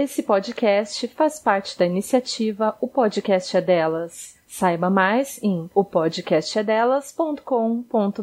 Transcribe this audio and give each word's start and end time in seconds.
Esse 0.00 0.22
podcast 0.22 1.08
faz 1.08 1.40
parte 1.40 1.76
da 1.76 1.84
iniciativa 1.84 2.78
O 2.80 2.86
Podcast 2.86 3.56
é 3.56 3.60
Delas. 3.60 4.38
Saiba 4.46 4.88
mais 4.88 5.42
em 5.42 5.68
opodcastedelas.com.br. 5.74 8.22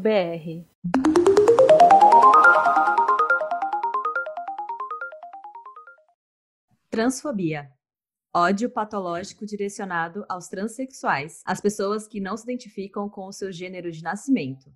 Transfobia. 6.89 7.69
Ódio 8.33 8.69
patológico 8.69 9.45
direcionado 9.45 10.23
aos 10.29 10.47
transexuais, 10.47 11.41
as 11.45 11.59
pessoas 11.59 12.07
que 12.07 12.21
não 12.21 12.37
se 12.37 12.43
identificam 12.43 13.09
com 13.09 13.27
o 13.27 13.33
seu 13.33 13.51
gênero 13.51 13.91
de 13.91 14.01
nascimento. 14.01 14.71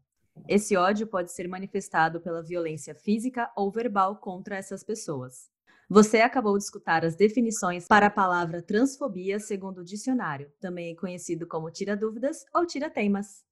Esse 0.49 0.75
ódio 0.75 1.07
pode 1.07 1.31
ser 1.31 1.47
manifestado 1.47 2.19
pela 2.19 2.43
violência 2.43 2.93
física 2.93 3.49
ou 3.55 3.71
verbal 3.71 4.17
contra 4.17 4.57
essas 4.57 4.83
pessoas. 4.83 5.49
Você 5.91 6.17
acabou 6.17 6.55
de 6.55 6.63
escutar 6.63 7.03
as 7.03 7.15
definições 7.15 7.87
para 7.87 8.05
a 8.05 8.11
palavra 8.11 8.61
transfobia 8.61 9.39
segundo 9.39 9.79
o 9.79 9.83
dicionário, 9.83 10.51
também 10.61 10.95
conhecido 10.95 11.47
como 11.47 11.71
tira 11.71 11.97
dúvidas 11.97 12.45
ou 12.53 12.63
tira 12.63 12.91
temas. 12.91 13.43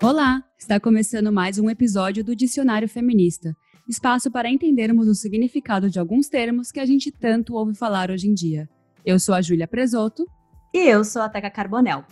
Olá, 0.00 0.44
está 0.56 0.78
começando 0.78 1.32
mais 1.32 1.58
um 1.58 1.68
episódio 1.68 2.22
do 2.22 2.36
Dicionário 2.36 2.88
Feminista, 2.88 3.56
espaço 3.88 4.30
para 4.30 4.48
entendermos 4.48 5.08
o 5.08 5.16
significado 5.16 5.90
de 5.90 5.98
alguns 5.98 6.28
termos 6.28 6.70
que 6.70 6.78
a 6.78 6.86
gente 6.86 7.10
tanto 7.10 7.54
ouve 7.54 7.74
falar 7.74 8.08
hoje 8.08 8.28
em 8.28 8.34
dia. 8.34 8.68
Eu 9.04 9.18
sou 9.18 9.34
a 9.34 9.42
Júlia 9.42 9.66
Presoto 9.66 10.24
e 10.72 10.78
eu 10.88 11.02
sou 11.02 11.22
a 11.22 11.28
Teca 11.28 11.50
Carbonel. 11.50 12.04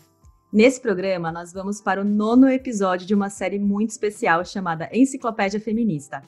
Nesse 0.52 0.80
programa, 0.80 1.30
nós 1.30 1.52
vamos 1.52 1.80
para 1.80 2.00
o 2.00 2.04
nono 2.04 2.48
episódio 2.48 3.06
de 3.06 3.14
uma 3.14 3.30
série 3.30 3.56
muito 3.56 3.90
especial 3.90 4.44
chamada 4.44 4.90
Enciclopédia 4.92 5.60
Feminista. 5.60 6.24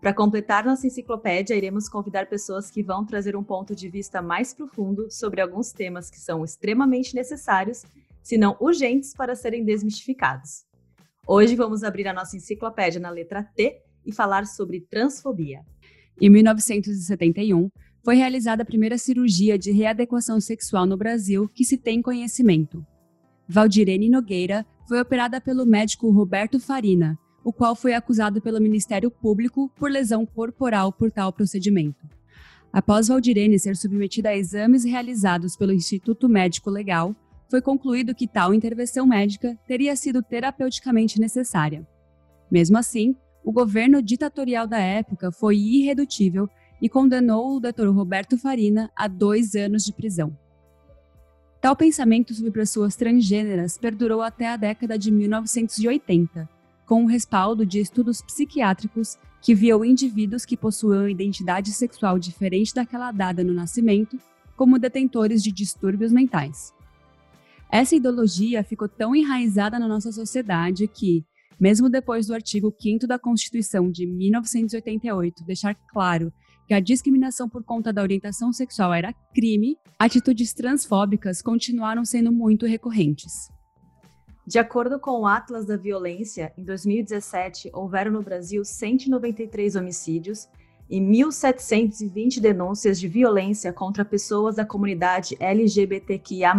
Para 0.00 0.14
completar 0.14 0.64
nossa 0.64 0.86
enciclopédia, 0.86 1.54
iremos 1.54 1.86
convidar 1.86 2.26
pessoas 2.26 2.70
que 2.70 2.82
vão 2.82 3.04
trazer 3.04 3.36
um 3.36 3.44
ponto 3.44 3.76
de 3.76 3.90
vista 3.90 4.22
mais 4.22 4.54
profundo 4.54 5.10
sobre 5.10 5.42
alguns 5.42 5.72
temas 5.72 6.08
que 6.08 6.18
são 6.18 6.42
extremamente 6.42 7.14
necessários, 7.14 7.84
se 8.22 8.38
não 8.38 8.56
urgentes, 8.60 9.12
para 9.12 9.36
serem 9.36 9.62
desmistificados. 9.62 10.64
Hoje 11.26 11.54
vamos 11.54 11.84
abrir 11.84 12.08
a 12.08 12.14
nossa 12.14 12.34
enciclopédia 12.34 12.98
na 12.98 13.10
letra 13.10 13.42
T 13.42 13.82
e 14.06 14.10
falar 14.10 14.46
sobre 14.46 14.80
transfobia. 14.88 15.60
Em 16.18 16.30
1971, 16.30 17.70
foi 18.02 18.16
realizada 18.16 18.62
a 18.62 18.66
primeira 18.66 18.96
cirurgia 18.96 19.58
de 19.58 19.70
readequação 19.70 20.40
sexual 20.40 20.86
no 20.86 20.96
Brasil 20.96 21.46
que 21.46 21.62
se 21.62 21.76
tem 21.76 22.00
conhecimento. 22.00 22.82
Valdirene 23.48 24.08
Nogueira 24.08 24.66
foi 24.88 25.00
operada 25.00 25.40
pelo 25.40 25.64
médico 25.64 26.10
Roberto 26.10 26.58
Farina, 26.58 27.18
o 27.44 27.52
qual 27.52 27.76
foi 27.76 27.94
acusado 27.94 28.40
pelo 28.40 28.60
Ministério 28.60 29.10
Público 29.10 29.70
por 29.76 29.90
lesão 29.90 30.26
corporal 30.26 30.92
por 30.92 31.12
tal 31.12 31.32
procedimento. 31.32 32.04
Após 32.72 33.08
Valdirene 33.08 33.58
ser 33.58 33.76
submetida 33.76 34.30
a 34.30 34.36
exames 34.36 34.84
realizados 34.84 35.56
pelo 35.56 35.72
Instituto 35.72 36.28
Médico 36.28 36.70
Legal, 36.70 37.14
foi 37.48 37.62
concluído 37.62 38.14
que 38.14 38.26
tal 38.26 38.52
intervenção 38.52 39.06
médica 39.06 39.56
teria 39.66 39.94
sido 39.94 40.22
terapeuticamente 40.22 41.20
necessária. 41.20 41.86
Mesmo 42.50 42.76
assim, 42.76 43.14
o 43.44 43.52
governo 43.52 44.02
ditatorial 44.02 44.66
da 44.66 44.78
época 44.78 45.30
foi 45.30 45.56
irredutível 45.56 46.48
e 46.82 46.88
condenou 46.88 47.56
o 47.56 47.60
Dr. 47.60 47.86
Roberto 47.90 48.36
Farina 48.36 48.90
a 48.96 49.06
dois 49.06 49.54
anos 49.54 49.84
de 49.84 49.92
prisão. 49.92 50.36
Tal 51.66 51.74
pensamento 51.74 52.32
sobre 52.32 52.52
pessoas 52.52 52.94
transgêneras 52.94 53.76
perdurou 53.76 54.22
até 54.22 54.46
a 54.46 54.56
década 54.56 54.96
de 54.96 55.10
1980, 55.10 56.48
com 56.86 57.02
o 57.02 57.08
respaldo 57.08 57.66
de 57.66 57.80
estudos 57.80 58.22
psiquiátricos 58.22 59.18
que 59.42 59.52
viam 59.52 59.84
indivíduos 59.84 60.44
que 60.44 60.56
possuíam 60.56 61.08
identidade 61.08 61.72
sexual 61.72 62.20
diferente 62.20 62.72
daquela 62.72 63.10
dada 63.10 63.42
no 63.42 63.52
nascimento 63.52 64.16
como 64.54 64.78
detentores 64.78 65.42
de 65.42 65.50
distúrbios 65.50 66.12
mentais. 66.12 66.72
Essa 67.68 67.96
ideologia 67.96 68.62
ficou 68.62 68.88
tão 68.88 69.12
enraizada 69.16 69.76
na 69.76 69.88
nossa 69.88 70.12
sociedade 70.12 70.86
que, 70.86 71.24
mesmo 71.58 71.90
depois 71.90 72.28
do 72.28 72.34
artigo 72.34 72.72
5 72.80 73.08
da 73.08 73.18
Constituição 73.18 73.90
de 73.90 74.06
1988 74.06 75.44
deixar 75.44 75.74
claro 75.88 76.32
que 76.66 76.74
a 76.74 76.80
discriminação 76.80 77.48
por 77.48 77.62
conta 77.62 77.92
da 77.92 78.02
orientação 78.02 78.52
sexual 78.52 78.92
era 78.92 79.14
crime, 79.34 79.78
atitudes 79.98 80.52
transfóbicas 80.52 81.40
continuaram 81.40 82.04
sendo 82.04 82.32
muito 82.32 82.66
recorrentes. 82.66 83.48
De 84.46 84.58
acordo 84.58 85.00
com 85.00 85.20
o 85.20 85.26
Atlas 85.26 85.66
da 85.66 85.76
Violência, 85.76 86.52
em 86.56 86.64
2017 86.64 87.70
houveram 87.72 88.12
no 88.12 88.22
Brasil 88.22 88.64
193 88.64 89.74
homicídios 89.74 90.48
e 90.88 91.00
1.720 91.00 92.40
denúncias 92.40 93.00
de 93.00 93.08
violência 93.08 93.72
contra 93.72 94.04
pessoas 94.04 94.54
da 94.54 94.64
comunidade 94.64 95.36
LGBTQIA. 95.40 96.54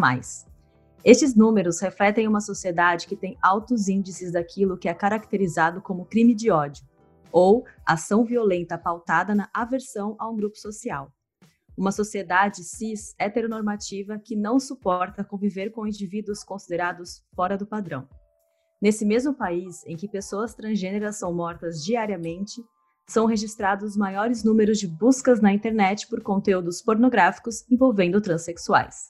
Estes 1.04 1.34
números 1.34 1.80
refletem 1.80 2.28
uma 2.28 2.42
sociedade 2.42 3.08
que 3.08 3.16
tem 3.16 3.38
altos 3.42 3.88
índices 3.88 4.34
daquilo 4.34 4.78
que 4.78 4.90
é 4.90 4.94
caracterizado 4.94 5.82
como 5.82 6.06
crime 6.06 6.36
de 6.36 6.52
ódio, 6.52 6.84
ou 7.32 7.66
ação 7.86 8.24
violenta 8.24 8.78
pautada 8.78 9.36
na 9.36 9.50
aversão 9.54 10.16
a 10.20 10.30
um 10.30 10.36
grupo 10.36 10.58
social. 10.58 11.12
Uma 11.78 11.92
sociedade 11.92 12.64
cis 12.64 13.14
heteronormativa 13.20 14.18
que 14.18 14.36
não 14.36 14.60
suporta 14.60 15.24
conviver 15.24 15.70
com 15.70 15.86
indivíduos 15.86 16.44
considerados 16.44 17.24
fora 17.36 17.58
do 17.58 17.68
padrão. 17.68 18.08
Nesse 18.82 19.06
mesmo 19.06 19.34
país 19.34 19.86
em 19.86 19.96
que 19.96 20.08
pessoas 20.08 20.54
transgêneras 20.54 21.18
são 21.18 21.34
mortas 21.34 21.84
diariamente, 21.84 22.62
são 23.08 23.26
registrados 23.26 23.96
maiores 23.96 24.44
números 24.44 24.80
de 24.80 24.88
buscas 24.88 25.40
na 25.40 25.54
internet 25.54 26.08
por 26.08 26.22
conteúdos 26.22 26.82
pornográficos 26.82 27.64
envolvendo 27.72 28.20
transexuais. 28.22 29.10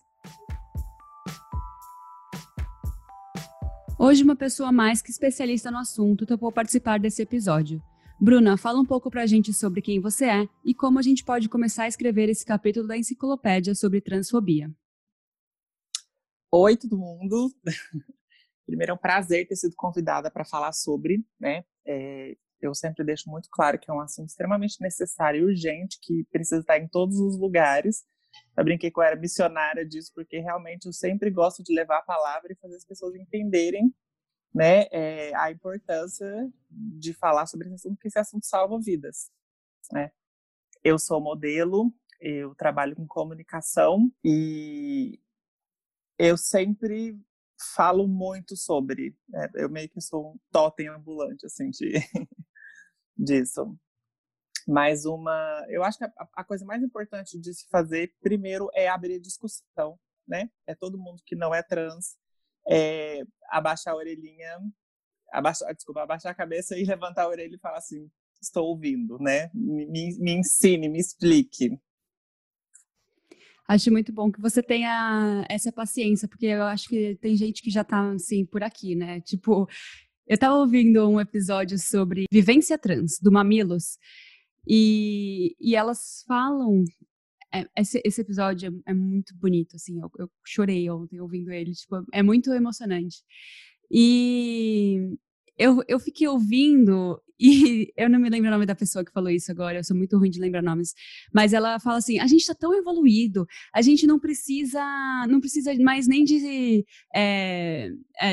Hoje, 4.00 4.24
uma 4.24 4.36
pessoa 4.36 4.72
mais 4.72 5.02
que 5.02 5.10
especialista 5.10 5.72
no 5.72 5.80
assunto 5.80 6.26
topou 6.26 6.52
participar 6.52 7.00
desse 7.00 7.24
episódio. 7.24 7.82
Bruna, 8.20 8.58
fala 8.58 8.80
um 8.80 8.86
pouco 8.86 9.12
para 9.12 9.22
a 9.22 9.26
gente 9.28 9.54
sobre 9.54 9.80
quem 9.80 10.02
você 10.02 10.26
é 10.26 10.50
e 10.66 10.74
como 10.74 10.98
a 10.98 11.04
gente 11.04 11.24
pode 11.24 11.48
começar 11.48 11.84
a 11.84 11.88
escrever 11.88 12.30
esse 12.30 12.44
capítulo 12.44 12.88
da 12.88 12.98
enciclopédia 12.98 13.76
sobre 13.76 14.02
transfobia. 14.02 14.72
Oi, 16.52 16.76
todo 16.76 16.98
mundo. 16.98 17.52
Primeiro 18.66 18.94
é 18.94 18.96
um 18.96 18.98
prazer 18.98 19.48
ter 19.48 19.56
sido 19.56 19.76
convidada 19.76 20.32
para 20.32 20.44
falar 20.44 20.74
sobre, 20.74 21.24
né? 21.40 21.64
É, 21.86 22.36
eu 22.60 22.74
sempre 22.74 23.06
deixo 23.06 23.30
muito 23.30 23.50
claro 23.52 23.78
que 23.78 23.90
é 23.90 23.94
um 23.94 24.00
assunto 24.00 24.30
extremamente 24.30 24.82
necessário 24.82 25.42
e 25.42 25.46
urgente, 25.46 26.00
que 26.02 26.24
precisa 26.32 26.62
estar 26.62 26.80
em 26.80 26.88
todos 26.88 27.20
os 27.20 27.38
lugares. 27.38 28.04
Eu 28.58 28.64
brinquei 28.64 28.90
que 28.90 29.00
eu 29.00 29.04
era 29.04 29.16
missionária 29.16 29.86
disso, 29.86 30.12
porque 30.16 30.40
realmente 30.40 30.88
eu 30.88 30.94
sempre 30.94 31.30
gosto 31.30 31.62
de 31.62 31.72
levar 31.72 32.00
a 32.00 32.04
palavra 32.04 32.52
e 32.52 32.56
fazer 32.56 32.78
as 32.78 32.86
pessoas 32.86 33.14
entenderem 33.14 33.94
né, 34.54 34.88
é, 34.92 35.36
a 35.36 35.52
importância 35.52 36.52
de 36.70 37.14
falar 37.14 37.46
sobre 37.46 37.68
esse 37.68 37.76
assunto, 37.76 37.96
porque 37.96 38.08
esse 38.08 38.20
assunto 38.20 38.46
salva 38.46 38.80
vidas. 38.80 39.32
Né? 39.92 40.12
Eu 40.84 40.98
sou 40.98 41.22
modelo, 41.22 41.94
eu 42.20 42.56
trabalho 42.56 42.96
com 42.96 43.08
comunicação 43.08 44.12
e 44.24 45.20
eu 46.18 46.38
sempre 46.38 47.20
falo 47.76 48.08
muito 48.08 48.56
sobre. 48.56 49.16
Né? 49.28 49.50
Eu 49.56 49.70
meio 49.70 49.90
que 49.90 50.02
sou 50.02 50.34
um 50.34 50.40
totem 50.52 50.88
ambulante, 50.88 51.46
assim, 51.46 51.70
de, 51.70 51.94
disso. 53.18 53.78
Mas 54.68 55.06
uma, 55.06 55.66
eu 55.70 55.84
acho 55.84 55.98
que 55.98 56.04
a, 56.04 56.12
a, 56.34 56.44
coisa 56.44 56.66
mais 56.66 56.84
importante 56.84 57.40
de 57.40 57.54
se 57.54 57.68
fazer 57.70 58.14
primeiro 58.20 58.70
é 58.74 58.90
abrir 58.90 59.18
discussão, 59.20 59.98
né? 60.28 60.50
É 60.66 60.76
todo 60.76 60.98
mundo 60.98 61.22
que 61.26 61.38
não 61.38 61.56
é 61.56 61.64
trans 61.64 62.18
é, 62.70 63.24
abaixar 63.50 63.94
a 63.94 63.98
orelhinha, 63.98 64.60
abaixar, 65.32 65.74
desculpa, 65.74 66.04
abaixar 66.04 66.32
a 66.32 66.36
cabeça 66.36 66.78
e 66.78 66.84
levantar 66.84 67.24
a 67.24 67.30
orelha 67.30 67.56
e 67.56 67.60
falar 67.60 67.78
assim, 67.78 68.10
estou 68.42 68.68
ouvindo, 68.68 69.18
né? 69.20 69.50
Me, 69.54 70.18
me 70.20 70.32
ensine, 70.32 70.90
me 70.90 71.00
explique. 71.00 71.78
Acho 73.68 73.92
muito 73.92 74.14
bom 74.14 74.32
que 74.32 74.40
você 74.40 74.64
tenha 74.64 75.46
essa 75.50 75.72
paciência, 75.74 76.28
porque 76.28 76.46
eu 76.46 76.64
acho 76.64 76.88
que 76.88 77.18
tem 77.18 77.36
gente 77.36 77.62
que 77.62 77.70
já 77.70 77.84
tá, 77.84 78.12
assim, 78.12 78.46
por 78.46 78.64
aqui, 78.64 78.96
né? 78.96 79.20
Tipo, 79.22 79.68
eu 80.26 80.38
tava 80.38 80.56
ouvindo 80.56 81.08
um 81.10 81.20
episódio 81.20 81.78
sobre 81.78 82.26
vivência 82.32 82.78
trans, 82.78 83.20
do 83.22 83.32
Mamilos, 83.32 83.98
e, 84.66 85.56
e 85.60 85.76
elas 85.76 86.24
falam 86.28 86.84
é, 87.54 87.66
esse, 87.78 88.02
esse, 88.04 88.22
episódio 88.22 88.70
é, 88.86 88.92
é, 88.92 88.94
muito 88.94 89.36
bonito, 89.36 89.76
assim, 89.76 90.00
eu, 90.02 90.12
eu, 90.20 90.32
chorei 90.46 90.90
ontem 90.90 91.20
ouvindo 91.20 91.52
ele, 91.52 91.72
tipo, 91.74 91.96
é 92.14 92.22
muito 92.22 92.52
emocionante. 92.54 93.24
E 93.92 95.18
eu, 95.58 95.84
eu 95.88 96.00
fiquei 96.00 96.28
ouvindo 96.28 97.22
e 97.40 97.94
eu 97.96 98.10
não 98.10 98.20
me 98.20 98.30
lembro 98.30 98.48
o 98.48 98.52
nome 98.52 98.66
da 98.66 98.76
pessoa 98.76 99.06
que 99.06 99.12
falou 99.12 99.30
isso 99.30 99.52
agora, 99.52 99.78
eu 99.78 99.84
sou 99.84 99.96
muito 99.96 100.18
ruim 100.18 100.30
de 100.30 100.40
lembrar 100.40 100.64
nomes. 100.64 100.94
Mas 101.34 101.54
ela 101.54 101.80
fala 101.80 101.98
assim: 101.98 102.20
a 102.20 102.28
gente 102.28 102.42
está 102.42 102.56
tão 102.56 102.74
evoluído, 102.74 103.46
a 103.74 103.82
gente 103.82 104.08
não 104.08 104.20
precisa, 104.20 104.82
não 105.30 105.40
precisa 105.40 105.74
mais 105.76 106.08
nem 106.08 106.24
de, 106.24 106.84
é, 107.14 107.90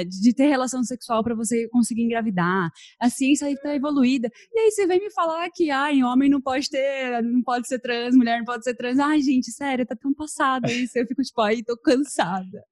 de 0.07 0.35
ter 0.35 0.47
relação 0.47 0.83
sexual 0.83 1.23
para 1.23 1.35
você 1.35 1.69
conseguir 1.69 2.03
engravidar. 2.03 2.71
A 3.01 3.11
ciência 3.11 3.51
está 3.51 3.75
evoluída. 3.75 4.31
E 4.53 4.59
aí 4.59 4.71
você 4.71 4.87
vem 4.87 5.01
me 5.01 5.11
falar 5.11 5.51
que 5.51 5.71
ai, 5.71 6.03
homem 6.03 6.31
não 6.31 6.41
pode 6.41 6.71
ter, 6.71 7.23
não 7.23 7.43
pode 7.43 7.69
ser 7.69 7.79
trans, 7.81 8.17
mulher 8.17 8.39
não 8.39 8.45
pode 8.45 8.65
ser 8.65 8.75
trans. 8.75 8.99
Ai, 8.99 9.21
gente, 9.21 9.51
sério, 9.53 9.87
tá 9.87 9.97
tão 9.97 10.15
passada 10.15 10.73
isso. 10.73 10.99
Eu 10.99 11.07
fico 11.07 11.23
tipo, 11.23 11.41
ai, 11.43 11.63
tô 11.63 11.77
cansada 11.77 12.65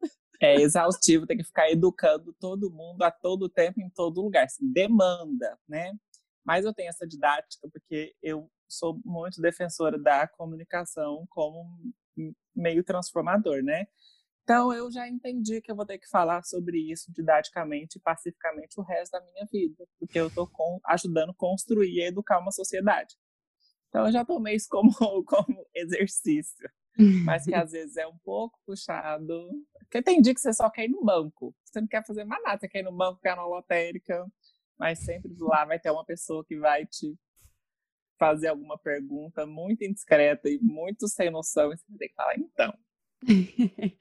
é 0.44 0.56
exaustivo, 0.56 1.26
tem 1.26 1.36
que 1.36 1.44
ficar 1.44 1.70
educando 1.70 2.32
todo 2.34 2.70
mundo 2.70 3.02
a 3.02 3.10
todo 3.10 3.48
tempo, 3.48 3.80
em 3.80 3.90
todo 3.90 4.22
lugar. 4.22 4.44
Assim, 4.44 4.70
demanda, 4.72 5.58
né? 5.68 5.92
Mas 6.44 6.64
eu 6.64 6.74
tenho 6.74 6.88
essa 6.88 7.06
didática 7.06 7.68
porque 7.72 8.14
eu 8.22 8.50
sou 8.68 9.00
muito 9.04 9.40
defensora 9.40 9.98
da 9.98 10.26
comunicação 10.26 11.26
como 11.30 11.64
meio 12.54 12.82
transformador, 12.82 13.62
né? 13.62 13.86
Então 14.42 14.72
eu 14.72 14.90
já 14.90 15.08
entendi 15.08 15.60
que 15.60 15.70
eu 15.70 15.76
vou 15.76 15.86
ter 15.86 15.98
que 15.98 16.08
falar 16.08 16.42
sobre 16.42 16.78
isso 16.90 17.12
didaticamente 17.12 17.98
e 17.98 18.00
pacificamente 18.00 18.78
o 18.80 18.82
resto 18.82 19.12
da 19.12 19.20
minha 19.20 19.46
vida, 19.50 19.86
porque 19.98 20.18
eu 20.18 20.26
estou 20.26 20.50
ajudando 20.86 21.30
a 21.30 21.34
construir 21.34 21.98
e 21.98 22.02
educar 22.02 22.40
uma 22.40 22.50
sociedade. 22.50 23.14
Então 23.88 24.06
eu 24.06 24.12
já 24.12 24.24
tomei 24.24 24.56
isso 24.56 24.68
como, 24.68 24.90
como 25.24 25.66
exercício, 25.74 26.68
mas 27.24 27.44
que 27.44 27.54
às 27.54 27.72
vezes 27.72 27.96
é 27.96 28.06
um 28.06 28.16
pouco 28.24 28.58
puxado. 28.66 29.48
Porque 29.80 30.02
tem 30.02 30.20
dia 30.20 30.34
que 30.34 30.40
você 30.40 30.52
só 30.52 30.70
quer 30.70 30.84
ir 30.84 30.88
no 30.88 31.04
banco, 31.04 31.54
você 31.64 31.80
não 31.80 31.88
quer 31.88 32.04
fazer 32.06 32.24
mais 32.24 32.42
nada, 32.42 32.58
você 32.58 32.68
quer 32.68 32.80
ir 32.80 32.84
no 32.84 32.96
banco, 32.96 33.20
quer 33.20 33.32
ir 33.32 33.36
na 33.36 33.46
lotérica, 33.46 34.26
mas 34.78 34.98
sempre 35.00 35.30
lá 35.38 35.64
vai 35.64 35.78
ter 35.78 35.90
uma 35.90 36.04
pessoa 36.04 36.44
que 36.44 36.58
vai 36.58 36.86
te 36.86 37.16
fazer 38.18 38.48
alguma 38.48 38.78
pergunta 38.78 39.44
muito 39.46 39.82
indiscreta 39.82 40.48
e 40.48 40.58
muito 40.60 41.08
sem 41.08 41.30
noção, 41.30 41.72
e 41.72 41.76
você 41.76 41.84
vai 41.88 41.98
ter 41.98 42.08
que 42.08 42.14
falar, 42.14 42.38
então. 42.38 42.72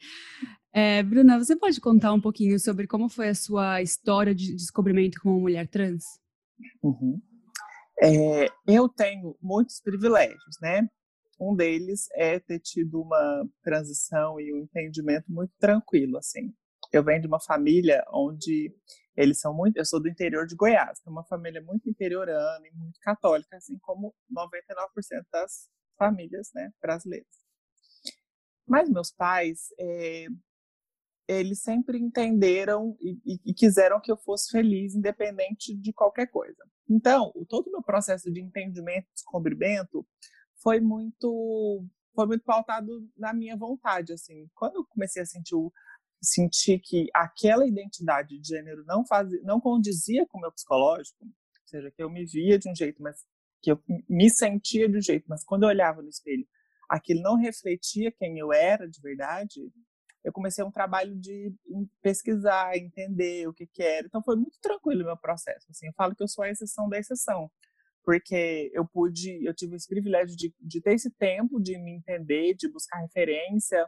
é, 0.71 1.01
Bruna, 1.01 1.39
você 1.39 1.55
pode 1.55 1.81
contar 1.81 2.13
um 2.13 2.21
pouquinho 2.21 2.59
sobre 2.59 2.85
como 2.85 3.09
foi 3.09 3.29
a 3.29 3.35
sua 3.35 3.81
história 3.81 4.35
de 4.35 4.55
descobrimento 4.55 5.19
como 5.19 5.39
mulher 5.39 5.67
trans? 5.67 6.03
Uhum. 6.83 7.19
É, 7.99 8.47
eu 8.67 8.87
tenho 8.89 9.35
muitos 9.41 9.79
privilégios, 9.81 10.57
né? 10.61 10.87
Um 11.41 11.55
deles 11.55 12.07
é 12.13 12.39
ter 12.39 12.59
tido 12.59 13.01
uma 13.01 13.49
transição 13.63 14.39
e 14.39 14.53
um 14.53 14.57
entendimento 14.57 15.25
muito 15.27 15.51
tranquilo, 15.59 16.19
assim. 16.19 16.53
Eu 16.93 17.03
venho 17.03 17.21
de 17.21 17.27
uma 17.27 17.39
família 17.39 18.05
onde 18.13 18.71
eles 19.17 19.39
são 19.39 19.51
muito. 19.51 19.75
Eu 19.75 19.85
sou 19.85 19.99
do 19.99 20.07
interior 20.07 20.45
de 20.45 20.55
Goiás, 20.55 21.01
é 21.03 21.09
uma 21.09 21.23
família 21.23 21.59
muito 21.59 21.89
interiorana 21.89 22.67
e 22.67 22.71
muito 22.77 22.99
católica, 23.01 23.57
assim 23.57 23.79
como 23.79 24.13
99% 24.31 25.25
das 25.31 25.67
famílias 25.97 26.51
né, 26.53 26.71
brasileiras. 26.79 27.41
Mas 28.67 28.87
meus 28.87 29.11
pais, 29.11 29.73
é, 29.79 30.27
eles 31.27 31.63
sempre 31.63 31.97
entenderam 31.97 32.95
e, 32.99 33.19
e, 33.25 33.39
e, 33.47 33.53
quiseram 33.53 33.99
que 33.99 34.11
eu 34.11 34.17
fosse 34.17 34.51
feliz, 34.51 34.93
independente 34.93 35.75
de 35.75 35.91
qualquer 35.91 36.27
coisa. 36.27 36.63
Então, 36.87 37.31
todo 37.49 37.67
o 37.67 37.71
meu 37.71 37.81
processo 37.81 38.31
de 38.31 38.41
entendimento, 38.41 39.07
descobrimento, 39.13 40.05
foi 40.61 40.79
muito, 40.79 41.83
foi 42.13 42.27
muito 42.27 42.43
pautado 42.43 43.07
na 43.17 43.33
minha 43.33 43.57
vontade. 43.57 44.13
Assim, 44.13 44.49
quando 44.53 44.75
eu 44.75 44.85
comecei 44.85 45.21
a 45.21 45.25
sentir 45.25 45.55
o, 45.55 45.71
senti 46.21 46.79
que 46.79 47.07
aquela 47.13 47.65
identidade 47.65 48.39
de 48.39 48.47
gênero 48.47 48.83
não 48.85 49.05
fazia, 49.05 49.41
não 49.43 49.59
condizia 49.59 50.25
com 50.27 50.37
o 50.37 50.41
meu 50.41 50.51
psicológico, 50.51 51.23
ou 51.23 51.67
seja, 51.67 51.91
que 51.91 52.03
eu 52.03 52.09
me 52.09 52.25
via 52.25 52.59
de 52.59 52.69
um 52.69 52.75
jeito, 52.75 53.01
mas 53.01 53.25
que 53.61 53.71
eu 53.71 53.81
me 54.09 54.29
sentia 54.29 54.87
de 54.89 54.97
um 54.97 55.01
jeito, 55.01 55.25
mas 55.27 55.43
quando 55.43 55.63
eu 55.63 55.69
olhava 55.69 56.01
no 56.01 56.09
espelho, 56.09 56.47
aquilo 56.89 57.21
não 57.21 57.35
refletia 57.35 58.11
quem 58.11 58.37
eu 58.37 58.51
era 58.51 58.87
de 58.87 58.99
verdade, 59.01 59.71
eu 60.23 60.31
comecei 60.31 60.63
um 60.63 60.71
trabalho 60.71 61.15
de 61.15 61.53
pesquisar, 62.01 62.77
entender 62.77 63.47
o 63.47 63.53
que 63.53 63.65
que 63.65 63.81
era. 63.81 64.05
Então 64.05 64.21
foi 64.21 64.35
muito 64.35 64.59
tranquilo 64.61 65.01
o 65.01 65.05
meu 65.05 65.17
processo. 65.17 65.65
Assim, 65.71 65.87
eu 65.87 65.93
falo 65.93 66.15
que 66.15 66.21
eu 66.21 66.27
sou 66.27 66.43
a 66.43 66.49
exceção 66.49 66.87
da 66.87 66.99
exceção, 66.99 67.49
porque 68.03 68.71
eu 68.73 68.85
pude, 68.87 69.43
eu 69.45 69.53
tive 69.53 69.75
esse 69.75 69.87
privilégio 69.87 70.35
de, 70.35 70.53
de 70.59 70.81
ter 70.81 70.93
esse 70.93 71.11
tempo 71.11 71.59
de 71.59 71.77
me 71.77 71.91
entender, 71.91 72.55
de 72.55 72.69
buscar 72.69 72.99
referência, 72.99 73.87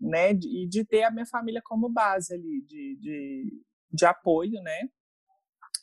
né, 0.00 0.32
e 0.32 0.66
de 0.68 0.84
ter 0.84 1.04
a 1.04 1.10
minha 1.10 1.26
família 1.26 1.62
como 1.64 1.88
base 1.88 2.34
ali, 2.34 2.62
de, 2.62 2.96
de, 3.00 3.62
de 3.90 4.04
apoio, 4.04 4.60
né, 4.62 4.88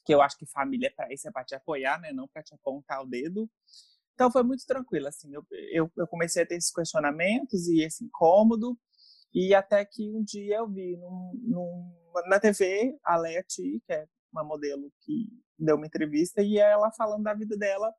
que 0.06 0.14
eu 0.14 0.22
acho 0.22 0.38
que 0.38 0.46
família 0.46 0.88
é 0.88 0.92
para 0.92 1.12
isso, 1.14 1.28
é 1.28 1.32
para 1.32 1.46
te 1.46 1.56
apoiar, 1.56 2.00
né, 2.00 2.12
não 2.12 2.28
para 2.28 2.44
te 2.44 2.54
apontar 2.54 3.02
o 3.02 3.08
dedo. 3.08 3.50
Então 4.14 4.32
foi 4.32 4.44
muito 4.44 4.66
tranquilo, 4.66 5.08
assim, 5.08 5.34
eu, 5.34 5.44
eu, 5.72 5.92
eu, 5.98 6.08
comecei 6.08 6.44
a 6.44 6.46
ter 6.46 6.56
esses 6.56 6.72
questionamentos 6.72 7.68
e 7.68 7.82
esse 7.82 8.04
incômodo, 8.04 8.78
e 9.34 9.56
até 9.56 9.84
que 9.86 10.12
um 10.12 10.24
dia 10.24 10.58
eu 10.58 10.70
vi 10.70 10.98
num, 10.98 11.32
num, 11.42 11.94
na 12.28 12.40
TV 12.40 12.96
a 13.04 13.16
Leti, 13.16 13.82
que 13.86 13.94
é 13.94 14.06
uma 14.32 14.44
modelo 14.44 14.92
que 15.02 15.30
deu 15.58 15.76
uma 15.76 15.86
entrevista, 15.86 16.42
e 16.42 16.58
ela 16.58 16.92
falando 16.92 17.24
da 17.24 17.34
vida 17.34 17.58
dela, 17.58 17.94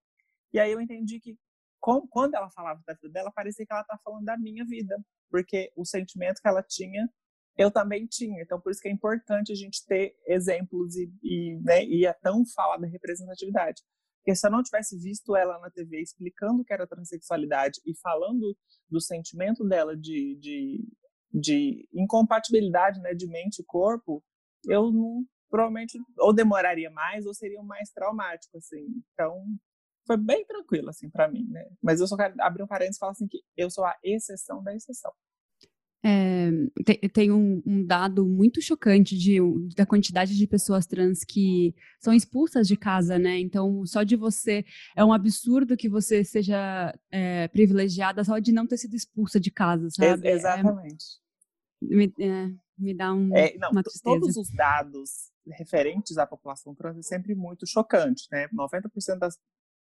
e 0.53 0.59
aí 0.59 0.73
eu 0.73 0.81
entendi 0.81 1.21
que 1.21 1.37
quando 1.81 2.35
ela 2.35 2.49
falava 2.51 2.81
da 2.87 2.95
vida 2.95 3.09
dela, 3.09 3.33
parecia 3.33 3.67
que 3.67 3.73
ela 3.73 3.83
estava 3.83 4.01
falando 4.05 4.25
da 4.25 4.39
minha 4.39 4.65
vida, 4.65 4.97
porque 5.31 5.73
o 5.77 5.85
sentimento 5.85 6.41
que 6.41 6.49
ela 6.49 6.63
tinha, 6.63 7.09
eu 7.57 7.71
também 7.71 8.07
tinha. 8.07 8.41
Então, 8.43 8.61
por 8.61 8.71
isso 8.71 8.81
que 8.81 8.89
é 8.89 8.93
importante 8.93 9.51
a 9.51 9.55
gente 9.55 9.85
ter 9.87 10.15
exemplos 10.27 10.95
e, 10.95 11.13
e, 11.23 11.61
né, 11.63 11.85
e 11.85 12.07
é 12.07 12.13
tão 12.13 12.45
falada 12.55 12.87
representatividade. 12.87 13.83
Porque 14.19 14.37
se 14.37 14.47
eu 14.47 14.53
não 14.53 14.63
tivesse 14.63 14.97
visto 14.97 15.35
ela 15.35 15.59
na 15.59 15.71
TV 15.71 16.01
explicando 16.01 16.63
o 16.63 16.65
que 16.65 16.73
era 16.73 16.87
transexualidade 16.87 17.81
e 17.85 17.93
falando 17.99 18.57
do 18.89 19.01
sentimento 19.01 19.65
dela 19.65 19.97
de, 19.97 20.39
de, 20.41 20.89
de 21.33 21.89
incompatibilidade 21.93 23.01
né, 23.01 23.15
de 23.15 23.27
mente 23.27 23.61
e 23.61 23.65
corpo, 23.65 24.23
eu 24.69 24.93
não, 24.93 25.25
provavelmente 25.53 26.01
ou 26.19 26.33
demoraria 26.33 26.91
mais 26.91 27.27
ou 27.27 27.35
seria 27.35 27.63
mais 27.63 27.91
traumático, 27.91 28.57
assim. 28.57 28.87
Então, 29.13 29.45
foi 30.07 30.17
bem 30.17 30.47
tranquilo, 30.47 30.89
assim, 30.89 31.11
para 31.11 31.29
mim, 31.29 31.47
né? 31.51 31.69
Mas 31.83 32.01
eu 32.01 32.07
só 32.07 32.17
quero 32.17 32.35
abrir 32.41 32.63
um 32.63 32.67
parênteses 32.67 32.97
e 32.97 32.99
falar 32.99 33.13
assim 33.13 33.29
que 33.29 33.43
eu 33.55 33.71
sou 33.71 33.85
a 33.85 33.95
exceção 34.03 34.63
da 34.63 34.75
exceção. 34.75 35.13
É, 36.05 36.51
tem, 36.85 36.99
tem 37.11 37.31
um, 37.31 37.63
um, 37.65 37.87
dado 37.87 38.27
muito 38.27 38.61
chocante 38.61 39.17
de, 39.17 39.39
da 39.77 39.87
quantidade 39.87 40.37
de 40.37 40.47
pessoas 40.49 40.85
trans 40.85 41.23
que 41.23 41.73
são 42.01 42.13
expulsas 42.13 42.67
de 42.67 42.77
casa, 42.77 43.19
né? 43.19 43.39
Então, 43.39 43.87
só 43.87 44.03
de 44.03 44.17
você. 44.17 44.65
É 44.97 45.05
um 45.05 45.13
absurdo 45.13 45.77
que 45.77 45.89
você 45.89 46.25
seja 46.25 46.99
é, 47.11 47.47
privilegiada 47.49 48.25
só 48.25 48.39
de 48.41 48.51
não 48.51 48.67
ter 48.67 48.79
sido 48.79 48.97
expulsa 48.97 49.39
de 49.39 49.51
casa, 49.53 49.89
sabe? 49.91 50.27
Ex 50.27 50.39
exatamente. 50.39 51.05
É, 51.83 51.95
me, 51.95 52.15
é, 52.19 52.51
me, 52.77 52.95
dá 52.95 53.13
um, 53.13 53.37
é, 53.37 53.57
não, 53.59 53.71
uma 53.71 53.83
tristeza. 53.85 54.03
Todos 54.03 54.37
os 54.37 54.51
dados 54.51 55.32
referentes 55.47 56.19
à 56.19 56.27
população 56.27 56.75
trans 56.75 56.99
é 56.99 57.03
sempre 57.03 57.35
muito 57.35 57.67
chocante, 57.67 58.27
né? 58.31 58.49
90% 58.49 59.19
das 59.19 59.39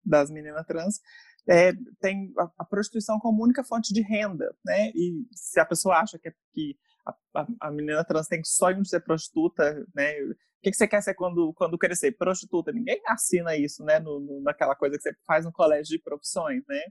das 0.06 0.30
meninas 0.30 0.66
trans 0.66 1.00
é, 1.48 1.74
tem 2.00 2.34
a, 2.38 2.52
a, 2.60 2.66
prostituição 2.66 3.20
como 3.20 3.44
única 3.44 3.64
fonte 3.64 3.94
de 3.94 4.02
renda, 4.02 4.54
né? 4.66 4.92
E 4.96 5.26
se 5.34 5.60
a 5.60 5.66
pessoa 5.66 5.98
acha 5.98 6.18
que, 6.20 6.30
é, 6.30 6.34
que 6.54 6.78
a, 7.06 7.42
a, 7.42 7.48
a, 7.62 7.72
menina 7.72 8.04
trans 8.04 8.28
tem 8.28 8.44
sonho 8.44 8.82
de 8.82 8.90
ser 8.90 9.02
prostituta, 9.02 9.86
né? 9.96 10.14
O 10.22 10.36
que, 10.64 10.72
que 10.72 10.78
você 10.78 10.88
quer 10.88 11.02
ser 11.02 11.14
quando, 11.14 11.54
quando 11.54 11.78
crescer? 11.78 12.14
Prostituta. 12.14 12.72
Ninguém 12.72 13.02
assina 13.08 13.56
isso, 13.58 13.84
né? 13.84 14.00
No, 14.00 14.20
no, 14.20 14.42
naquela 14.42 14.76
coisa 14.76 14.96
que 14.96 15.04
você 15.04 15.14
faz 15.26 15.44
no 15.46 15.52
colégio 15.52 15.98
de 15.98 16.04
profissões, 16.04 16.64
né? 16.68 16.82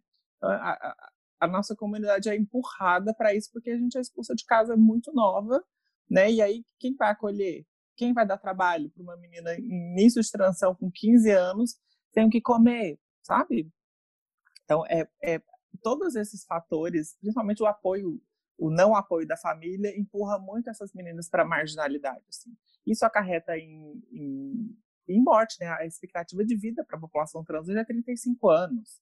A, 0.42 0.95
a 1.40 1.47
nossa 1.47 1.75
comunidade 1.75 2.28
é 2.28 2.37
empurrada 2.37 3.14
para 3.14 3.35
isso 3.35 3.50
porque 3.52 3.71
a 3.71 3.76
gente 3.76 3.97
é 3.97 4.00
expulsa 4.00 4.35
de 4.35 4.45
casa 4.45 4.76
muito 4.76 5.12
nova, 5.14 5.62
né? 6.11 6.31
E 6.31 6.42
aí, 6.42 6.64
quem 6.78 6.95
vai 6.95 7.11
acolher? 7.11 7.64
Quem 7.96 8.12
vai 8.12 8.26
dar 8.26 8.38
trabalho 8.38 8.90
para 8.90 9.02
uma 9.02 9.16
menina 9.16 9.54
em 9.54 9.92
início 9.92 10.22
de 10.22 10.30
transição 10.30 10.75
com 10.75 10.90
15 10.90 11.30
anos 11.30 11.76
tem 12.12 12.26
o 12.26 12.30
que 12.30 12.40
comer, 12.40 12.99
sabe? 13.22 13.70
Então, 14.64 14.84
é, 14.87 15.08
é, 15.22 15.42
todos 15.82 16.14
esses 16.14 16.44
fatores, 16.44 17.16
principalmente 17.20 17.62
o 17.62 17.66
apoio, 17.66 18.20
o 18.58 18.70
não 18.70 18.94
apoio 18.94 19.26
da 19.26 19.37
família, 19.37 19.96
empurra 19.99 20.38
muito 20.38 20.70
essas 20.70 20.92
meninas 20.92 21.28
para 21.28 21.42
a 21.42 21.46
marginalidade. 21.46 22.25
Assim. 22.28 22.54
Isso 22.87 23.04
acarreta 23.04 23.56
em, 23.56 24.02
em, 24.11 24.78
em, 25.08 25.22
morte, 25.22 25.56
né? 25.61 25.68
A 25.68 25.87
expectativa 25.87 26.44
de 26.44 26.56
vida 26.56 26.84
para 26.84 26.96
a 26.96 27.00
população 27.00 27.44
trans 27.44 27.68
hoje 27.68 27.78
é 27.78 27.84
35 27.84 28.49
anos. 28.49 29.00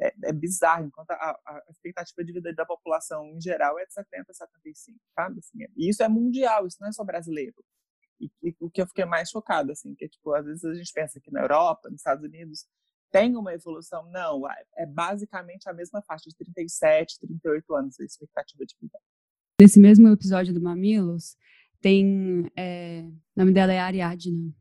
É, 0.00 0.14
é 0.24 0.32
bizarro, 0.32 0.86
enquanto 0.86 1.10
a, 1.10 1.14
a, 1.14 1.62
expectativa 1.70 2.24
de 2.24 2.32
vida 2.32 2.54
da 2.54 2.64
população 2.64 3.26
em 3.26 3.40
geral 3.40 3.78
é 3.78 3.84
de 3.84 3.92
70 3.92 4.30
a 4.30 4.34
75, 4.34 4.98
sabe? 5.14 5.38
Assim, 5.38 5.58
e 5.76 5.90
isso 5.90 6.02
é 6.02 6.08
mundial, 6.08 6.66
isso 6.66 6.78
não 6.80 6.88
é 6.88 6.92
só 6.92 7.04
brasileiro. 7.04 7.62
E, 8.20 8.30
e, 8.42 8.56
o 8.60 8.70
que 8.70 8.82
eu 8.82 8.86
fiquei 8.86 9.04
mais 9.04 9.30
chocada, 9.30 9.72
assim, 9.72 9.94
que 9.94 10.08
tipo, 10.08 10.32
às 10.34 10.44
vezes 10.44 10.64
a 10.64 10.74
gente 10.74 10.92
pensa 10.92 11.20
que 11.20 11.30
na 11.32 11.40
Europa, 11.40 11.88
nos 11.88 12.00
Estados 12.00 12.24
Unidos, 12.24 12.66
tem 13.10 13.36
uma 13.36 13.52
evolução? 13.52 14.08
Não, 14.10 14.42
é 14.76 14.86
basicamente 14.86 15.68
a 15.68 15.72
mesma 15.72 16.02
faixa 16.02 16.28
de 16.28 16.36
37, 16.36 17.18
38 17.20 17.74
anos 17.74 17.98
a 17.98 18.04
expectativa 18.04 18.64
de 18.64 18.76
vida. 18.80 18.98
Nesse 19.60 19.80
mesmo 19.80 20.08
episódio 20.08 20.54
do 20.54 20.60
Mamilos, 20.60 21.36
tem. 21.80 22.50
É, 22.56 23.02
o 23.36 23.40
nome 23.40 23.52
dela 23.52 23.72
é 23.72 23.78
Ariadna. 23.78 24.54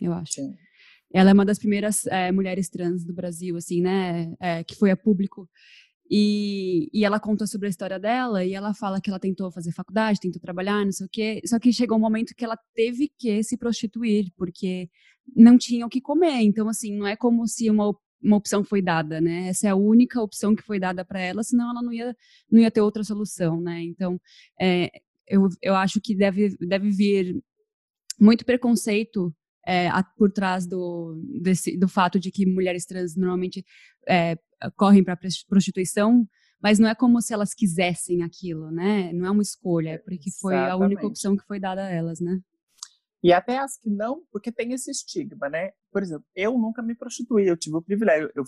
eu 0.00 0.12
acho. 0.12 0.34
Sim. 0.34 0.54
Ela 1.12 1.30
é 1.30 1.32
uma 1.32 1.44
das 1.44 1.58
primeiras 1.58 2.06
é, 2.06 2.30
mulheres 2.30 2.68
trans 2.68 3.02
do 3.02 3.14
Brasil, 3.14 3.56
assim, 3.56 3.80
né, 3.80 4.34
é, 4.38 4.62
que 4.62 4.76
foi 4.76 4.90
a 4.90 4.96
público. 4.96 5.48
E, 6.10 6.88
e 6.92 7.04
ela 7.04 7.20
conta 7.20 7.46
sobre 7.46 7.66
a 7.66 7.70
história 7.70 7.98
dela 7.98 8.44
e 8.44 8.54
ela 8.54 8.72
fala 8.72 9.00
que 9.00 9.10
ela 9.10 9.20
tentou 9.20 9.50
fazer 9.52 9.72
faculdade, 9.72 10.20
tentou 10.20 10.40
trabalhar, 10.40 10.84
não 10.84 10.92
sei 10.92 11.06
o 11.06 11.10
quê. 11.10 11.40
Só 11.44 11.58
que 11.58 11.72
chegou 11.72 11.98
um 11.98 12.00
momento 12.00 12.34
que 12.34 12.44
ela 12.44 12.58
teve 12.74 13.12
que 13.18 13.42
se 13.42 13.56
prostituir, 13.58 14.32
porque 14.36 14.88
não 15.36 15.58
tinha 15.58 15.84
o 15.84 15.88
que 15.88 16.00
comer. 16.00 16.42
Então, 16.42 16.68
assim, 16.68 16.96
não 16.96 17.06
é 17.06 17.14
como 17.14 17.46
se 17.46 17.68
uma, 17.68 17.94
uma 18.22 18.36
opção 18.36 18.64
foi 18.64 18.80
dada, 18.80 19.20
né? 19.20 19.48
Essa 19.48 19.68
é 19.68 19.70
a 19.70 19.76
única 19.76 20.20
opção 20.22 20.54
que 20.54 20.62
foi 20.62 20.80
dada 20.80 21.04
para 21.04 21.20
ela, 21.20 21.42
senão 21.42 21.70
ela 21.70 21.82
não 21.82 21.92
ia, 21.92 22.16
não 22.50 22.60
ia 22.60 22.70
ter 22.70 22.80
outra 22.80 23.04
solução, 23.04 23.60
né? 23.60 23.82
Então, 23.82 24.18
é, 24.60 24.90
eu, 25.26 25.48
eu 25.62 25.74
acho 25.74 26.00
que 26.00 26.14
deve, 26.16 26.56
deve 26.58 26.90
vir 26.90 27.38
muito 28.18 28.44
preconceito 28.44 29.34
é, 29.66 29.90
por 30.16 30.32
trás 30.32 30.66
do, 30.66 31.20
desse, 31.42 31.76
do 31.76 31.88
fato 31.88 32.18
de 32.18 32.30
que 32.30 32.46
mulheres 32.46 32.86
trans 32.86 33.14
normalmente 33.14 33.64
é, 34.08 34.38
correm 34.76 35.04
para 35.04 35.18
prostituição, 35.48 36.26
mas 36.60 36.78
não 36.78 36.88
é 36.88 36.94
como 36.94 37.20
se 37.20 37.32
elas 37.32 37.54
quisessem 37.54 38.22
aquilo, 38.22 38.70
né? 38.70 39.12
Não 39.12 39.26
é 39.26 39.30
uma 39.30 39.42
escolha, 39.42 39.90
é 39.90 39.98
porque 39.98 40.30
foi 40.40 40.54
Exatamente. 40.54 40.82
a 40.82 40.86
única 40.86 41.06
opção 41.06 41.36
que 41.36 41.44
foi 41.46 41.60
dada 41.60 41.84
a 41.84 41.90
elas, 41.90 42.20
né? 42.20 42.40
E 43.22 43.32
até 43.32 43.58
as 43.58 43.76
que 43.76 43.90
não, 43.90 44.22
porque 44.30 44.52
tem 44.52 44.72
esse 44.72 44.90
estigma, 44.90 45.48
né? 45.48 45.72
Por 45.90 46.02
exemplo, 46.02 46.24
eu 46.34 46.56
nunca 46.56 46.82
me 46.82 46.94
prostituí, 46.94 47.46
eu 47.46 47.56
tive 47.56 47.76
o 47.76 47.82
privilégio, 47.82 48.30
eu 48.34 48.44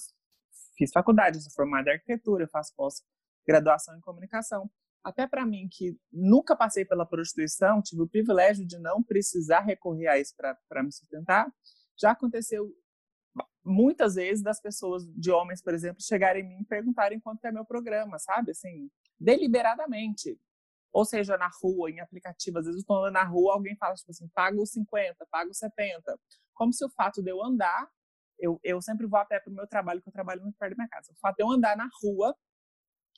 fiz 0.76 0.90
faculdade, 0.92 1.42
sou 1.42 1.52
formada 1.52 1.90
em 1.90 1.94
arquitetura, 1.94 2.44
eu 2.44 2.48
faço 2.48 2.72
pós-graduação 2.76 3.96
em 3.96 4.00
comunicação. 4.00 4.70
Até 5.02 5.26
para 5.26 5.46
mim, 5.46 5.66
que 5.70 5.96
nunca 6.12 6.54
passei 6.54 6.84
pela 6.84 7.06
prostituição, 7.06 7.82
tive 7.82 8.02
o 8.02 8.08
privilégio 8.08 8.66
de 8.66 8.78
não 8.78 9.02
precisar 9.02 9.60
recorrer 9.60 10.08
a 10.08 10.18
isso 10.18 10.34
para 10.36 10.82
me 10.82 10.92
sustentar, 10.92 11.50
já 11.98 12.12
aconteceu 12.12 12.70
muitas 13.64 14.14
vezes 14.14 14.42
das 14.42 14.60
pessoas, 14.60 15.04
de 15.14 15.30
homens, 15.30 15.62
por 15.62 15.74
exemplo, 15.74 16.02
chegarem 16.02 16.44
em 16.44 16.48
mim 16.48 16.60
e 16.62 16.64
perguntarem 16.64 17.20
quanto 17.20 17.44
é 17.44 17.52
meu 17.52 17.64
programa, 17.64 18.18
sabe? 18.18 18.52
Assim, 18.52 18.90
deliberadamente. 19.18 20.38
Ou 20.92 21.04
seja, 21.04 21.36
na 21.36 21.48
rua, 21.62 21.90
em 21.90 22.00
aplicativo, 22.00 22.58
às 22.58 22.64
vezes 22.64 22.78
eu 22.78 22.80
estou 22.80 23.10
na 23.10 23.22
rua, 23.22 23.54
alguém 23.54 23.76
fala, 23.76 23.94
tipo 23.94 24.10
assim, 24.10 24.28
pago 24.28 24.64
50, 24.66 25.26
pago 25.30 25.54
70. 25.54 26.18
Como 26.54 26.72
se 26.72 26.84
o 26.84 26.90
fato 26.90 27.22
de 27.22 27.30
eu 27.30 27.42
andar, 27.42 27.88
eu, 28.38 28.58
eu 28.64 28.80
sempre 28.82 29.06
vou 29.06 29.18
a 29.20 29.24
pé 29.24 29.38
para 29.38 29.52
o 29.52 29.54
meu 29.54 29.66
trabalho, 29.66 30.02
que 30.02 30.08
eu 30.08 30.12
trabalho 30.12 30.42
muito 30.42 30.56
perto 30.58 30.72
da 30.72 30.76
minha 30.76 30.88
casa. 30.88 31.12
O 31.12 31.16
fato 31.20 31.36
de 31.36 31.42
eu 31.44 31.50
andar 31.50 31.76
na 31.76 31.88
rua, 32.02 32.34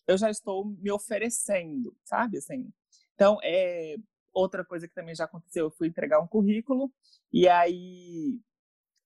eu 0.06 0.18
já 0.18 0.30
estou 0.30 0.66
me 0.66 0.90
oferecendo, 0.90 1.96
sabe? 2.04 2.38
Assim, 2.38 2.70
então, 3.14 3.38
é, 3.42 3.96
outra 4.32 4.64
coisa 4.64 4.88
que 4.88 4.94
também 4.94 5.14
já 5.14 5.24
aconteceu, 5.24 5.66
eu 5.66 5.70
fui 5.70 5.88
entregar 5.88 6.20
um 6.20 6.26
currículo, 6.26 6.92
e 7.32 7.48
aí 7.48 8.38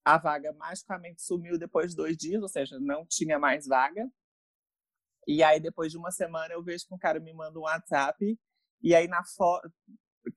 a 0.07 0.19
vaga 0.19 0.53
magicamente 0.53 1.21
sumiu 1.21 1.59
depois 1.59 1.91
de 1.91 1.97
dois 1.97 2.17
dias, 2.17 2.41
ou 2.41 2.49
seja, 2.49 2.79
não 2.79 3.05
tinha 3.05 3.41
mais 3.41 3.67
vaga. 3.67 4.09
E 5.27 5.43
aí, 5.43 5.59
depois 5.59 5.91
de 5.91 5.99
uma 5.99 6.13
semana, 6.13 6.55
eu 6.55 6.63
vejo 6.63 6.87
que 6.87 6.95
um 6.95 6.99
cara 6.99 7.19
me 7.19 7.33
manda 7.33 7.59
um 7.59 7.63
WhatsApp, 7.63 8.39
e 8.81 8.95
aí 8.95 9.09
na 9.09 9.25
foto, 9.25 9.69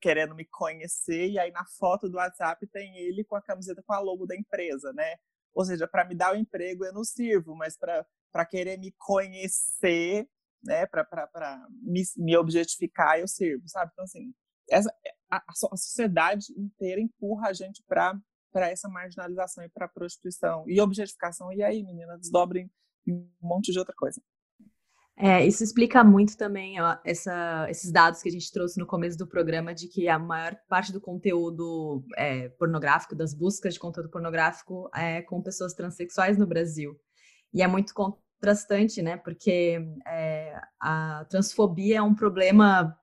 querendo 0.00 0.34
me 0.34 0.44
conhecer, 0.44 1.30
e 1.30 1.38
aí 1.38 1.52
na 1.52 1.64
foto 1.78 2.08
do 2.08 2.16
WhatsApp 2.16 2.66
tem 2.66 2.96
ele 2.96 3.22
com 3.22 3.36
a 3.36 3.42
camiseta 3.42 3.80
com 3.86 3.92
a 3.92 4.00
logo 4.00 4.26
da 4.26 4.34
empresa, 4.34 4.92
né? 4.92 5.14
Ou 5.54 5.64
seja, 5.64 5.86
para 5.86 6.04
me 6.04 6.16
dar 6.16 6.34
o 6.34 6.36
emprego 6.36 6.84
eu 6.84 6.92
não 6.92 7.04
sirvo, 7.04 7.54
mas 7.54 7.76
para 7.76 8.44
querer 8.46 8.76
me 8.76 8.92
conhecer, 8.98 10.28
né, 10.64 10.84
para 10.86 11.64
me, 11.80 12.02
me 12.16 12.36
objetificar 12.36 13.20
eu 13.20 13.28
sirvo, 13.28 13.68
sabe? 13.68 13.92
Então, 13.92 14.04
assim, 14.04 14.34
essa, 14.68 14.92
a, 15.30 15.44
a 15.48 15.76
sociedade 15.76 16.46
inteira 16.56 17.00
empurra 17.00 17.50
a 17.50 17.52
gente 17.52 17.84
para 17.86 18.18
para 18.52 18.68
essa 18.70 18.88
marginalização 18.88 19.64
e 19.64 19.68
para 19.68 19.86
a 19.86 19.88
prostituição 19.88 20.64
e 20.66 20.80
objetificação. 20.80 21.52
E 21.52 21.62
aí, 21.62 21.82
meninas, 21.82 22.20
desdobrem 22.20 22.70
um 23.08 23.28
monte 23.40 23.72
de 23.72 23.78
outra 23.78 23.94
coisa. 23.96 24.20
É, 25.22 25.46
isso 25.46 25.62
explica 25.62 26.02
muito 26.02 26.34
também 26.34 26.80
ó, 26.80 26.96
essa, 27.04 27.66
esses 27.68 27.92
dados 27.92 28.22
que 28.22 28.28
a 28.30 28.32
gente 28.32 28.50
trouxe 28.50 28.78
no 28.78 28.86
começo 28.86 29.18
do 29.18 29.26
programa 29.26 29.74
de 29.74 29.86
que 29.86 30.08
a 30.08 30.18
maior 30.18 30.56
parte 30.66 30.92
do 30.92 31.00
conteúdo 31.00 32.02
é, 32.16 32.48
pornográfico, 32.48 33.14
das 33.14 33.34
buscas 33.34 33.74
de 33.74 33.80
conteúdo 33.80 34.08
pornográfico, 34.08 34.88
é 34.94 35.20
com 35.20 35.42
pessoas 35.42 35.74
transexuais 35.74 36.38
no 36.38 36.46
Brasil. 36.46 36.98
E 37.52 37.62
é 37.62 37.66
muito 37.66 37.92
contrastante, 37.92 39.02
né? 39.02 39.18
Porque 39.18 39.78
é, 40.06 40.58
a 40.80 41.26
transfobia 41.28 41.98
é 41.98 42.02
um 42.02 42.14
problema 42.14 42.96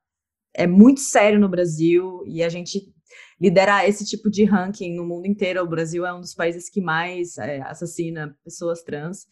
é 0.56 0.66
muito 0.66 1.02
sério 1.02 1.40
no 1.40 1.48
Brasil 1.48 2.24
e 2.26 2.42
a 2.42 2.50
gente 2.50 2.92
lidera 3.40 3.88
esse 3.88 4.06
tipo 4.06 4.30
de 4.30 4.44
ranking 4.44 4.96
no 4.96 5.06
mundo 5.06 5.28
inteiro. 5.28 5.62
O 5.62 5.68
Brasil 5.68 6.06
é 6.06 6.14
um 6.14 6.20
dos 6.20 6.34
países 6.34 6.70
que 6.70 6.82
mais 6.82 7.38
é, 7.38 7.62
assassina 7.62 8.36
pessoas 8.44 8.84
trans. 8.84 9.28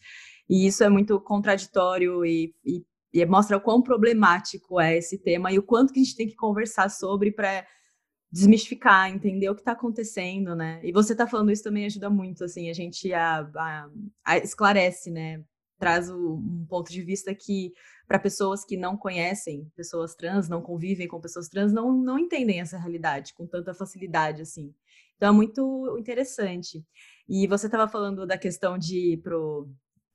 E 0.48 0.66
isso 0.66 0.84
é 0.84 0.88
muito 0.88 1.20
contraditório 1.20 2.24
e, 2.24 2.54
e, 2.64 2.84
e, 3.12 3.26
mostra 3.26 3.56
o 3.56 3.60
quão 3.60 3.82
problemático 3.82 4.80
é 4.80 4.96
esse 4.96 5.18
tema 5.18 5.50
e 5.52 5.58
o 5.58 5.62
quanto 5.62 5.92
que 5.92 6.00
a 6.00 6.02
gente 6.02 6.16
tem 6.16 6.28
que 6.28 6.36
conversar 6.36 6.88
sobre 6.88 7.32
para 7.32 7.66
desmistificar, 8.30 9.08
entender 9.08 9.48
o 9.48 9.54
que 9.54 9.60
está 9.60 9.72
acontecendo, 9.72 10.54
né? 10.54 10.80
E 10.84 10.92
você 10.92 11.12
está 11.12 11.26
falando 11.26 11.50
isso 11.50 11.62
também 11.62 11.86
ajuda 11.86 12.10
muito, 12.10 12.44
assim, 12.44 12.68
a 12.68 12.72
gente 12.72 13.12
a, 13.12 13.40
a, 13.40 13.88
a 14.24 14.38
esclarece, 14.38 15.10
né? 15.10 15.42
Traz 15.78 16.10
o, 16.10 16.34
um 16.34 16.66
ponto 16.68 16.92
de 16.92 17.02
vista 17.02 17.34
que 17.34 17.72
para 18.06 18.18
pessoas 18.18 18.64
que 18.64 18.76
não 18.76 18.96
conhecem 18.96 19.70
pessoas 19.74 20.14
trans, 20.14 20.48
não 20.48 20.62
convivem 20.62 21.08
com 21.08 21.20
pessoas 21.20 21.48
trans, 21.48 21.72
não, 21.72 21.92
não 21.92 22.18
entendem 22.18 22.60
essa 22.60 22.78
realidade 22.78 23.34
com 23.34 23.46
tanta 23.46 23.74
facilidade 23.74 24.42
assim. 24.42 24.74
Então 25.16 25.30
é 25.30 25.32
muito 25.32 25.96
interessante. 25.98 26.84
E 27.28 27.46
você 27.46 27.66
estava 27.66 27.88
falando 27.88 28.26
da 28.26 28.38
questão 28.38 28.78
de 28.78 29.14
ir 29.14 29.16
pro 29.18 29.68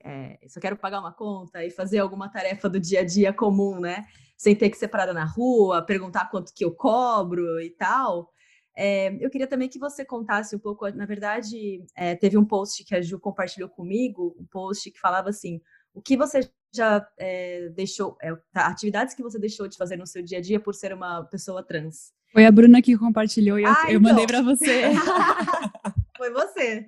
é, 0.04 0.40
só 0.48 0.60
quero 0.60 0.78
pagar 0.78 1.00
uma 1.00 1.14
conta 1.14 1.64
e 1.64 1.70
fazer 1.70 2.00
alguma 2.00 2.30
tarefa 2.30 2.68
do 2.68 2.80
dia 2.80 3.02
a 3.02 3.06
dia 3.06 3.32
comum, 3.32 3.80
né? 3.80 4.06
Sem 4.36 4.56
ter 4.56 4.70
que 4.70 4.78
ser 4.78 4.88
parada 4.88 5.14
na 5.14 5.26
rua, 5.26 5.86
perguntar 5.86 6.30
quanto 6.30 6.54
que 6.54 6.66
eu 6.66 6.74
cobro 6.74 7.60
e 7.62 7.70
tal. 7.70 8.32
É, 8.76 9.14
eu 9.24 9.30
queria 9.30 9.48
também 9.48 9.70
que 9.70 9.78
você 9.78 10.04
contasse 10.04 10.56
um 10.56 10.60
pouco. 10.60 10.90
Na 10.90 11.06
verdade, 11.06 11.84
é, 11.96 12.16
teve 12.16 12.38
um 12.38 12.46
post 12.46 12.84
que 12.84 12.96
a 12.96 13.02
Ju 13.02 13.20
compartilhou 13.20 13.70
comigo, 13.70 14.36
um 14.40 14.46
post 14.46 14.90
que 14.92 15.00
falava 15.00 15.30
assim: 15.30 15.62
o 15.94 16.02
que 16.02 16.18
você 16.18 16.50
já 16.74 17.06
é, 17.18 17.70
deixou, 17.70 18.18
é, 18.22 18.34
tá, 18.52 18.68
atividades 18.68 19.14
que 19.14 19.22
você 19.22 19.38
deixou 19.38 19.68
de 19.68 19.78
fazer 19.78 19.98
no 19.98 20.08
seu 20.08 20.24
dia 20.24 20.38
a 20.38 20.42
dia 20.42 20.60
por 20.60 20.74
ser 20.74 20.94
uma 20.94 21.24
pessoa 21.24 21.64
trans? 21.64 22.14
Foi 22.32 22.46
a 22.46 22.52
Bruna 22.52 22.82
que 22.82 22.98
compartilhou 22.98 23.60
e 23.60 23.64
eu, 23.64 23.70
ah, 23.70 23.86
eu 23.88 24.00
então. 24.00 24.02
mandei 24.02 24.26
para 24.26 24.42
você. 24.42 24.84
Foi 26.18 26.32
você. 26.32 26.88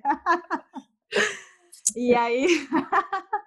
e 1.96 2.14
aí. 2.14 2.46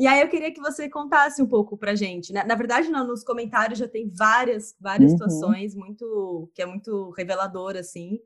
E 0.00 0.06
aí 0.06 0.20
eu 0.20 0.28
queria 0.28 0.54
que 0.54 0.60
você 0.60 0.88
contasse 0.88 1.42
um 1.42 1.46
pouco 1.48 1.76
pra 1.76 1.96
gente. 1.96 2.32
Né? 2.32 2.44
Na 2.44 2.54
verdade, 2.54 2.88
não, 2.88 3.04
nos 3.04 3.24
comentários 3.24 3.80
já 3.80 3.88
tem 3.88 4.08
várias, 4.08 4.76
várias 4.80 5.10
uhum. 5.10 5.18
situações 5.18 5.74
muito 5.74 6.48
que 6.54 6.62
é 6.62 6.66
muito 6.66 7.10
revelador, 7.18 7.76
assim. 7.76 8.20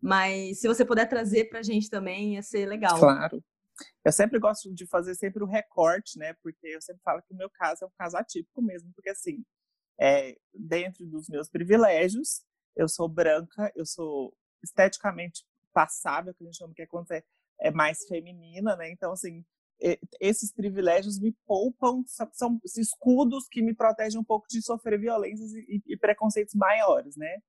Mas 0.00 0.58
se 0.58 0.66
você 0.66 0.84
puder 0.84 1.08
trazer 1.08 1.44
pra 1.44 1.62
gente 1.62 1.88
também, 1.88 2.34
ia 2.34 2.42
ser 2.42 2.66
legal. 2.66 2.98
Claro. 2.98 3.40
Eu 4.04 4.12
sempre 4.12 4.38
gosto 4.38 4.72
de 4.74 4.86
fazer 4.86 5.14
sempre 5.14 5.42
o 5.42 5.46
recorte, 5.46 6.18
né? 6.18 6.34
Porque 6.42 6.66
eu 6.66 6.82
sempre 6.82 7.02
falo 7.02 7.22
que 7.22 7.32
o 7.32 7.36
meu 7.36 7.48
caso 7.50 7.84
é 7.84 7.86
um 7.86 7.92
caso 7.96 8.16
atípico 8.16 8.60
mesmo, 8.60 8.92
porque 8.94 9.10
assim, 9.10 9.44
é, 10.00 10.36
dentro 10.52 11.06
dos 11.06 11.28
meus 11.28 11.48
privilégios, 11.48 12.42
eu 12.74 12.88
sou 12.88 13.08
branca, 13.08 13.72
eu 13.76 13.86
sou 13.86 14.34
esteticamente 14.62 15.44
passável, 15.72 16.34
que 16.34 16.42
a 16.42 16.46
gente 16.46 16.58
chama 16.58 16.74
que 16.74 16.82
é 16.82 16.86
quando 16.86 17.10
é, 17.12 17.22
é 17.60 17.70
mais 17.70 18.04
feminina, 18.06 18.76
né? 18.76 18.90
Então, 18.90 19.12
assim, 19.12 19.44
esses 20.20 20.52
privilégios 20.52 21.18
me 21.18 21.32
poupam, 21.46 22.04
são 22.32 22.60
escudos 22.76 23.48
que 23.48 23.62
me 23.62 23.74
protegem 23.74 24.20
um 24.20 24.24
pouco 24.24 24.46
de 24.48 24.62
sofrer 24.62 24.98
violências 24.98 25.52
e, 25.52 25.82
e 25.86 25.96
preconceitos 25.96 26.54
maiores, 26.54 27.16
né? 27.16 27.42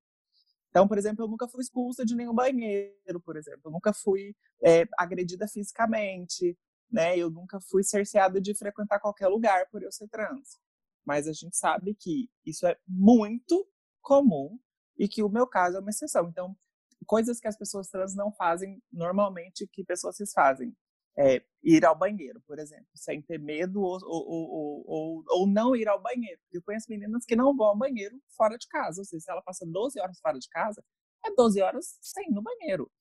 Então, 0.73 0.87
por 0.87 0.97
exemplo, 0.97 1.23
eu 1.23 1.27
nunca 1.27 1.47
fui 1.47 1.61
expulsa 1.61 2.03
de 2.03 2.15
nenhum 2.15 2.33
banheiro, 2.33 3.21
por 3.23 3.37
exemplo. 3.37 3.61
Eu 3.65 3.71
nunca 3.71 3.93
fui 3.93 4.35
é, 4.63 4.87
agredida 4.97 5.47
fisicamente, 5.47 6.57
né? 6.91 7.15
Eu 7.15 7.29
nunca 7.29 7.59
fui 7.61 7.83
cerceada 7.83 8.41
de 8.41 8.55
frequentar 8.55 8.99
qualquer 8.99 9.27
lugar 9.27 9.69
por 9.69 9.83
eu 9.83 9.91
ser 9.91 10.07
trans. 10.07 10.59
Mas 11.05 11.27
a 11.27 11.31
gente 11.31 11.55
sabe 11.55 11.93
que 11.93 12.27
isso 12.43 12.65
é 12.65 12.75
muito 12.87 13.67
comum 14.01 14.59
e 14.97 15.07
que 15.07 15.21
o 15.21 15.29
meu 15.29 15.45
caso 15.45 15.77
é 15.77 15.79
uma 15.79 15.91
exceção. 15.91 16.27
Então, 16.27 16.57
coisas 17.05 17.39
que 17.39 17.47
as 17.47 17.55
pessoas 17.55 17.87
trans 17.89 18.15
não 18.15 18.31
fazem 18.31 18.81
normalmente 18.91 19.67
que 19.67 19.83
pessoas 19.83 20.15
cis 20.15 20.31
fazem 20.33 20.75
é, 21.17 21.43
ir 21.63 21.85
ao 21.85 21.97
banheiro, 21.97 22.41
por 22.41 22.59
exemplo, 22.59 22.87
sem 22.95 23.21
ter 23.21 23.39
medo 23.39 23.81
ou, 23.81 23.99
ou, 24.03 24.83
ou, 24.85 25.23
ou, 25.27 25.47
não 25.47 25.75
ir 25.75 25.87
ao 25.87 26.01
banheiro. 26.01 26.39
Eu 26.51 26.61
conheço 26.61 26.89
meninas 26.89 27.25
que 27.25 27.35
não 27.35 27.55
vão 27.55 27.67
ao 27.67 27.77
banheiro 27.77 28.19
fora 28.35 28.57
de 28.57 28.67
casa, 28.67 29.01
ou 29.01 29.05
seja, 29.05 29.23
se 29.23 29.31
ela 29.31 29.41
passa 29.41 29.65
12 29.65 29.99
horas 29.99 30.19
fora 30.19 30.39
de 30.39 30.49
casa, 30.49 30.83
é 31.25 31.33
12 31.33 31.61
horas 31.61 31.97
sem 32.01 32.29
ir 32.29 32.33
no 32.33 32.41
banheiro. 32.41 32.91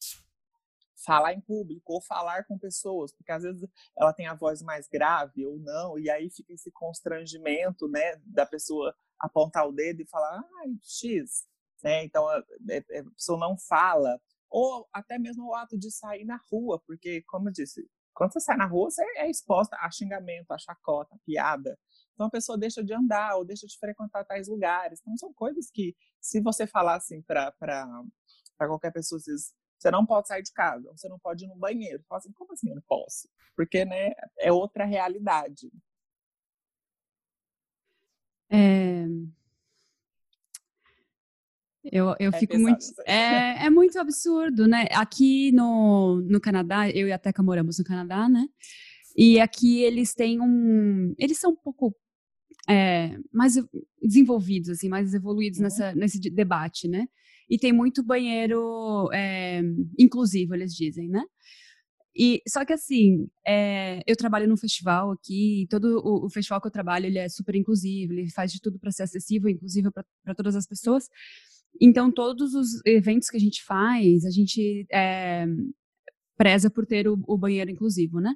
Falar 1.05 1.33
em 1.33 1.41
público 1.41 1.95
ou 1.95 2.03
falar 2.03 2.45
com 2.45 2.57
pessoas, 2.57 3.13
porque 3.13 3.33
às 3.33 3.43
vezes 3.43 3.69
ela 3.99 4.13
tem 4.13 4.27
a 4.29 4.35
voz 4.35 4.63
mais 4.63 4.87
grave 4.87 5.45
ou 5.45 5.59
não, 5.59 5.99
e 5.99 6.09
aí 6.09 6.31
fica 6.31 6.53
esse 6.53 6.71
constrangimento, 6.71 7.89
né, 7.89 8.17
da 8.25 8.47
pessoa 8.47 8.95
apontar 9.19 9.67
o 9.67 9.73
dedo 9.73 10.03
e 10.03 10.07
falar, 10.07 10.45
ai, 10.61 10.69
X, 10.83 11.45
né, 11.83 12.05
então 12.05 12.29
a, 12.29 12.37
a 12.39 13.11
pessoa 13.17 13.39
não 13.39 13.57
fala, 13.57 14.21
ou 14.49 14.87
até 14.93 15.19
mesmo 15.19 15.47
o 15.47 15.55
ato 15.55 15.77
de 15.77 15.91
sair 15.91 16.25
na 16.25 16.39
rua, 16.53 16.79
porque, 16.87 17.23
como 17.23 17.49
eu 17.49 17.53
disse, 17.53 17.89
quando 18.15 18.33
você 18.33 18.41
sai 18.41 18.57
na 18.57 18.67
rua, 18.67 18.91
você 18.91 19.03
é 19.17 19.29
exposta 19.29 19.77
a 19.81 19.91
xingamento, 19.91 20.51
a 20.53 20.59
chacota, 20.59 21.15
a 21.15 21.19
piada. 21.25 21.79
Então 22.15 22.27
a 22.27 22.31
pessoa 22.31 22.59
deixa 22.59 22.85
de 22.85 22.93
andar 22.93 23.37
ou 23.37 23.45
deixa 23.45 23.67
de 23.67 23.79
frequentar 23.79 24.25
tais 24.25 24.49
lugares. 24.49 25.01
Então 25.01 25.17
são 25.17 25.33
coisas 25.33 25.71
que, 25.71 25.97
se 26.21 26.41
você 26.41 26.67
falar 26.67 26.97
assim 26.97 27.23
para 27.23 27.53
qualquer 28.59 28.93
pessoa, 28.93 29.19
você 29.21 29.91
não 29.91 30.07
pode 30.07 30.29
sair 30.29 30.43
de 30.43 30.53
casa, 30.53 30.91
você 30.95 31.09
não 31.09 31.19
pode 31.19 31.45
ir 31.45 31.49
no 31.49 31.57
banheiro. 31.57 32.05
Fala 32.09 32.19
assim, 32.19 32.33
como 32.33 32.53
assim 32.53 32.69
eu 32.69 32.77
não 32.77 32.83
posso? 32.83 33.29
Porque, 33.57 33.85
né, 33.85 34.13
é 34.39 34.53
outra 34.53 34.85
realidade. 34.85 35.73
É... 38.51 39.07
Eu, 41.85 42.15
eu 42.21 42.31
é 42.31 42.39
fico 42.39 42.53
pesado, 42.53 42.71
muito. 42.71 42.85
É, 43.07 43.67
é 43.67 43.71
muito 43.71 43.99
absurdo, 43.99 44.69
né? 44.69 44.87
Aqui 44.93 45.51
no, 45.53 46.21
no 46.21 46.41
Canadá, 46.41 46.89
eu 46.89 47.09
e 47.09 47.13
a 47.13 47.19
Teca 47.19 47.43
moramos 47.43 47.79
no 47.79 47.85
Canadá, 47.85 48.29
né? 48.29 48.47
E 49.17 49.41
aqui 49.41 49.83
eles 49.83 50.15
têm 50.15 50.41
um. 50.41 51.15
Eles 51.19 51.39
são 51.39 51.53
um 51.53 51.57
pouco 51.57 51.95
é, 52.69 53.19
mais 53.33 53.55
desenvolvidos, 54.01 54.71
assim, 54.71 54.89
mais 54.89 55.13
evoluídos 55.15 55.59
uhum. 55.59 55.65
nessa, 55.65 55.95
nesse 55.95 56.21
debate, 56.21 56.89
né? 56.89 57.07
E 57.51 57.59
tem 57.59 57.73
muito 57.73 58.03
banheiro 58.03 59.11
é, 59.13 59.61
inclusivo, 59.99 60.55
eles 60.55 60.75
dizem, 60.75 61.09
né? 61.09 61.25
E 62.15 62.43
só 62.47 62.65
que 62.65 62.75
assim, 62.75 63.27
é, 63.47 64.03
eu 64.07 64.15
trabalho 64.17 64.47
num 64.47 64.57
festival 64.57 65.11
aqui, 65.11 65.67
todo 65.71 65.99
o, 66.05 66.27
o, 66.27 66.31
festival 66.31 66.61
que 66.61 66.67
eu 66.67 66.71
trabalho 66.71 67.07
ele 67.07 67.19
é 67.19 67.29
super 67.29 67.55
inclusivo, 67.55 68.13
ele 68.13 68.31
faz 68.31 68.53
de 68.53 68.61
tudo 68.61 68.79
para 68.79 68.93
ser 68.93 69.05
acessível, 69.05 69.49
inclusive 69.49 69.91
para 69.91 70.35
todas 70.35 70.55
as 70.55 70.67
pessoas. 70.67 71.09
Então, 71.81 72.13
todos 72.13 72.55
os 72.55 72.81
eventos 72.87 73.29
que 73.29 73.37
a 73.37 73.41
gente 73.41 73.63
faz, 73.65 74.25
a 74.25 74.31
gente 74.31 74.87
é, 74.93 75.47
preza 76.37 76.71
por 76.71 76.87
ter 76.87 77.09
o, 77.09 77.19
o 77.27 77.37
banheiro 77.37 77.71
inclusivo, 77.71 78.21
né? 78.21 78.35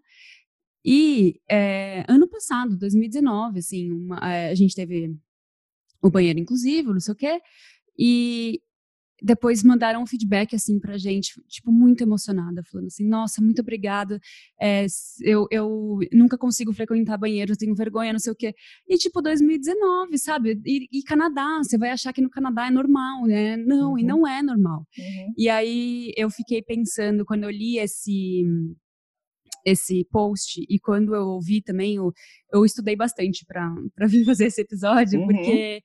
E 0.85 1.41
é, 1.51 2.05
ano 2.09 2.29
passado, 2.29 2.77
2019, 2.77 3.59
assim, 3.59 3.91
uma, 3.91 4.19
a 4.21 4.55
gente 4.55 4.75
teve 4.75 5.17
o 6.01 6.11
banheiro 6.11 6.39
inclusivo, 6.39 6.93
não 6.93 7.01
sei 7.01 7.13
o 7.13 7.17
quê, 7.17 7.41
e 7.99 8.61
depois 9.23 9.63
mandaram 9.63 10.03
um 10.03 10.07
feedback 10.07 10.55
assim 10.55 10.79
pra 10.79 10.99
gente, 10.99 11.41
tipo, 11.49 11.73
muito 11.73 12.03
emocionada, 12.03 12.63
falando 12.65 12.87
assim, 12.87 13.07
nossa, 13.07 13.41
muito 13.43 13.61
obrigada, 13.61 14.21
é, 14.61 14.87
eu, 15.23 15.47
eu 15.51 15.99
nunca 16.13 16.37
consigo 16.37 16.73
frequentar 16.73 17.17
banheiro, 17.17 17.57
tenho 17.57 17.75
vergonha, 17.75 18.13
não 18.13 18.21
sei 18.21 18.33
o 18.33 18.37
quê. 18.37 18.55
E 18.87 18.97
tipo, 18.97 19.23
2019, 19.23 20.19
sabe? 20.19 20.61
E, 20.65 20.89
e 20.93 21.03
Canadá, 21.03 21.59
você 21.63 21.79
vai 21.79 21.91
achar 21.91 22.13
que 22.13 22.21
no 22.21 22.31
Canadá 22.31 22.67
é 22.67 22.71
normal, 22.71 23.25
né? 23.25 23.57
Não, 23.57 23.93
uhum. 23.93 23.99
e 23.99 24.03
não 24.03 24.27
é 24.27 24.43
normal. 24.43 24.87
Uhum. 24.99 25.33
E 25.37 25.49
aí 25.49 26.13
eu 26.17 26.31
fiquei 26.31 26.63
pensando, 26.63 27.25
quando 27.25 27.45
eu 27.45 27.51
li 27.51 27.79
esse 27.79 28.45
esse 29.65 30.07
post 30.13 30.65
e 30.69 30.79
quando 30.79 31.13
eu 31.13 31.27
ouvi 31.27 31.61
também, 31.61 31.97
eu, 31.97 32.13
eu 32.53 32.65
estudei 32.65 32.95
bastante 32.95 33.45
para 33.45 33.75
vir 34.07 34.25
fazer 34.25 34.47
esse 34.47 34.61
episódio, 34.61 35.19
uhum. 35.21 35.27
porque 35.27 35.83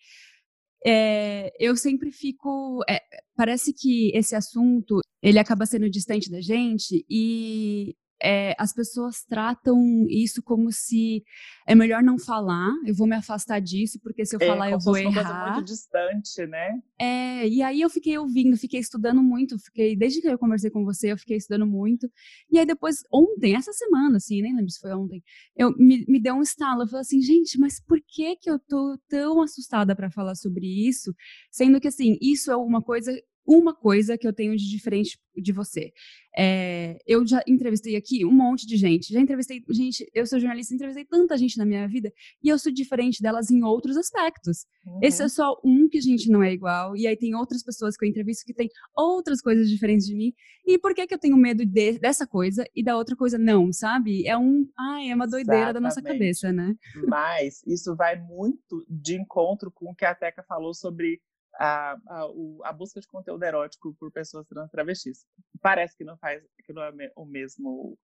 é, 0.86 1.52
eu 1.60 1.76
sempre 1.76 2.12
fico. 2.12 2.82
É, 2.90 3.00
parece 3.36 3.74
que 3.74 4.12
esse 4.16 4.36
assunto 4.36 5.00
ele 5.22 5.40
acaba 5.40 5.66
sendo 5.66 5.90
distante 5.90 6.30
da 6.30 6.42
gente 6.42 7.06
e 7.10 7.96
é, 8.22 8.56
as 8.58 8.72
pessoas 8.74 9.24
tratam 9.24 10.06
isso 10.10 10.44
como 10.44 10.72
se 10.72 11.24
é 11.68 11.74
melhor 11.74 12.04
não 12.04 12.18
falar, 12.18 12.72
eu 12.86 12.94
vou 12.94 13.08
me 13.08 13.16
afastar 13.16 13.60
disso, 13.60 14.00
porque 14.02 14.26
se 14.26 14.36
eu 14.36 14.40
é, 14.42 14.48
falar 14.48 14.72
eu 14.72 14.80
vou 14.80 14.98
errar. 14.98 15.10
Uma 15.10 15.24
coisa 15.24 15.54
muito 15.54 15.66
distante, 15.66 16.46
né? 16.48 16.80
É, 17.00 17.48
e 17.48 17.62
aí 17.64 17.82
eu 17.82 17.90
fiquei 17.90 18.18
ouvindo, 18.18 18.58
fiquei 18.58 18.80
estudando 18.80 19.24
muito, 19.24 19.58
fiquei, 19.58 19.96
desde 19.96 20.22
que 20.22 20.28
eu 20.28 20.38
conversei 20.38 20.70
com 20.70 20.84
você, 20.84 21.12
eu 21.12 21.18
fiquei 21.18 21.38
estudando 21.38 21.66
muito. 21.66 22.10
E 22.52 22.60
aí 22.60 22.66
depois, 22.66 22.98
ontem, 23.12 23.56
essa 23.56 23.74
semana, 23.74 24.18
assim, 24.18 24.42
nem 24.42 24.56
lembro 24.56 24.70
se 24.70 24.80
foi 24.80 24.94
ontem, 24.94 25.24
eu 25.56 25.72
me, 25.78 26.06
me 26.08 26.22
deu 26.22 26.36
um 26.36 26.42
estalo, 26.42 26.84
eu 26.84 26.88
falei 26.88 27.02
assim, 27.02 27.22
gente, 27.22 27.60
mas 27.60 27.80
por 27.80 28.00
que 28.08 28.36
que 28.36 28.50
eu 28.50 28.60
tô 28.60 28.98
tão 29.10 29.42
assustada 29.42 29.96
para 29.96 30.12
falar 30.12 30.36
sobre 30.36 30.66
isso? 30.66 31.14
Sendo 31.50 31.80
que, 31.80 31.88
assim, 31.88 32.18
isso 32.22 32.52
é 32.52 32.56
uma 32.56 32.82
coisa 32.82 33.12
uma 33.46 33.74
coisa 33.74 34.18
que 34.18 34.28
eu 34.28 34.34
tenho 34.34 34.56
de 34.56 34.70
diferente 34.70 35.20
de 35.36 35.52
você. 35.52 35.92
É, 36.38 36.98
eu 37.06 37.26
já 37.26 37.44
entrevistei 37.48 37.96
aqui 37.96 38.26
um 38.26 38.32
monte 38.32 38.66
de 38.66 38.78
gente. 38.78 39.12
Já 39.12 39.20
entrevistei 39.20 39.64
gente, 39.70 40.10
eu 40.14 40.26
sou 40.26 40.40
jornalista, 40.40 40.74
entrevistei 40.74 41.06
tanta 41.06 41.38
gente 41.38 41.58
na 41.58 41.66
minha 41.66 41.88
vida 41.88 42.12
e 42.44 42.50
eu 42.50 42.58
sou 42.58 42.72
diferente 42.72 43.22
delas 43.22 43.50
em 43.52 43.64
outros 43.64 43.98
aspectos. 43.98 44.66
Uhum. 44.86 45.00
Esse 45.02 45.24
é 45.24 45.28
só 45.28 45.60
um 45.64 45.90
que 45.90 45.98
a 45.98 46.02
gente 46.02 46.30
não 46.30 46.42
é 46.42 46.54
igual. 46.54 46.96
E 46.96 47.08
aí 47.08 47.18
tem 47.18 47.36
outras 47.36 47.64
pessoas 47.64 47.98
que 47.98 48.06
eu 48.06 48.10
entrevisto 48.10 48.46
que 48.46 48.54
têm 48.54 48.70
outras 48.96 49.42
coisas 49.42 49.70
diferentes 49.70 50.06
de 50.06 50.16
mim. 50.16 50.34
E 50.66 50.78
por 50.78 50.94
que 50.94 51.08
que 51.08 51.14
eu 51.14 51.20
tenho 51.20 51.36
medo 51.36 51.66
de, 51.66 52.00
dessa 52.00 52.26
coisa 52.26 52.64
e 52.76 52.84
da 52.84 52.96
outra 52.96 53.16
coisa 53.16 53.38
não, 53.38 53.72
sabe? 53.74 54.26
É 54.26 54.38
um, 54.38 54.66
ai, 54.78 55.10
é 55.10 55.16
uma 55.16 55.28
doideira 55.28 55.72
Exatamente. 55.72 55.74
da 55.74 55.80
nossa 55.82 56.02
cabeça, 56.02 56.54
né? 56.54 56.76
Mas 57.08 57.62
isso 57.66 57.96
vai 57.96 58.16
muito 58.22 58.86
de 58.88 59.16
encontro 59.16 59.72
com 59.72 59.92
o 59.92 59.96
que 59.96 60.06
a 60.06 60.16
Teca 60.16 60.44
falou 60.44 60.74
sobre 60.74 61.20
a, 61.60 61.98
a, 62.08 62.28
o, 62.28 62.62
a, 62.64 62.74
busca 62.74 63.00
de 63.00 63.08
conteúdo 63.08 63.44
erótico 63.44 63.94
por 64.00 64.12
pessoas 64.12 64.48
trans 64.48 64.70
travestis. 64.70 65.26
Parece 65.62 65.96
que 65.98 66.04
não 66.04 66.18
faz, 66.18 66.44
que 66.66 66.74
não 66.74 66.84
é 66.84 66.92
o 67.16 67.26
mesmo, 67.26 67.98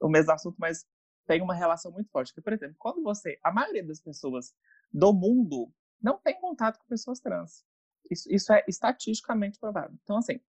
o 0.00 0.08
mesmo 0.08 0.32
assunto, 0.32 0.56
mas 0.58 0.86
tem 1.26 1.42
uma 1.42 1.54
relação 1.54 1.92
muito 1.92 2.10
forte. 2.10 2.34
Que, 2.34 2.40
por 2.40 2.52
exemplo, 2.52 2.76
quando 2.78 3.02
você, 3.02 3.38
a 3.42 3.52
maioria 3.52 3.84
das 3.84 4.00
pessoas 4.00 4.54
do 4.92 5.12
mundo 5.12 5.70
não 6.00 6.18
tem 6.18 6.38
contato 6.40 6.78
com 6.78 6.86
pessoas 6.86 7.20
trans. 7.20 7.64
Isso, 8.10 8.32
isso 8.32 8.52
é 8.52 8.64
estatisticamente 8.68 9.58
provado. 9.58 9.98
Então, 10.02 10.18
assim, 10.18 10.40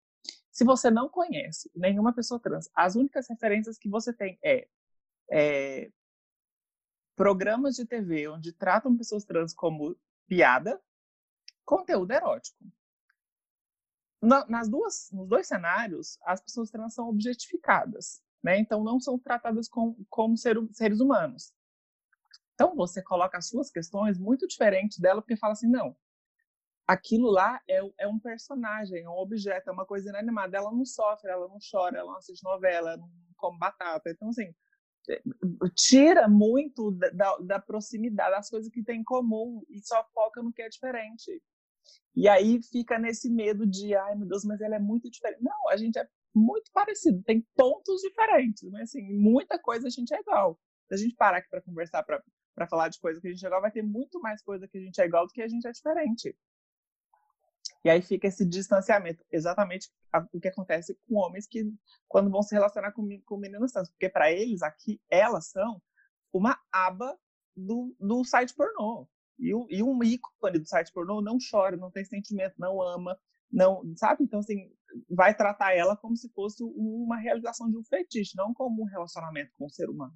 se 0.51 0.63
você 0.63 0.89
não 0.89 1.09
conhece 1.09 1.69
nenhuma 1.75 2.13
pessoa 2.13 2.39
trans, 2.39 2.69
as 2.75 2.95
únicas 2.95 3.27
referências 3.29 3.77
que 3.77 3.89
você 3.89 4.13
tem 4.13 4.37
é, 4.43 4.67
é 5.31 5.91
programas 7.15 7.75
de 7.75 7.85
TV 7.85 8.27
onde 8.27 8.53
tratam 8.53 8.95
pessoas 8.95 9.25
trans 9.25 9.53
como 9.53 9.97
piada, 10.27 10.79
conteúdo 11.67 12.11
erótico. 12.11 12.57
nas 14.47 14.67
duas, 14.67 15.09
nos 15.11 15.27
dois 15.27 15.47
cenários, 15.47 16.17
as 16.23 16.41
pessoas 16.41 16.71
trans 16.71 16.95
são 16.95 17.07
objetificadas, 17.09 18.23
né? 18.41 18.57
Então 18.57 18.83
não 18.83 18.99
são 18.99 19.19
tratadas 19.19 19.67
com, 19.67 19.95
como 20.09 20.35
ser, 20.35 20.57
seres 20.71 20.99
humanos. 20.99 21.53
Então 22.55 22.75
você 22.75 23.03
coloca 23.03 23.37
as 23.37 23.47
suas 23.47 23.69
questões 23.69 24.17
muito 24.17 24.47
diferentes 24.47 24.97
dela, 24.97 25.21
porque 25.21 25.35
fala 25.35 25.53
assim, 25.53 25.69
não, 25.69 25.95
aquilo 26.87 27.29
lá 27.29 27.61
é, 27.69 27.79
é, 27.99 28.07
um 28.07 28.17
personagem, 28.17 29.03
é 29.03 29.09
um 29.09 29.17
objeto, 29.17 29.69
é 29.69 29.73
uma 29.73 29.85
coisa 29.85 30.09
inanimada. 30.09 30.57
Ela 30.57 30.71
não 30.71 30.85
sofre, 30.85 31.29
ela 31.29 31.47
não 31.47 31.59
chora, 31.59 31.99
ela 31.99 32.11
não 32.11 32.17
assiste 32.17 32.43
novela, 32.43 32.93
ela 32.93 32.97
não 32.97 33.09
come 33.35 33.59
batata. 33.59 34.09
Então, 34.09 34.29
assim, 34.29 34.55
é, 35.09 35.21
tira 35.75 36.27
muito 36.27 36.91
da, 36.91 37.37
da, 37.37 37.59
proximidade, 37.59 38.31
das 38.31 38.49
coisas 38.49 38.71
que 38.71 38.83
tem 38.83 39.01
em 39.01 39.03
comum 39.03 39.63
e 39.69 39.79
só 39.85 40.03
foca 40.13 40.41
no 40.41 40.51
que 40.51 40.61
é 40.61 40.69
diferente. 40.69 41.43
E 42.15 42.27
aí 42.27 42.61
fica 42.61 42.97
nesse 42.97 43.29
medo 43.29 43.65
de, 43.65 43.95
ai 43.95 44.15
meu 44.15 44.27
Deus, 44.27 44.43
mas 44.43 44.59
ela 44.61 44.75
é 44.75 44.79
muito 44.79 45.09
diferente. 45.09 45.43
Não, 45.43 45.69
a 45.69 45.77
gente 45.77 45.97
é 45.99 46.07
muito 46.33 46.71
parecido, 46.71 47.21
tem 47.23 47.45
pontos 47.55 48.01
diferentes, 48.01 48.63
mas 48.69 48.89
assim, 48.89 49.01
muita 49.01 49.59
coisa 49.59 49.87
a 49.87 49.89
gente 49.89 50.13
é 50.13 50.19
igual. 50.19 50.59
Se 50.87 50.95
a 50.95 50.97
gente 50.97 51.15
parar 51.15 51.37
aqui 51.37 51.49
para 51.49 51.61
conversar, 51.61 52.03
para 52.03 52.67
falar 52.67 52.89
de 52.89 52.99
coisa 52.99 53.19
que 53.19 53.27
a 53.27 53.31
gente 53.31 53.43
é 53.43 53.47
igual, 53.47 53.61
vai 53.61 53.71
ter 53.71 53.83
muito 53.83 54.19
mais 54.19 54.41
coisa 54.41 54.67
que 54.67 54.77
a 54.77 54.81
gente 54.81 54.99
é 55.01 55.05
igual 55.05 55.27
do 55.27 55.33
que 55.33 55.41
a 55.41 55.47
gente 55.47 55.67
é 55.67 55.71
diferente. 55.71 56.35
E 57.83 57.89
aí 57.89 58.01
fica 58.01 58.27
esse 58.27 58.45
distanciamento, 58.45 59.23
exatamente 59.31 59.89
o 60.33 60.39
que 60.39 60.47
acontece 60.47 60.97
com 61.07 61.15
homens 61.15 61.47
que, 61.47 61.63
quando 62.07 62.29
vão 62.29 62.41
se 62.41 62.53
relacionar 62.53 62.91
com, 62.91 63.07
com 63.25 63.37
meninas 63.37 63.71
trans, 63.71 63.89
porque 63.89 64.09
para 64.09 64.31
eles 64.31 64.61
aqui, 64.61 64.99
elas 65.09 65.49
são 65.49 65.81
uma 66.33 66.59
aba 66.71 67.17
do, 67.55 67.95
do 67.99 68.23
site 68.23 68.53
pornô. 68.53 69.07
E, 69.39 69.49
e 69.69 69.83
um 69.83 70.03
ícone 70.03 70.59
do 70.59 70.67
site 70.67 70.91
pornô 70.91 71.21
não 71.21 71.37
chora, 71.51 71.77
não 71.77 71.91
tem 71.91 72.03
sentimento, 72.03 72.55
não 72.57 72.81
ama, 72.81 73.17
não, 73.51 73.81
sabe? 73.95 74.23
Então, 74.23 74.39
assim, 74.39 74.71
vai 75.09 75.35
tratar 75.35 75.75
ela 75.75 75.95
como 75.95 76.15
se 76.15 76.29
fosse 76.33 76.63
uma 76.63 77.17
realização 77.17 77.69
de 77.69 77.77
um 77.77 77.83
fetiche, 77.83 78.35
não 78.35 78.53
como 78.53 78.81
um 78.81 78.85
relacionamento 78.85 79.51
com 79.57 79.65
o 79.65 79.69
ser 79.69 79.89
humano. 79.89 80.13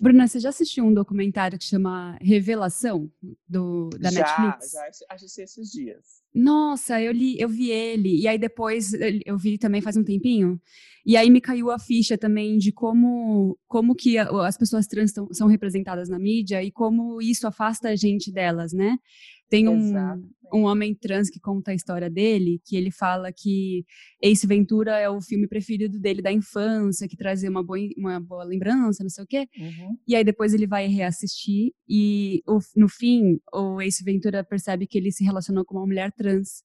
Bruna, 0.00 0.28
você 0.28 0.38
já 0.38 0.50
assistiu 0.50 0.84
um 0.84 0.94
documentário 0.94 1.58
que 1.58 1.64
chama 1.64 2.16
Revelação, 2.20 3.10
do, 3.48 3.90
da 3.98 4.10
já, 4.10 4.20
Netflix? 4.20 4.72
Já, 4.72 5.14
assisti 5.14 5.42
esses 5.42 5.70
dias. 5.70 6.20
Nossa, 6.32 7.00
eu 7.02 7.12
li, 7.12 7.40
eu 7.40 7.48
vi 7.48 7.70
ele, 7.70 8.20
e 8.20 8.28
aí 8.28 8.38
depois 8.38 8.92
eu 9.26 9.36
vi 9.36 9.58
também 9.58 9.80
faz 9.80 9.96
um 9.96 10.04
tempinho, 10.04 10.60
e 11.04 11.16
aí 11.16 11.28
me 11.28 11.40
caiu 11.40 11.70
a 11.70 11.78
ficha 11.78 12.16
também 12.16 12.56
de 12.56 12.70
como, 12.70 13.58
como 13.66 13.94
que 13.94 14.16
as 14.16 14.56
pessoas 14.56 14.86
trans 14.86 15.12
são 15.32 15.48
representadas 15.48 16.08
na 16.08 16.18
mídia 16.18 16.62
e 16.62 16.70
como 16.70 17.20
isso 17.20 17.48
afasta 17.48 17.88
a 17.88 17.96
gente 17.96 18.30
delas, 18.30 18.72
né? 18.72 18.96
Tem 19.50 19.68
um, 19.68 19.92
um 20.54 20.62
homem 20.62 20.94
trans 20.94 21.28
que 21.28 21.40
conta 21.40 21.72
a 21.72 21.74
história 21.74 22.08
dele, 22.08 22.60
que 22.64 22.76
ele 22.76 22.90
fala 22.90 23.32
que 23.32 23.84
Ace 24.22 24.46
Ventura 24.46 24.98
é 24.98 25.08
o 25.08 25.20
filme 25.20 25.46
preferido 25.48 25.98
dele 25.98 26.22
da 26.22 26.32
infância, 26.32 27.08
que 27.08 27.16
trazia 27.16 27.50
uma 27.50 27.62
boa, 27.62 27.78
uma 27.98 28.20
boa 28.20 28.44
lembrança, 28.44 29.02
não 29.02 29.10
sei 29.10 29.24
o 29.24 29.26
quê. 29.26 29.48
Uhum. 29.58 29.96
E 30.06 30.14
aí 30.14 30.24
depois 30.24 30.54
ele 30.54 30.66
vai 30.66 30.86
reassistir 30.86 31.72
e 31.88 32.42
no 32.76 32.88
fim 32.88 33.38
o 33.52 33.80
Ace 33.80 34.04
Ventura 34.04 34.44
percebe 34.44 34.86
que 34.86 34.96
ele 34.96 35.12
se 35.12 35.24
relacionou 35.24 35.64
com 35.64 35.76
uma 35.76 35.86
mulher 35.86 36.12
trans. 36.12 36.62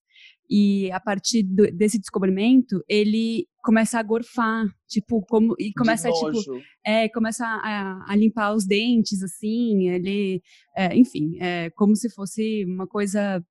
E 0.50 0.92
a 0.92 1.00
partir 1.00 1.44
do, 1.44 1.70
desse 1.72 2.00
descobrimento, 2.00 2.84
ele 2.88 3.48
começa 3.66 3.98
a 3.98 4.04
gorfar, 4.04 4.68
tipo, 4.88 5.26
como 5.26 5.56
e 5.58 5.74
começa 5.74 6.08
tipo, 6.12 6.62
é, 6.86 7.10
começa 7.10 7.44
a, 7.44 8.06
a, 8.08 8.16
limpar 8.16 8.54
os 8.54 8.64
dentes 8.64 9.24
assim, 9.24 9.90
ele, 9.90 10.40
é, 10.78 10.96
enfim, 10.96 11.36
é 11.42 11.72
como 11.72 11.96
se 11.96 12.08
fosse 12.12 12.64
uma 12.66 12.86
coisa 12.86 13.44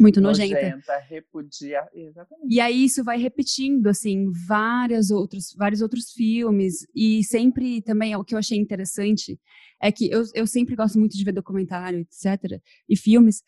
muito 0.00 0.22
nojenta. 0.22 0.54
nojenta 0.54 0.98
repudia, 1.00 1.86
exatamente. 1.92 2.48
E 2.48 2.60
aí 2.60 2.82
isso 2.82 3.04
vai 3.04 3.18
repetindo 3.18 3.88
assim, 3.88 4.24
várias 4.48 5.10
outros, 5.10 5.54
vários 5.54 5.82
outros 5.82 6.12
filmes 6.12 6.86
e 6.96 7.22
sempre 7.22 7.82
também 7.82 8.16
o 8.16 8.24
que 8.24 8.34
eu 8.34 8.38
achei 8.38 8.56
interessante 8.56 9.38
é 9.82 9.92
que 9.92 10.10
eu, 10.10 10.22
eu 10.34 10.46
sempre 10.46 10.74
gosto 10.74 10.98
muito 10.98 11.14
de 11.14 11.24
ver 11.24 11.32
documentário, 11.32 11.98
etc, 11.98 12.58
e 12.88 12.96
filmes 12.96 13.42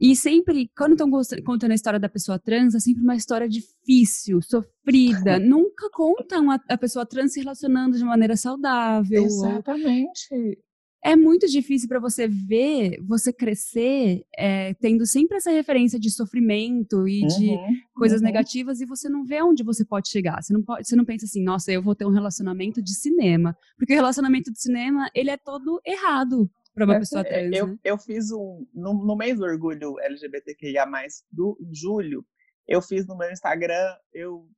e 0.00 0.14
sempre, 0.14 0.70
quando 0.76 0.92
estão 0.92 1.10
contando 1.44 1.72
a 1.72 1.74
história 1.74 1.98
da 1.98 2.08
pessoa 2.08 2.38
trans, 2.38 2.74
é 2.74 2.80
sempre 2.80 3.02
uma 3.02 3.16
história 3.16 3.48
difícil, 3.48 4.40
sofrida. 4.40 5.38
Nunca 5.40 5.90
contam 5.90 6.50
a, 6.52 6.60
a, 6.68 6.78
pessoa 6.78 7.04
trans 7.04 7.32
se 7.32 7.40
relacionando 7.40 7.98
de 7.98 8.04
maneira 8.04 8.36
saudável. 8.36 9.24
Exatamente. 9.24 10.58
É 11.04 11.16
muito 11.16 11.46
difícil 11.48 11.88
para 11.88 11.98
você 11.98 12.28
ver, 12.28 13.00
você 13.06 13.32
crescer, 13.32 14.24
é, 14.36 14.74
tendo 14.74 15.06
sempre 15.06 15.36
essa 15.36 15.50
referência 15.50 15.98
de 15.98 16.10
sofrimento 16.10 17.06
e 17.08 17.22
uhum, 17.22 17.28
de 17.28 17.56
coisas 17.94 18.20
uhum. 18.20 18.26
negativas, 18.26 18.80
e 18.80 18.86
você 18.86 19.08
não 19.08 19.24
vê 19.24 19.40
onde 19.42 19.62
você 19.64 19.84
pode 19.84 20.08
chegar. 20.08 20.42
Você 20.42 20.52
não, 20.52 20.62
pode, 20.62 20.86
você 20.86 20.94
não 20.94 21.04
pensa 21.04 21.24
assim, 21.24 21.42
nossa, 21.42 21.72
eu 21.72 21.82
vou 21.82 21.94
ter 21.94 22.04
um 22.04 22.10
relacionamento 22.12 22.82
de 22.82 22.94
cinema. 22.94 23.56
Porque 23.76 23.92
o 23.94 23.96
relacionamento 23.96 24.52
de 24.52 24.60
cinema, 24.60 25.08
ele 25.14 25.30
é 25.30 25.36
todo 25.36 25.80
errado 25.84 26.48
para 26.78 26.92
uma 26.92 26.98
pessoa 26.98 27.24
trans. 27.24 27.56
Eu, 27.56 27.66
né? 27.66 27.78
eu 27.84 27.98
fiz 27.98 28.30
um. 28.30 28.66
No, 28.72 28.94
no 28.94 29.16
mês 29.16 29.38
do 29.38 29.44
orgulho 29.44 29.98
LGBTQIA, 30.00 30.86
do 31.30 31.58
julho, 31.72 32.26
eu 32.66 32.80
fiz 32.80 33.06
no 33.06 33.16
meu 33.16 33.30
Instagram, 33.30 33.96
eu, 34.12 34.48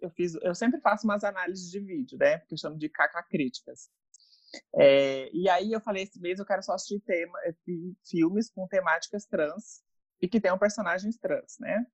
eu 0.00 0.10
fiz. 0.10 0.34
Eu 0.42 0.54
sempre 0.54 0.80
faço 0.80 1.06
umas 1.06 1.24
análises 1.24 1.70
de 1.70 1.80
vídeo, 1.80 2.18
né? 2.18 2.38
Porque 2.38 2.54
eu 2.54 2.58
chamo 2.58 2.76
de 2.76 2.88
caca 2.88 3.22
críticas. 3.22 3.88
É, 4.74 5.28
e 5.32 5.48
aí 5.48 5.72
eu 5.72 5.80
falei, 5.80 6.04
esse 6.04 6.20
mês 6.20 6.38
eu 6.38 6.46
quero 6.46 6.62
só 6.62 6.74
assistir 6.74 7.00
tema, 7.00 7.38
eh, 7.44 7.54
filmes 8.08 8.48
com 8.48 8.66
temáticas 8.66 9.26
trans 9.26 9.82
e 10.20 10.28
que 10.28 10.40
tenham 10.40 10.58
personagens 10.58 11.16
trans, 11.18 11.58
né? 11.58 11.84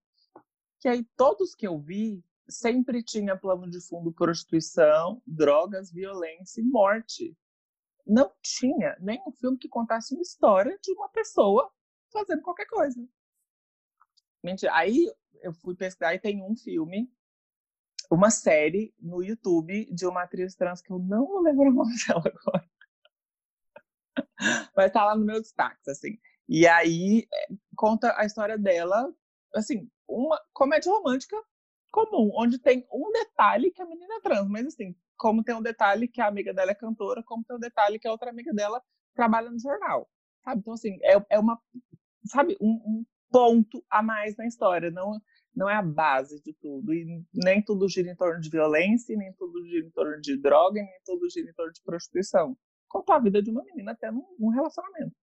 Que 0.81 0.89
aí 0.89 1.05
todos 1.17 1.55
que 1.55 1.67
eu 1.67 1.79
vi 1.81 2.23
sempre 2.49 3.03
tinha 3.03 3.37
plano 3.37 3.69
de 3.69 3.81
fundo 3.81 4.13
prostituição, 4.13 5.23
drogas, 5.27 5.91
violência 5.91 6.61
e 6.61 6.65
morte 6.65 7.37
não 8.07 8.33
tinha 8.43 8.97
nenhum 9.01 9.31
filme 9.33 9.59
que 9.59 9.69
contasse 9.69 10.15
uma 10.15 10.23
história 10.23 10.79
de 10.83 10.93
uma 10.93 11.09
pessoa 11.09 11.73
fazendo 12.13 12.43
qualquer 12.43 12.67
coisa. 12.67 13.01
Mentira. 14.43 14.75
Aí 14.75 15.11
eu 15.41 15.53
fui 15.53 15.75
pesquisar 15.75 16.15
e 16.15 16.19
tem 16.19 16.43
um 16.43 16.57
filme, 16.57 17.11
uma 18.11 18.31
série 18.31 18.95
no 18.99 19.23
YouTube 19.23 19.87
de 19.93 20.07
uma 20.07 20.23
atriz 20.23 20.55
trans 20.55 20.83
que 20.83 20.93
eu 20.93 20.99
não 20.99 21.27
vou 21.27 21.41
lembrar 21.41 21.69
o 21.69 21.73
nome 21.73 21.95
dela 22.07 22.23
agora. 22.27 22.71
Mas 24.77 24.93
tá 24.93 25.05
lá 25.05 25.17
no 25.17 25.25
meu 25.25 25.41
destaque, 25.41 25.89
assim. 25.89 26.19
E 26.49 26.67
aí 26.67 27.27
é, 27.33 27.49
conta 27.77 28.15
a 28.19 28.25
história 28.25 28.59
dela, 28.59 29.15
assim, 29.55 29.89
uma 30.09 30.41
comédia 30.53 30.91
romântica 30.93 31.37
comum, 31.91 32.31
onde 32.35 32.59
tem 32.59 32.87
um 32.93 33.13
detalhe 33.13 33.71
que 33.71 33.83
a 33.83 33.87
menina 33.87 34.17
é 34.17 34.21
trans, 34.21 34.49
mas 34.49 34.67
assim, 34.67 34.97
como 35.23 35.45
tem 35.45 35.55
um 35.55 35.63
detalhe 35.63 36.09
que 36.09 36.21
a 36.21 36.27
amiga 36.27 36.53
dela 36.53 36.73
é 36.73 36.75
cantora, 36.75 37.23
como 37.23 37.45
tem 37.45 37.57
um 37.57 37.61
detalhe 37.61 37.97
que 37.97 38.09
a 38.09 38.11
outra 38.11 38.31
amiga 38.31 38.53
dela 38.53 38.83
trabalha 39.15 39.49
no 39.49 39.59
jornal, 39.61 40.11
sabe? 40.43 40.61
Então, 40.61 40.73
assim, 40.73 40.99
é, 41.01 41.25
é 41.31 41.39
uma, 41.39 41.57
sabe, 42.25 42.57
um, 42.61 42.73
um 42.85 43.05
ponto 43.31 43.85
a 43.89 44.03
mais 44.03 44.37
na 44.37 44.49
história, 44.49 44.91
não, 44.91 45.21
não 45.55 45.71
é 45.71 45.77
a 45.77 45.83
base 45.83 46.43
de 46.43 46.53
tudo, 46.55 46.93
e 46.93 47.25
nem 47.33 47.63
tudo 47.63 47.89
gira 47.89 48.11
em 48.11 48.17
torno 48.17 48.41
de 48.41 48.51
violência, 48.51 49.17
nem 49.17 49.33
tudo 49.35 49.65
gira 49.65 49.87
em 49.87 49.91
torno 49.93 50.21
de 50.21 50.37
droga, 50.43 50.83
nem 50.83 51.01
tudo 51.05 51.31
gira 51.31 51.49
em 51.49 51.55
torno 51.55 51.73
de 51.73 51.83
prostituição. 51.85 52.59
Contar 52.89 53.17
a 53.17 53.21
vida 53.21 53.41
de 53.41 53.53
uma 53.53 53.63
menina 53.63 53.93
até 53.93 54.11
num, 54.11 54.49
relacionamento. 54.49 55.15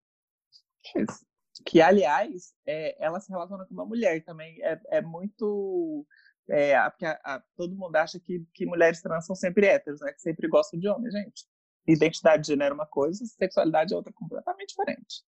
Isso. 0.95 1.25
Que, 1.65 1.81
aliás, 1.81 2.53
é, 2.65 2.95
ela 3.03 3.19
se 3.19 3.29
relaciona 3.29 3.65
com 3.65 3.73
uma 3.73 3.85
mulher 3.85 4.23
também. 4.23 4.63
É, 4.63 4.79
é 4.91 5.01
muito 5.01 6.07
é, 6.49 6.89
porque 6.89 7.05
a, 7.05 7.19
a, 7.23 7.43
todo 7.55 7.75
mundo 7.75 7.95
acha 7.95 8.19
que, 8.19 8.45
que 8.53 8.65
mulheres 8.65 9.01
trans 9.01 9.25
são 9.25 9.35
sempre 9.35 9.67
héteros, 9.67 10.01
né? 10.01 10.11
Que 10.11 10.21
sempre 10.21 10.47
gostam 10.47 10.79
de 10.79 10.87
homens, 10.87 11.13
gente. 11.13 11.45
Identidade 11.87 12.43
de 12.43 12.47
gênero 12.49 12.71
é 12.71 12.75
uma 12.75 12.85
coisa, 12.85 13.25
sexualidade 13.25 13.93
é 13.93 13.97
outra 13.97 14.13
completamente 14.13 14.69
diferente. 14.69 15.23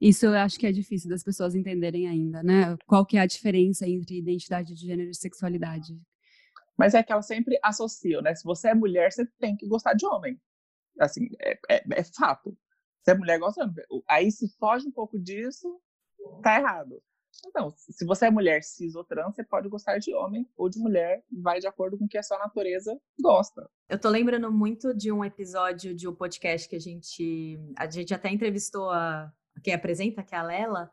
Isso 0.00 0.26
eu 0.26 0.34
acho 0.34 0.58
que 0.58 0.66
é 0.66 0.72
difícil 0.72 1.08
das 1.08 1.22
pessoas 1.22 1.54
entenderem 1.54 2.08
ainda, 2.08 2.42
né? 2.42 2.76
Qual 2.86 3.06
que 3.06 3.16
é 3.16 3.20
a 3.20 3.26
diferença 3.26 3.88
entre 3.88 4.18
identidade 4.18 4.74
de 4.74 4.86
gênero 4.86 5.10
e 5.10 5.14
sexualidade? 5.14 5.96
Mas 6.76 6.94
é 6.94 7.02
que 7.02 7.12
elas 7.12 7.26
sempre 7.26 7.56
associam, 7.62 8.20
né? 8.20 8.34
Se 8.34 8.44
você 8.44 8.70
é 8.70 8.74
mulher, 8.74 9.12
você 9.12 9.24
tem 9.38 9.56
que 9.56 9.68
gostar 9.68 9.94
de 9.94 10.04
homem. 10.04 10.40
Assim, 10.98 11.28
é, 11.40 11.58
é, 11.70 11.84
é 11.92 12.04
fato. 12.04 12.56
Se 13.04 13.12
é 13.12 13.14
mulher, 13.14 13.38
gosta 13.38 13.64
de 13.64 13.70
homem. 13.70 14.02
Aí 14.08 14.32
se 14.32 14.48
foge 14.58 14.88
um 14.88 14.92
pouco 14.92 15.18
disso, 15.20 15.80
tá 16.42 16.58
errado. 16.58 17.00
Então, 17.46 17.72
se 17.76 18.04
você 18.04 18.26
é 18.26 18.30
mulher 18.30 18.62
cis 18.62 18.94
ou 18.94 19.04
trans, 19.04 19.34
você 19.34 19.44
pode 19.44 19.68
gostar 19.68 19.98
de 19.98 20.14
homem 20.14 20.48
ou 20.56 20.68
de 20.68 20.78
mulher, 20.78 21.22
vai 21.30 21.60
de 21.60 21.66
acordo 21.66 21.98
com 21.98 22.04
o 22.04 22.08
que 22.08 22.18
a 22.18 22.22
sua 22.22 22.38
natureza 22.38 22.98
gosta. 23.20 23.68
Eu 23.88 23.98
tô 23.98 24.08
lembrando 24.08 24.50
muito 24.50 24.94
de 24.94 25.10
um 25.10 25.24
episódio 25.24 25.94
de 25.94 26.08
um 26.08 26.14
podcast 26.14 26.68
que 26.68 26.76
a 26.76 26.80
gente. 26.80 27.58
A 27.76 27.90
gente 27.90 28.14
até 28.14 28.30
entrevistou 28.30 28.90
a, 28.90 29.30
quem 29.62 29.74
apresenta, 29.74 30.22
que 30.22 30.34
é 30.34 30.38
a 30.38 30.42
Lela. 30.42 30.90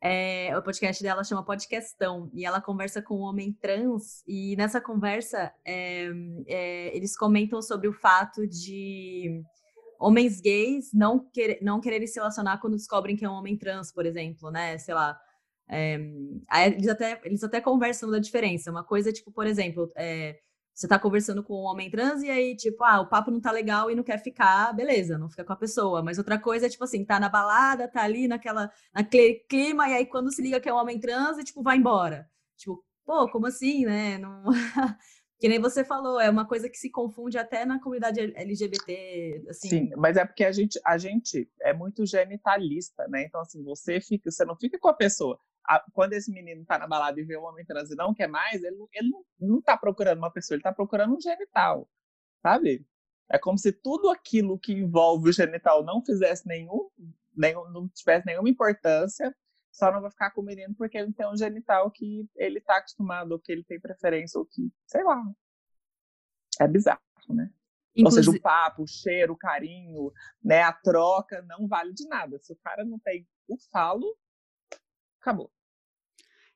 É, 0.00 0.56
o 0.56 0.62
podcast 0.62 1.02
dela 1.02 1.24
chama 1.24 1.44
Podcastão 1.44 2.30
e 2.32 2.44
ela 2.44 2.60
conversa 2.60 3.02
com 3.02 3.16
um 3.16 3.22
homem 3.22 3.52
trans 3.52 4.22
e 4.28 4.54
nessa 4.54 4.80
conversa 4.80 5.52
é, 5.64 6.08
é, 6.46 6.96
eles 6.96 7.16
comentam 7.16 7.60
sobre 7.60 7.88
o 7.88 7.92
fato 7.92 8.46
de 8.46 9.42
homens 9.98 10.40
gays 10.40 10.92
não, 10.94 11.18
querer, 11.18 11.58
não 11.62 11.80
quererem 11.80 12.06
se 12.06 12.14
relacionar 12.14 12.58
quando 12.58 12.76
descobrem 12.76 13.16
que 13.16 13.24
é 13.24 13.28
um 13.28 13.32
homem 13.32 13.56
trans, 13.56 13.92
por 13.92 14.06
exemplo, 14.06 14.52
né? 14.52 14.78
Sei 14.78 14.94
lá, 14.94 15.18
é, 15.68 16.66
eles, 16.66 16.88
até, 16.88 17.20
eles 17.24 17.44
até 17.44 17.60
conversam 17.60 18.10
da 18.10 18.18
diferença. 18.18 18.70
Uma 18.70 18.84
coisa, 18.84 19.12
tipo, 19.12 19.30
por 19.30 19.46
exemplo, 19.46 19.90
é, 19.96 20.38
você 20.78 20.86
tá 20.86 20.96
conversando 20.96 21.42
com 21.42 21.54
um 21.54 21.64
homem 21.64 21.90
trans 21.90 22.22
e 22.22 22.30
aí, 22.30 22.56
tipo, 22.56 22.84
ah, 22.84 23.00
o 23.00 23.08
papo 23.08 23.32
não 23.32 23.40
tá 23.40 23.50
legal 23.50 23.90
e 23.90 23.96
não 23.96 24.04
quer 24.04 24.22
ficar, 24.22 24.72
beleza, 24.72 25.18
não 25.18 25.28
fica 25.28 25.44
com 25.44 25.52
a 25.52 25.56
pessoa. 25.56 26.02
Mas 26.02 26.18
outra 26.18 26.38
coisa 26.38 26.66
é, 26.66 26.68
tipo 26.68 26.84
assim, 26.84 27.04
tá 27.04 27.18
na 27.18 27.28
balada, 27.28 27.88
tá 27.88 28.02
ali 28.02 28.28
naquela, 28.28 28.70
naquele 28.94 29.34
clima, 29.48 29.88
e 29.88 29.94
aí 29.94 30.06
quando 30.06 30.32
se 30.32 30.40
liga 30.40 30.60
que 30.60 30.68
é 30.68 30.72
um 30.72 30.76
homem 30.76 31.00
trans, 31.00 31.36
e, 31.36 31.44
tipo, 31.44 31.62
vai 31.64 31.76
embora. 31.76 32.30
Tipo, 32.56 32.84
pô, 33.04 33.28
como 33.28 33.46
assim, 33.46 33.84
né? 33.84 34.18
Não... 34.18 34.44
que 35.40 35.48
nem 35.48 35.60
você 35.60 35.84
falou, 35.84 36.20
é 36.20 36.30
uma 36.30 36.46
coisa 36.46 36.68
que 36.68 36.78
se 36.78 36.90
confunde 36.90 37.36
até 37.38 37.64
na 37.64 37.80
comunidade 37.80 38.20
LGBT, 38.20 39.46
assim. 39.48 39.68
Sim, 39.68 39.90
mas 39.96 40.16
é 40.16 40.24
porque 40.24 40.44
a 40.44 40.52
gente, 40.52 40.80
a 40.84 40.96
gente 40.96 41.50
é 41.60 41.72
muito 41.74 42.06
genitalista, 42.06 43.06
né? 43.08 43.24
Então, 43.24 43.40
assim, 43.40 43.64
você 43.64 44.00
fica, 44.00 44.30
você 44.30 44.44
não 44.44 44.56
fica 44.56 44.78
com 44.78 44.88
a 44.88 44.94
pessoa 44.94 45.40
a, 45.68 45.84
quando 45.92 46.14
esse 46.14 46.32
menino 46.32 46.64
tá 46.64 46.78
na 46.78 46.88
balada 46.88 47.20
e 47.20 47.24
vê 47.24 47.36
um 47.36 47.44
homem 47.44 47.64
trans 47.64 47.90
e 47.90 47.94
não 47.94 48.14
quer 48.14 48.26
mais, 48.26 48.62
ele, 48.62 48.76
ele 48.94 49.10
não, 49.10 49.24
não 49.38 49.60
tá 49.60 49.76
procurando 49.76 50.18
uma 50.18 50.32
pessoa, 50.32 50.56
ele 50.56 50.62
tá 50.62 50.72
procurando 50.72 51.14
um 51.14 51.20
genital, 51.20 51.88
sabe? 52.42 52.86
É 53.28 53.38
como 53.38 53.58
se 53.58 53.70
tudo 53.70 54.08
aquilo 54.08 54.58
que 54.58 54.72
envolve 54.72 55.28
o 55.28 55.32
genital 55.32 55.84
não 55.84 56.02
fizesse 56.02 56.48
nenhum, 56.48 56.88
nenhum 57.36 57.70
não 57.70 57.86
tivesse 57.88 58.24
nenhuma 58.24 58.48
importância, 58.48 59.36
só 59.70 59.92
não 59.92 60.00
vai 60.00 60.10
ficar 60.10 60.30
com 60.30 60.40
o 60.40 60.44
menino 60.44 60.74
porque 60.74 60.96
ele 60.96 61.12
tem 61.12 61.28
um 61.28 61.36
genital 61.36 61.90
que 61.90 62.26
ele 62.34 62.60
tá 62.60 62.78
acostumado, 62.78 63.32
ou 63.32 63.38
que 63.38 63.52
ele 63.52 63.62
tem 63.62 63.78
preferência, 63.78 64.38
ou 64.38 64.46
que, 64.46 64.72
sei 64.86 65.04
lá. 65.04 65.22
É 66.58 66.66
bizarro, 66.66 67.00
né? 67.28 67.50
Inclusive... 67.94 68.26
Ou 68.28 68.32
seja, 68.32 68.38
o 68.38 68.40
papo, 68.40 68.82
o 68.84 68.86
cheiro, 68.88 69.34
o 69.34 69.36
carinho, 69.36 70.10
né, 70.42 70.62
a 70.62 70.72
troca 70.72 71.42
não 71.42 71.68
vale 71.68 71.92
de 71.92 72.08
nada. 72.08 72.38
Se 72.38 72.52
o 72.52 72.56
cara 72.56 72.84
não 72.84 72.98
tem 72.98 73.28
o 73.46 73.56
falo, 73.70 74.16
acabou. 75.20 75.52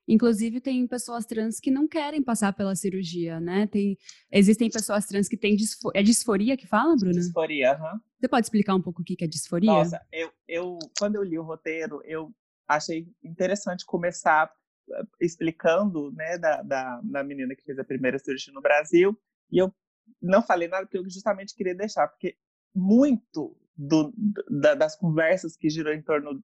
Inclusive, 0.07 0.59
tem 0.59 0.85
pessoas 0.85 1.25
trans 1.25 1.59
que 1.59 1.71
não 1.71 1.87
querem 1.87 2.21
passar 2.21 2.53
pela 2.53 2.75
cirurgia, 2.75 3.39
né? 3.39 3.67
Tem, 3.67 3.97
existem 4.31 4.69
pessoas 4.69 5.05
trans 5.05 5.27
que 5.27 5.37
têm 5.37 5.55
disforia. 5.55 6.01
É 6.01 6.03
disforia 6.03 6.57
que 6.57 6.67
fala, 6.67 6.95
Bruna? 6.95 7.13
Disforia, 7.13 7.73
aham. 7.73 7.93
Uhum. 7.93 7.99
Você 8.19 8.27
pode 8.27 8.45
explicar 8.45 8.75
um 8.75 8.81
pouco 8.81 9.01
o 9.01 9.05
que 9.05 9.23
é 9.23 9.27
disforia? 9.27 9.71
Nossa, 9.71 10.01
eu, 10.11 10.31
eu, 10.47 10.79
quando 10.97 11.15
eu 11.15 11.23
li 11.23 11.37
o 11.37 11.43
roteiro, 11.43 12.01
eu 12.05 12.33
achei 12.67 13.07
interessante 13.23 13.85
começar 13.85 14.51
eh, 14.91 15.03
explicando, 15.21 16.11
né, 16.11 16.37
da, 16.37 16.61
da, 16.61 17.01
da 17.03 17.23
menina 17.23 17.55
que 17.55 17.63
fez 17.63 17.79
a 17.79 17.83
primeira 17.83 18.19
cirurgia 18.19 18.53
no 18.53 18.61
Brasil. 18.61 19.17
E 19.51 19.57
eu 19.57 19.73
não 20.21 20.41
falei 20.41 20.67
nada 20.67 20.85
porque 20.85 20.97
eu 20.97 21.09
justamente 21.09 21.55
queria 21.55 21.75
deixar, 21.75 22.07
porque 22.07 22.35
muito 22.75 23.57
do, 23.75 24.13
da, 24.49 24.75
das 24.75 24.95
conversas 24.95 25.55
que 25.55 25.69
girou 25.69 25.93
em 25.93 26.01
torno 26.01 26.43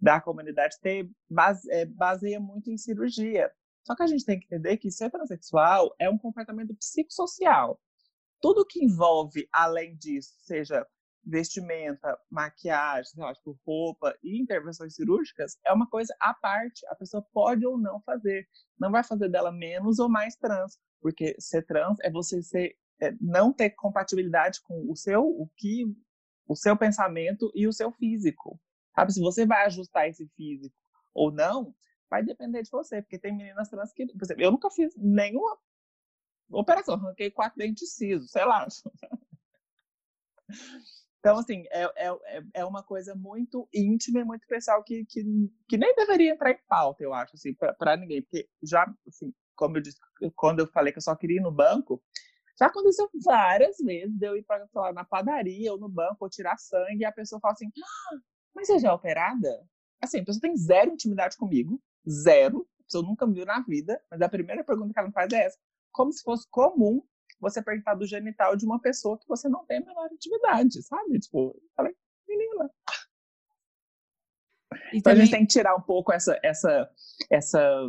da 0.00 0.20
comunidade 0.20 0.78
ter 0.80 1.10
base, 1.28 1.70
é, 1.70 1.84
baseia 1.84 2.40
muito 2.40 2.70
em 2.70 2.78
cirurgia. 2.78 3.52
Só 3.86 3.94
que 3.94 4.02
a 4.02 4.06
gente 4.06 4.24
tem 4.24 4.38
que 4.38 4.46
entender 4.46 4.76
que 4.76 4.90
ser 4.90 5.10
transexual 5.10 5.94
é 5.98 6.08
um 6.08 6.18
comportamento 6.18 6.74
psicossocial. 6.74 7.80
Tudo 8.40 8.66
que 8.66 8.82
envolve, 8.84 9.48
além 9.52 9.96
disso, 9.96 10.32
seja 10.40 10.86
vestimenta, 11.24 12.18
maquiagem, 12.30 13.12
lá, 13.16 13.34
tipo, 13.34 13.58
roupa 13.66 14.16
e 14.22 14.40
intervenções 14.40 14.94
cirúrgicas 14.94 15.58
é 15.66 15.72
uma 15.72 15.88
coisa 15.88 16.14
à 16.20 16.32
parte. 16.32 16.86
A 16.86 16.94
pessoa 16.94 17.24
pode 17.32 17.66
ou 17.66 17.78
não 17.78 18.00
fazer. 18.00 18.48
Não 18.78 18.90
vai 18.90 19.04
fazer 19.04 19.28
dela 19.28 19.52
menos 19.52 19.98
ou 19.98 20.08
mais 20.08 20.34
trans, 20.36 20.78
porque 21.00 21.34
ser 21.38 21.64
trans 21.66 21.98
é 22.00 22.10
você 22.10 22.42
ser, 22.42 22.76
é 23.00 23.12
não 23.20 23.52
ter 23.52 23.70
compatibilidade 23.70 24.60
com 24.62 24.90
o 24.90 24.96
seu, 24.96 25.22
o 25.22 25.48
que, 25.56 25.84
o 26.46 26.56
seu 26.56 26.76
pensamento 26.76 27.50
e 27.54 27.66
o 27.66 27.72
seu 27.72 27.92
físico. 27.92 28.58
Sabe? 28.94 29.12
Se 29.12 29.20
você 29.20 29.46
vai 29.46 29.66
ajustar 29.66 30.08
esse 30.08 30.26
físico 30.36 30.74
ou 31.14 31.30
não, 31.30 31.74
vai 32.08 32.22
depender 32.22 32.62
de 32.62 32.70
você, 32.70 33.02
porque 33.02 33.18
tem 33.18 33.36
meninas 33.36 33.68
trans 33.68 33.92
que, 33.92 34.06
por 34.06 34.24
exemplo, 34.24 34.42
eu 34.42 34.50
nunca 34.50 34.70
fiz 34.70 34.94
nenhuma 34.96 35.58
operação, 36.50 36.94
arranquei 36.94 37.30
quatro 37.30 37.58
dentes 37.58 37.94
cisos, 37.94 38.30
sei 38.30 38.44
lá. 38.44 38.66
Então, 41.20 41.38
assim, 41.38 41.64
é, 41.70 41.84
é, 42.08 42.42
é 42.54 42.64
uma 42.64 42.82
coisa 42.82 43.14
muito 43.14 43.68
íntima 43.74 44.20
e 44.20 44.24
muito 44.24 44.46
pessoal 44.46 44.82
que, 44.82 45.04
que, 45.04 45.22
que 45.68 45.76
nem 45.76 45.94
deveria 45.94 46.32
entrar 46.32 46.50
em 46.50 46.58
pauta, 46.66 47.04
eu 47.04 47.12
acho, 47.12 47.36
assim, 47.36 47.54
para 47.54 47.96
ninguém. 47.96 48.22
Porque 48.22 48.48
já, 48.62 48.90
assim, 49.06 49.32
como 49.54 49.76
eu 49.76 49.82
disse, 49.82 49.98
quando 50.34 50.60
eu 50.60 50.66
falei 50.66 50.92
que 50.92 50.98
eu 50.98 51.02
só 51.02 51.14
queria 51.14 51.36
ir 51.36 51.42
no 51.42 51.52
banco, 51.52 52.02
já 52.58 52.66
aconteceu 52.66 53.08
várias 53.22 53.76
vezes 53.78 54.16
de 54.16 54.26
eu 54.26 54.34
ir 54.34 54.42
para 54.44 54.66
lá 54.74 54.92
na 54.94 55.04
padaria 55.04 55.70
ou 55.72 55.78
no 55.78 55.88
banco 55.88 56.16
ou 56.20 56.30
tirar 56.30 56.56
sangue 56.56 57.00
e 57.00 57.04
a 57.04 57.12
pessoa 57.12 57.40
fala 57.40 57.52
assim: 57.52 57.68
ah, 57.68 58.16
Mas 58.54 58.66
você 58.66 58.78
já 58.78 58.88
é 58.88 58.92
operada? 58.92 59.48
Assim, 60.00 60.20
a 60.20 60.24
pessoa 60.24 60.40
tem 60.40 60.56
zero 60.56 60.92
intimidade 60.92 61.36
comigo, 61.36 61.80
zero. 62.08 62.66
A 62.80 62.84
pessoa 62.84 63.04
nunca 63.04 63.26
me 63.26 63.34
viu 63.34 63.46
na 63.46 63.60
vida, 63.60 64.02
mas 64.10 64.20
a 64.20 64.28
primeira 64.28 64.64
pergunta 64.64 64.92
que 64.92 64.98
ela 64.98 65.08
me 65.08 65.14
faz 65.14 65.32
é 65.32 65.44
essa: 65.44 65.58
como 65.92 66.12
se 66.12 66.22
fosse 66.22 66.48
comum 66.50 67.02
você 67.40 67.62
perguntar 67.62 67.94
do 67.94 68.06
genital 68.06 68.54
de 68.54 68.66
uma 68.66 68.80
pessoa 68.80 69.18
que 69.18 69.26
você 69.26 69.48
não 69.48 69.64
tem 69.64 69.78
a 69.78 69.84
menor 69.84 70.12
intimidade, 70.12 70.82
sabe? 70.82 71.18
Tipo, 71.18 71.56
eu 71.56 71.70
falei, 71.74 71.96
menina. 72.28 72.70
E 74.92 74.98
então 74.98 75.12
também... 75.12 75.22
a 75.22 75.24
gente 75.24 75.30
tem 75.30 75.46
que 75.46 75.52
tirar 75.52 75.74
um 75.74 75.80
pouco 75.80 76.12
essa, 76.12 76.38
essa, 76.42 76.90
essa, 77.30 77.88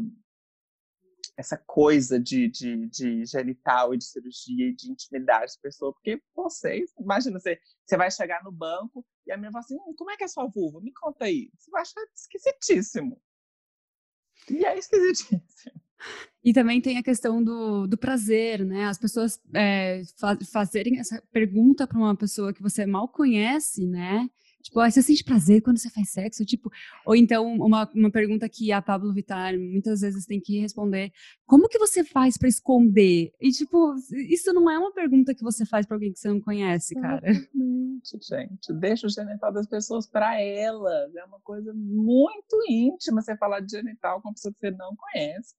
essa 1.42 1.58
coisa 1.58 2.20
de, 2.20 2.48
de, 2.48 2.88
de 2.88 3.26
genital 3.26 3.94
e 3.94 3.98
de 3.98 4.06
cirurgia 4.06 4.70
e 4.70 4.76
de 4.76 4.92
intimidade 4.92 5.54
da 5.56 5.62
pessoa, 5.62 5.92
porque 5.92 6.22
vocês, 6.36 6.92
imagina, 7.00 7.40
você, 7.40 7.60
você 7.86 7.98
vai 7.98 8.10
chegar 8.10 8.44
no 8.44 8.52
banco 8.52 9.06
e 9.26 9.32
a 9.32 9.36
menina 9.36 9.52
fala 9.52 9.64
assim, 9.66 9.76
hum, 9.76 9.94
como 9.98 10.12
é 10.12 10.18
que 10.18 10.24
é 10.24 10.28
sua 10.28 10.48
vulva? 10.48 10.80
Me 10.80 10.94
conta 10.94 11.26
aí. 11.26 11.50
Você 11.58 11.70
vai 11.72 11.82
achar 11.82 12.02
esquisitíssimo. 12.16 13.22
E 14.50 14.66
é 14.66 14.78
esquisitíssimo. 14.78 15.82
E 16.44 16.54
também 16.54 16.82
tem 16.82 16.98
a 16.98 17.04
questão 17.04 17.44
do, 17.44 17.86
do 17.86 17.98
prazer, 17.98 18.66
né? 18.66 18.86
As 18.86 18.98
pessoas 18.98 19.40
é, 19.54 20.02
fa 20.18 20.36
fazerem 20.52 21.00
essa 21.00 21.22
pergunta 21.32 21.86
para 21.86 21.98
uma 21.98 22.16
pessoa 22.16 22.52
que 22.52 22.62
você 22.62 22.86
mal 22.86 23.08
conhece, 23.08 23.86
né? 23.86 24.28
Tipo, 24.62 24.80
ah, 24.80 24.90
você 24.90 25.02
sente 25.02 25.24
prazer 25.24 25.62
quando 25.62 25.78
você 25.78 25.90
faz 25.90 26.12
sexo? 26.12 26.46
Tipo, 26.46 26.72
ou 27.06 27.16
então 27.16 27.46
uma, 27.56 27.90
uma 27.94 28.12
pergunta 28.12 28.48
que 28.48 28.72
a 28.72 28.82
Pablo 28.82 29.14
Vittar 29.14 29.58
muitas 29.58 30.02
vezes 30.02 30.26
tem 30.26 30.40
que 30.40 30.60
responder: 30.60 31.12
como 31.46 31.68
que 31.68 31.80
você 31.80 32.04
faz 32.04 32.38
para 32.38 32.48
esconder? 32.48 33.34
E 33.40 33.52
tipo, 33.52 33.96
isso 34.30 34.54
não 34.54 34.70
é 34.70 34.78
uma 34.78 34.94
pergunta 34.94 35.34
que 35.34 35.44
você 35.44 35.66
faz 35.66 35.86
para 35.86 35.96
alguém 35.96 36.14
que 36.14 36.20
você 36.20 36.30
não 36.30 36.40
conhece, 36.40 36.96
cara. 36.96 37.34
Gente. 38.22 38.74
Deixa 38.74 39.08
o 39.08 39.10
genital 39.10 39.52
das 39.52 39.68
pessoas 39.68 40.08
para 40.08 40.40
elas. 40.42 41.16
É 41.16 41.24
uma 41.26 41.40
coisa 41.42 41.74
muito 41.74 42.58
íntima 42.70 43.22
você 43.22 43.38
falar 43.38 43.60
de 43.60 43.72
genital 43.72 44.22
com 44.22 44.30
uma 44.30 44.34
pessoa 44.34 44.54
que 44.54 44.60
você 44.60 44.72
não 44.72 44.96
conhece. 44.96 45.54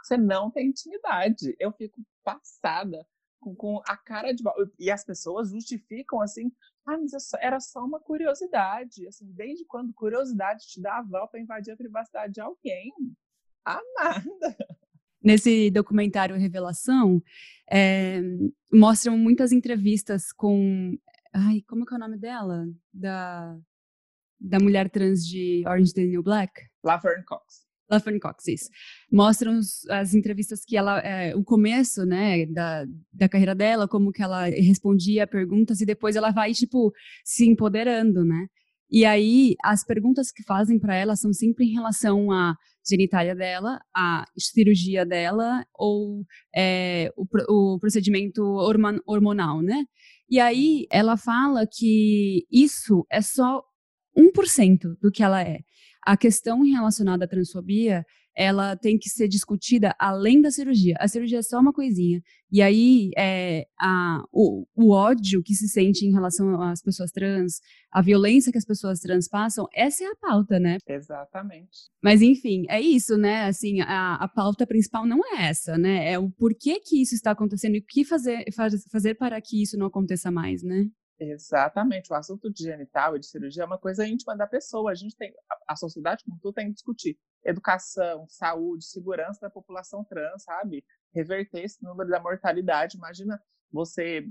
Que 0.00 0.06
você 0.06 0.16
não 0.16 0.50
tem 0.50 0.68
intimidade. 0.68 1.56
Eu 1.58 1.72
fico 1.72 2.00
passada 2.22 3.06
com, 3.46 3.54
com 3.54 3.82
a 3.86 3.96
cara 3.96 4.32
de 4.32 4.42
e 4.78 4.90
as 4.90 5.04
pessoas 5.04 5.50
justificam 5.50 6.20
assim 6.20 6.50
ah, 6.86 6.96
mas 6.96 7.12
era 7.40 7.58
só 7.58 7.84
uma 7.84 7.98
curiosidade. 7.98 9.08
Assim, 9.08 9.26
desde 9.32 9.64
quando 9.64 9.92
curiosidade 9.92 10.66
te 10.68 10.80
dá 10.80 10.98
aval 10.98 11.28
para 11.28 11.40
invadir 11.40 11.72
a 11.72 11.76
privacidade 11.76 12.34
de 12.34 12.40
alguém? 12.40 12.92
Nada. 13.66 14.56
Nesse 15.20 15.68
documentário 15.72 16.36
Revelação, 16.36 17.20
é, 17.68 18.20
mostram 18.72 19.18
muitas 19.18 19.50
entrevistas 19.50 20.32
com. 20.32 20.96
Ai, 21.34 21.62
como 21.66 21.82
é, 21.82 21.86
é 21.90 21.96
o 21.96 21.98
nome 21.98 22.16
dela? 22.16 22.68
Da, 22.94 23.58
da 24.38 24.60
mulher 24.60 24.88
trans 24.88 25.26
de 25.26 25.64
Orange 25.66 25.92
the 25.92 26.04
New 26.04 26.22
Black? 26.22 26.52
Laverne 26.84 27.24
Cox. 27.24 27.65
Isso. 28.48 28.68
Mostram 29.10 29.60
as 29.90 30.14
entrevistas 30.14 30.64
que 30.64 30.76
ela, 30.76 30.98
é, 31.00 31.34
o 31.36 31.44
começo, 31.44 32.04
né, 32.04 32.46
da, 32.46 32.84
da 33.12 33.28
carreira 33.28 33.54
dela, 33.54 33.88
como 33.88 34.12
que 34.12 34.22
ela 34.22 34.46
respondia 34.46 35.26
perguntas 35.26 35.80
e 35.80 35.86
depois 35.86 36.16
ela 36.16 36.30
vai, 36.30 36.52
tipo, 36.52 36.92
se 37.24 37.46
empoderando, 37.46 38.24
né? 38.24 38.46
E 38.90 39.04
aí, 39.04 39.56
as 39.64 39.84
perguntas 39.84 40.30
que 40.30 40.44
fazem 40.44 40.78
para 40.78 40.94
ela 40.94 41.16
são 41.16 41.32
sempre 41.32 41.64
em 41.64 41.72
relação 41.72 42.30
à 42.30 42.56
genitália 42.88 43.34
dela, 43.34 43.80
à 43.94 44.24
cirurgia 44.38 45.04
dela 45.04 45.66
ou 45.74 46.24
é, 46.54 47.12
o, 47.16 47.26
o, 47.74 47.80
procedimento 47.80 48.42
hormonal, 49.04 49.60
né? 49.60 49.84
E 50.30 50.38
aí, 50.38 50.86
ela 50.90 51.16
fala 51.16 51.66
que 51.66 52.46
isso 52.50 53.04
é 53.10 53.20
só 53.20 53.62
1% 54.16 54.96
do 55.00 55.10
que 55.10 55.22
ela 55.22 55.42
é 55.42 55.60
a 56.06 56.16
questão 56.16 56.62
relacionada 56.62 57.24
à 57.24 57.28
transfobia, 57.28 58.06
ela 58.36 58.76
tem 58.76 58.96
que 58.96 59.08
ser 59.08 59.26
discutida 59.26 59.92
além 59.98 60.40
da 60.40 60.52
cirurgia. 60.52 60.94
A 61.00 61.08
cirurgia 61.08 61.38
é 61.38 61.42
só 61.42 61.58
uma 61.58 61.72
coisinha. 61.72 62.22
E 62.52 62.62
aí, 62.62 63.10
é, 63.16 63.66
a, 63.80 64.22
o, 64.30 64.64
o, 64.76 64.92
ódio 64.92 65.42
que 65.42 65.54
se 65.54 65.66
sente 65.66 66.06
em 66.06 66.12
relação 66.12 66.60
às 66.62 66.80
pessoas 66.80 67.10
trans, 67.10 67.60
a 67.90 68.00
violência 68.00 68.52
que 68.52 68.58
as 68.58 68.64
pessoas 68.64 69.00
trans 69.00 69.26
passam, 69.26 69.66
essa 69.74 70.04
é 70.04 70.06
a 70.06 70.14
pauta, 70.14 70.60
né? 70.60 70.76
Exatamente. 70.86 71.88
Mas, 72.00 72.22
enfim, 72.22 72.66
é 72.68 72.80
isso, 72.80 73.16
né? 73.16 73.46
Assim, 73.46 73.80
a, 73.80 74.14
a 74.14 74.28
pauta 74.28 74.64
principal 74.64 75.04
não 75.06 75.18
é 75.34 75.48
essa, 75.48 75.76
né? 75.76 76.12
É 76.12 76.18
o 76.18 76.30
porquê 76.30 76.78
que 76.78 77.02
isso 77.02 77.14
está 77.16 77.32
acontecendo 77.32 77.74
e 77.74 77.78
o 77.78 77.84
que 77.84 78.04
fazer, 78.04 78.44
fazer 78.92 79.14
para 79.14 79.40
que 79.40 79.60
isso 79.60 79.76
não 79.76 79.86
aconteça 79.86 80.30
mais, 80.30 80.62
né? 80.62 80.86
Exatamente. 81.18 82.12
O 82.12 82.16
assunto 82.16 82.52
de 82.52 82.64
genital 82.64 83.16
e 83.16 83.20
de 83.20 83.26
cirurgia 83.26 83.62
é 83.62 83.66
uma 83.66 83.78
coisa 83.78 84.06
íntima 84.06 84.36
da 84.36 84.46
pessoa. 84.46 84.90
A 84.90 84.94
gente 84.94 85.16
tem, 85.16 85.32
a 85.66 85.74
sociedade 85.74 86.22
como 86.24 86.38
tudo 86.40 86.54
tem 86.54 86.66
que 86.68 86.74
discutir 86.74 87.18
educação, 87.44 88.26
saúde, 88.28 88.84
segurança 88.84 89.40
da 89.40 89.50
população 89.50 90.04
trans, 90.04 90.42
sabe? 90.42 90.84
Reverter 91.14 91.64
esse 91.64 91.82
número 91.82 92.10
da 92.10 92.20
mortalidade. 92.20 92.98
Imagina 92.98 93.40
você, 93.72 94.26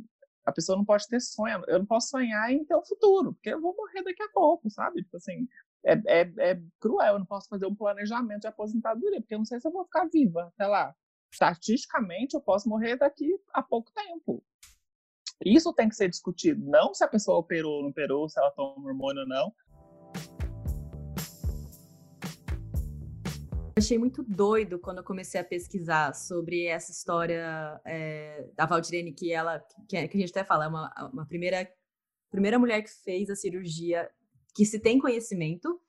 a 0.45 0.52
pessoa 0.52 0.78
não 0.78 0.86
pode 0.86 1.08
ter 1.08 1.19
sonho. 1.19 1.63
Eu 1.67 1.80
não 1.80 1.86
posso 1.86 2.10
sonhar 2.10 2.52
em 2.52 2.63
ter 2.63 2.76
um 2.76 2.86
futuro, 2.86 3.34
porque 3.34 3.50
eu 3.50 3.62
vou 3.62 3.76
morrer 3.76 4.04
daqui 4.04 4.21
a 4.21 4.30
pouco, 4.30 4.69
sabe? 4.69 5.04
Tipo 5.04 5.17
assim, 5.17 5.48
é, 5.84 5.93
é, 6.06 6.52
é 6.52 6.62
cruel. 6.80 7.13
Eu 7.13 7.19
não 7.19 7.26
posso 7.26 7.48
fazer 7.50 7.65
um 7.65 7.76
planejamento 7.76 8.41
de 8.41 8.48
aposentadoria, 8.48 9.21
porque 9.21 9.34
eu 9.34 9.39
não 9.39 9.45
sei 9.45 9.60
se 9.60 9.67
eu 9.67 9.71
vou 9.71 9.86
ficar 9.86 10.06
viva 10.06 10.52
até 10.54 10.67
lá. 10.67 10.95
Estatisticamente, 11.32 12.36
eu 12.36 12.41
posso 12.41 12.69
morrer 12.69 12.95
daqui 12.95 13.39
a 13.54 13.63
pouco 13.63 13.91
tempo. 13.91 14.43
Isso 15.43 15.74
tem 15.74 15.89
que 15.89 15.95
ser 15.95 16.10
discutido, 16.10 16.63
não 16.65 16.93
se 16.93 17.04
a 17.04 17.08
pessoa 17.08 17.38
operou 17.38 17.78
ou 17.78 17.82
não 17.84 17.89
operou, 17.89 18.30
se 18.30 18.39
ela 18.39 18.52
toma 18.52 18.88
hormônio 18.88 19.24
ou 19.24 19.28
não. 19.28 19.54
Achei 23.78 23.98
muito 23.98 24.24
doido 24.24 24.80
quando 24.80 25.00
eu 25.00 25.04
comecei 25.04 25.39
a 25.39 25.43
pesquisar 25.43 26.13
sobre 26.15 26.65
essa 26.65 26.91
história 26.91 27.82
é, 27.86 28.48
da 28.56 28.65
Valdirene, 28.65 29.12
que 29.12 29.34
ela, 29.34 29.60
que, 29.89 29.98
a 29.98 30.02
gente 30.02 30.30
até 30.30 30.45
fala, 30.45 30.65
é 30.65 30.67
uma, 30.69 31.10
uma 31.12 31.26
primeira, 31.28 31.69
primeira 32.32 32.58
mulher 32.58 32.82
que 32.82 32.89
fez 33.04 33.30
a 33.30 33.36
cirurgia, 33.36 34.10
que 34.56 34.65
se 34.65 34.80
tem 34.80 34.98
conhecimento, 34.98 35.82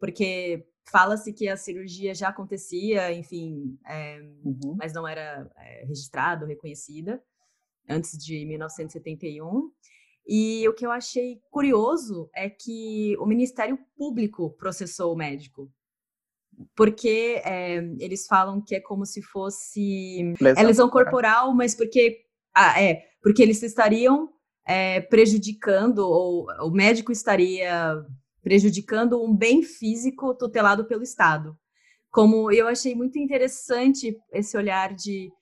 porque 0.00 0.66
fala-se 0.90 1.32
que 1.32 1.48
a 1.48 1.56
cirurgia 1.56 2.12
já 2.12 2.30
acontecia, 2.30 3.12
enfim, 3.12 3.78
é, 3.86 4.18
uhum. 4.44 4.74
mas 4.76 4.92
não 4.92 5.06
era 5.06 5.48
é, 5.56 5.84
registrada, 5.84 6.44
reconhecida 6.44 7.22
antes 7.90 8.16
de 8.16 8.46
1971. 8.46 9.70
E 10.26 10.68
o 10.68 10.72
que 10.72 10.86
eu 10.86 10.90
achei 10.90 11.40
curioso 11.50 12.30
é 12.34 12.48
que 12.48 13.16
o 13.18 13.26
Ministério 13.26 13.78
Público 13.96 14.50
processou 14.56 15.12
o 15.12 15.16
médico. 15.16 15.70
Porque 16.76 17.40
é, 17.44 17.76
eles 17.98 18.26
falam 18.26 18.62
que 18.62 18.74
é 18.74 18.80
como 18.80 19.04
se 19.06 19.22
fosse 19.22 20.34
lesão, 20.40 20.62
é 20.62 20.66
lesão 20.66 20.90
corporal, 20.90 21.54
mas 21.54 21.74
porque 21.74 22.24
ah, 22.54 22.80
é 22.80 23.02
porque 23.22 23.42
eles 23.42 23.62
estariam 23.62 24.28
é, 24.66 25.00
prejudicando 25.00 26.00
ou 26.00 26.46
o 26.60 26.70
médico 26.70 27.10
estaria 27.10 27.96
prejudicando 28.42 29.22
um 29.22 29.34
bem 29.34 29.62
físico 29.62 30.34
tutelado 30.34 30.84
pelo 30.86 31.02
Estado. 31.02 31.56
Como 32.10 32.50
eu 32.50 32.68
achei 32.68 32.94
muito 32.94 33.18
interessante 33.18 34.16
esse 34.32 34.56
olhar 34.56 34.94
de 34.94 35.32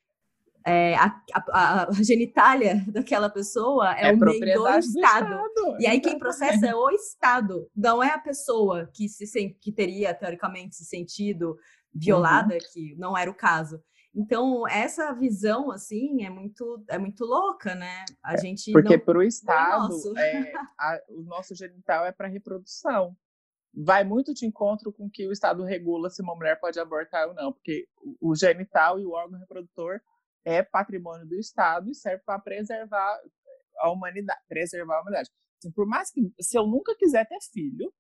é, 0.69 0.95
a, 0.97 1.23
a, 1.33 1.89
a, 1.89 1.93
genitália 2.03 2.85
daquela 2.89 3.31
pessoa 3.31 3.97
é, 3.97 4.11
é 4.11 4.13
o 4.13 4.19
meio 4.19 4.41
do 4.41 4.69
Estado. 4.69 4.79
Estado. 4.79 5.77
E 5.81 5.87
aí 5.87 5.99
quem 5.99 6.19
processa 6.19 6.67
é 6.67 6.75
o 6.75 6.91
Estado, 6.91 7.71
não 7.75 8.03
é 8.03 8.11
a 8.11 8.19
pessoa 8.19 8.91
que, 8.93 9.09
se, 9.09 9.27
que 9.61 9.73
teria, 9.73 10.13
teoricamente, 10.13 10.77
se 10.77 10.85
sentido 10.85 11.57
violada, 11.95 12.55
uhum. 12.55 12.61
que 12.73 12.95
não 12.97 13.17
era 13.17 13.31
o 13.31 13.35
caso. 13.35 13.83
Então, 14.15 14.67
essa 14.69 15.13
visão, 15.13 15.71
assim, 15.71 16.25
é 16.25 16.31
muito, 16.31 16.85
é 16.89 16.99
muito 16.99 17.25
louca, 17.25 17.75
né? 17.75 18.05
A 18.23 18.35
é, 18.35 18.39
gente. 18.39 18.71
Porque 18.73 18.99
para 18.99 19.19
o 19.19 19.23
Estado, 19.23 20.19
é, 20.19 20.53
a, 20.79 21.01
o 21.09 21.23
nosso 21.23 21.55
genital 21.55 22.05
é 22.05 22.13
para 22.13 22.29
reprodução. 22.29 23.17
Vai 23.73 24.03
muito 24.03 24.35
de 24.35 24.45
encontro 24.45 24.93
com 24.93 25.09
que 25.09 25.27
o 25.27 25.33
Estado 25.33 25.63
regula 25.63 26.11
se 26.11 26.21
uma 26.21 26.35
mulher 26.35 26.59
pode 26.59 26.81
abortar 26.81 27.29
ou 27.29 27.35
não, 27.35 27.53
porque 27.53 27.87
o, 28.03 28.31
o 28.31 28.35
genital 28.35 28.99
e 28.99 29.07
o 29.07 29.13
órgão 29.13 29.39
reprodutor 29.39 30.01
é 30.45 30.63
patrimônio 30.63 31.27
do 31.27 31.35
Estado 31.35 31.91
e 31.91 31.95
serve 31.95 32.23
para 32.25 32.39
preservar 32.39 33.21
a 33.79 33.91
humanidade, 33.91 34.41
preservar 34.49 34.97
a 34.97 35.01
humanidade. 35.03 35.31
Assim, 35.59 35.71
por 35.73 35.87
mais 35.87 36.11
que, 36.11 36.33
se 36.41 36.57
eu 36.57 36.67
nunca 36.67 36.95
quiser 36.97 37.27
ter 37.27 37.39
filho, 37.53 37.93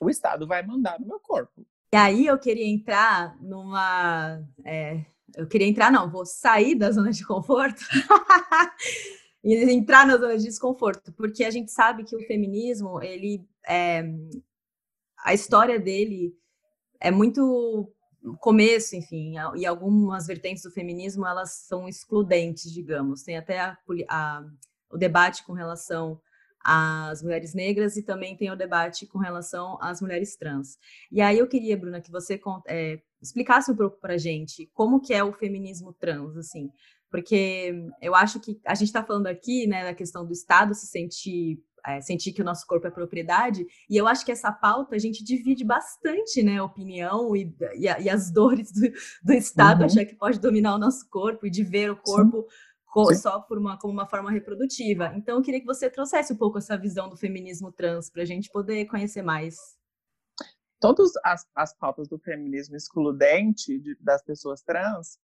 o 0.00 0.10
Estado 0.10 0.46
vai 0.46 0.62
mandar 0.62 0.98
no 1.00 1.06
meu 1.06 1.20
corpo. 1.20 1.66
E 1.92 1.96
aí 1.96 2.26
eu 2.26 2.38
queria 2.38 2.66
entrar 2.66 3.40
numa. 3.40 4.42
É, 4.64 5.04
eu 5.36 5.46
queria 5.46 5.66
entrar, 5.66 5.90
não, 5.90 6.10
vou 6.10 6.26
sair 6.26 6.74
da 6.74 6.90
zona 6.90 7.10
de 7.10 7.24
conforto 7.24 7.82
e 9.42 9.54
entrar 9.72 10.06
na 10.06 10.16
zona 10.16 10.36
de 10.36 10.44
desconforto, 10.44 11.12
porque 11.12 11.44
a 11.44 11.50
gente 11.50 11.70
sabe 11.70 12.04
que 12.04 12.16
o 12.16 12.26
feminismo, 12.26 13.02
ele. 13.02 13.46
É, 13.66 14.04
a 15.18 15.32
história 15.32 15.80
dele 15.80 16.36
é 17.00 17.10
muito 17.10 17.93
começo, 18.38 18.96
enfim, 18.96 19.34
e 19.56 19.66
algumas 19.66 20.26
vertentes 20.26 20.62
do 20.62 20.70
feminismo 20.70 21.26
elas 21.26 21.66
são 21.66 21.88
excludentes, 21.88 22.72
digamos. 22.72 23.22
Tem 23.22 23.36
até 23.36 23.60
a, 23.60 23.78
a, 24.08 24.44
o 24.90 24.96
debate 24.96 25.44
com 25.44 25.52
relação 25.52 26.20
as 26.64 27.22
mulheres 27.22 27.52
negras 27.52 27.94
e 27.98 28.02
também 28.02 28.34
tem 28.34 28.50
o 28.50 28.56
debate 28.56 29.06
com 29.06 29.18
relação 29.18 29.76
às 29.82 30.00
mulheres 30.00 30.34
trans. 30.34 30.78
E 31.12 31.20
aí 31.20 31.38
eu 31.38 31.46
queria, 31.46 31.76
Bruna, 31.76 32.00
que 32.00 32.10
você 32.10 32.40
é, 32.66 32.98
explicasse 33.20 33.70
um 33.70 33.76
pouco 33.76 34.00
para 34.00 34.16
gente 34.16 34.70
como 34.72 35.00
que 35.00 35.12
é 35.12 35.22
o 35.22 35.34
feminismo 35.34 35.92
trans, 35.92 36.38
assim, 36.38 36.70
porque 37.14 37.72
eu 38.02 38.12
acho 38.12 38.40
que 38.40 38.60
a 38.66 38.74
gente 38.74 38.88
está 38.88 39.00
falando 39.00 39.28
aqui, 39.28 39.68
né, 39.68 39.84
da 39.84 39.94
questão 39.94 40.26
do 40.26 40.32
Estado 40.32 40.74
se 40.74 40.88
sentir 40.88 41.62
é, 41.86 42.00
sentir 42.00 42.32
que 42.32 42.42
o 42.42 42.44
nosso 42.44 42.66
corpo 42.66 42.88
é 42.88 42.90
propriedade, 42.90 43.64
e 43.88 43.96
eu 43.96 44.08
acho 44.08 44.24
que 44.24 44.32
essa 44.32 44.50
pauta 44.50 44.96
a 44.96 44.98
gente 44.98 45.22
divide 45.22 45.62
bastante, 45.62 46.42
né, 46.42 46.58
a 46.58 46.64
opinião 46.64 47.36
e, 47.36 47.54
e, 47.76 47.84
e 47.84 48.10
as 48.10 48.32
dores 48.32 48.72
do, 48.72 48.90
do 49.22 49.32
Estado, 49.32 49.80
uhum. 49.80 49.86
achar 49.86 50.04
que 50.04 50.16
pode 50.16 50.40
dominar 50.40 50.74
o 50.74 50.78
nosso 50.78 51.08
corpo 51.08 51.46
e 51.46 51.50
de 51.50 51.62
ver 51.62 51.92
o 51.92 51.96
corpo 51.96 52.48
Sim 53.08 53.14
só 53.14 53.40
por 53.40 53.58
uma, 53.58 53.78
como 53.78 53.92
uma 53.92 54.06
forma 54.06 54.30
reprodutiva. 54.30 55.12
Então, 55.16 55.36
eu 55.36 55.42
queria 55.42 55.60
que 55.60 55.66
você 55.66 55.90
trouxesse 55.90 56.32
um 56.32 56.36
pouco 56.36 56.58
essa 56.58 56.76
visão 56.76 57.08
do 57.08 57.16
feminismo 57.16 57.72
trans 57.72 58.08
para 58.08 58.22
a 58.22 58.24
gente 58.24 58.50
poder 58.50 58.86
conhecer 58.86 59.22
mais. 59.22 59.56
Todas 60.80 61.10
as, 61.24 61.44
as 61.54 61.76
pautas 61.76 62.08
do 62.08 62.18
feminismo 62.18 62.76
excludente 62.76 63.78
de, 63.78 63.96
das 64.00 64.22
pessoas 64.22 64.62
trans 64.62 65.18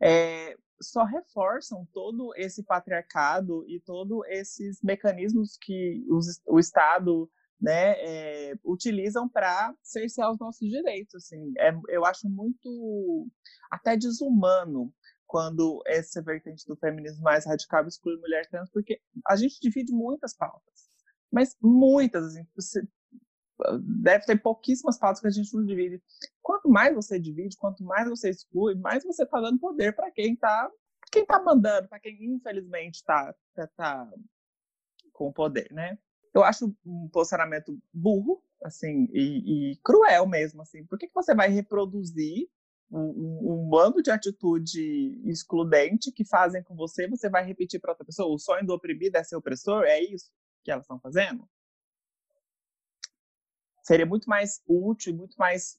é, 0.00 0.56
só 0.80 1.04
reforçam 1.04 1.86
todo 1.92 2.32
esse 2.36 2.62
patriarcado 2.62 3.64
e 3.68 3.80
todos 3.80 4.20
esses 4.28 4.80
mecanismos 4.82 5.56
que 5.60 6.04
os, 6.10 6.40
o 6.46 6.58
Estado 6.58 7.30
né, 7.60 7.92
é, 7.98 8.54
utilizam 8.64 9.28
para 9.28 9.74
cercear 9.82 10.30
os 10.30 10.38
nossos 10.38 10.68
direitos. 10.68 11.14
Assim. 11.14 11.52
É, 11.58 11.72
eu 11.88 12.04
acho 12.04 12.28
muito 12.28 13.28
até 13.70 13.96
desumano 13.96 14.92
quando 15.26 15.82
essa 15.86 16.22
vertente 16.22 16.64
do 16.66 16.76
feminismo 16.76 17.22
mais 17.22 17.44
radical 17.44 17.86
exclui 17.86 18.16
mulher 18.18 18.46
trans, 18.48 18.70
porque 18.70 19.00
a 19.26 19.36
gente 19.36 19.58
divide 19.60 19.92
muitas 19.92 20.34
pautas, 20.36 20.88
mas 21.32 21.56
muitas, 21.60 22.26
assim, 22.26 22.46
deve 23.80 24.24
ter 24.26 24.40
pouquíssimas 24.40 24.98
pautas 24.98 25.20
que 25.20 25.26
a 25.26 25.30
gente 25.30 25.54
não 25.54 25.64
divide. 25.64 26.02
Quanto 26.42 26.68
mais 26.68 26.94
você 26.94 27.18
divide, 27.18 27.56
quanto 27.56 27.82
mais 27.84 28.08
você 28.08 28.30
exclui, 28.30 28.74
mais 28.74 29.04
você 29.04 29.22
está 29.22 29.40
dando 29.40 29.58
poder 29.58 29.94
para 29.94 30.10
quem 30.10 30.34
está 30.34 30.70
quem 31.10 31.24
tá 31.24 31.40
mandando, 31.40 31.88
para 31.88 32.00
quem 32.00 32.16
infelizmente 32.20 32.96
está 32.96 33.34
tá, 33.76 34.10
com 35.12 35.32
poder, 35.32 35.68
né? 35.72 35.98
Eu 36.34 36.42
acho 36.42 36.74
um 36.84 37.08
posicionamento 37.08 37.78
burro, 37.92 38.42
assim, 38.62 39.08
e, 39.12 39.70
e 39.72 39.76
cruel 39.76 40.26
mesmo, 40.26 40.60
assim. 40.60 40.84
Por 40.84 40.98
que, 40.98 41.06
que 41.06 41.14
você 41.14 41.34
vai 41.34 41.48
reproduzir 41.48 42.48
um, 42.90 43.64
um, 43.64 43.68
bando 43.68 44.02
de 44.02 44.10
atitude 44.10 45.20
excludente 45.24 46.12
que 46.12 46.24
fazem 46.24 46.62
com 46.62 46.74
você, 46.74 47.08
você 47.08 47.28
vai 47.28 47.44
repetir 47.44 47.80
para 47.80 47.92
outra 47.92 48.04
pessoa. 48.04 48.32
O 48.32 48.38
sonho 48.38 48.66
do 48.66 48.74
oprimido 48.74 49.16
é 49.16 49.24
ser 49.24 49.36
opressor? 49.36 49.84
É 49.84 50.00
isso 50.00 50.30
que 50.62 50.70
elas 50.70 50.84
estão 50.84 51.00
fazendo? 51.00 51.48
Seria 53.86 54.04
muito 54.04 54.28
mais 54.28 54.60
útil, 54.66 55.14
muito 55.14 55.36
mais 55.36 55.78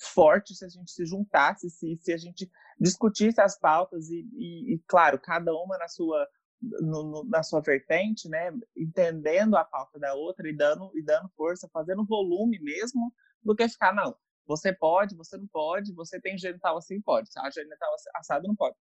forte 0.00 0.52
se 0.52 0.64
a 0.64 0.68
gente 0.68 0.90
se 0.90 1.06
juntasse, 1.06 1.70
se, 1.70 1.96
se 2.02 2.12
a 2.12 2.16
gente 2.16 2.50
discutisse 2.80 3.40
as 3.40 3.56
pautas 3.56 4.10
e, 4.10 4.28
e, 4.32 4.74
e 4.74 4.82
claro, 4.88 5.16
cada 5.20 5.52
uma 5.54 5.78
na 5.78 5.86
sua 5.86 6.26
no, 6.60 7.04
no, 7.04 7.24
na 7.24 7.42
sua 7.42 7.60
vertente, 7.60 8.28
né, 8.28 8.52
entendendo 8.76 9.56
a 9.56 9.64
pauta 9.64 9.98
da 9.98 10.12
outra 10.14 10.48
e 10.48 10.52
dando 10.54 10.90
e 10.94 11.02
dando 11.02 11.30
força, 11.36 11.70
fazendo 11.72 12.04
volume 12.04 12.58
mesmo, 12.58 13.14
do 13.42 13.54
que 13.54 13.68
ficar 13.68 13.94
não. 13.94 14.14
Você 14.46 14.72
pode, 14.72 15.14
você 15.14 15.38
não 15.38 15.46
pode, 15.46 15.94
você 15.94 16.20
tem 16.20 16.36
genital 16.36 16.76
assim, 16.76 17.00
pode. 17.00 17.30
A 17.38 17.48
genital 17.50 17.94
assado 18.16 18.48
não 18.48 18.56
pode. 18.56 18.76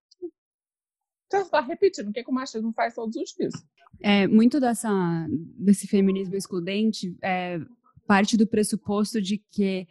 Você 1.30 1.38
está 1.38 1.62
repetindo 1.62 2.10
o 2.10 2.12
que, 2.12 2.24
que 2.24 2.32
o 2.32 2.34
machismo 2.34 2.74
faz 2.74 2.96
todos 2.96 3.16
os 3.16 3.30
dias. 3.32 3.54
É, 4.02 4.28
muito 4.28 4.60
dessa, 4.60 4.90
desse 5.30 5.88
feminismo 5.88 6.36
excludente 6.36 7.16
é, 7.22 7.60
parte 8.10 8.36
do 8.36 8.48
pressuposto 8.48 9.22
de 9.22 9.38
que 9.52 9.86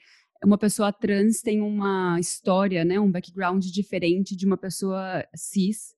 uma 0.44 0.58
pessoa 0.58 0.92
trans 0.92 1.40
tem 1.40 1.60
uma 1.60 2.18
história, 2.18 2.84
né, 2.84 2.98
um 2.98 3.12
background 3.12 3.64
diferente 3.64 4.36
de 4.36 4.44
uma 4.44 4.56
pessoa 4.56 5.24
cis. 5.36 5.94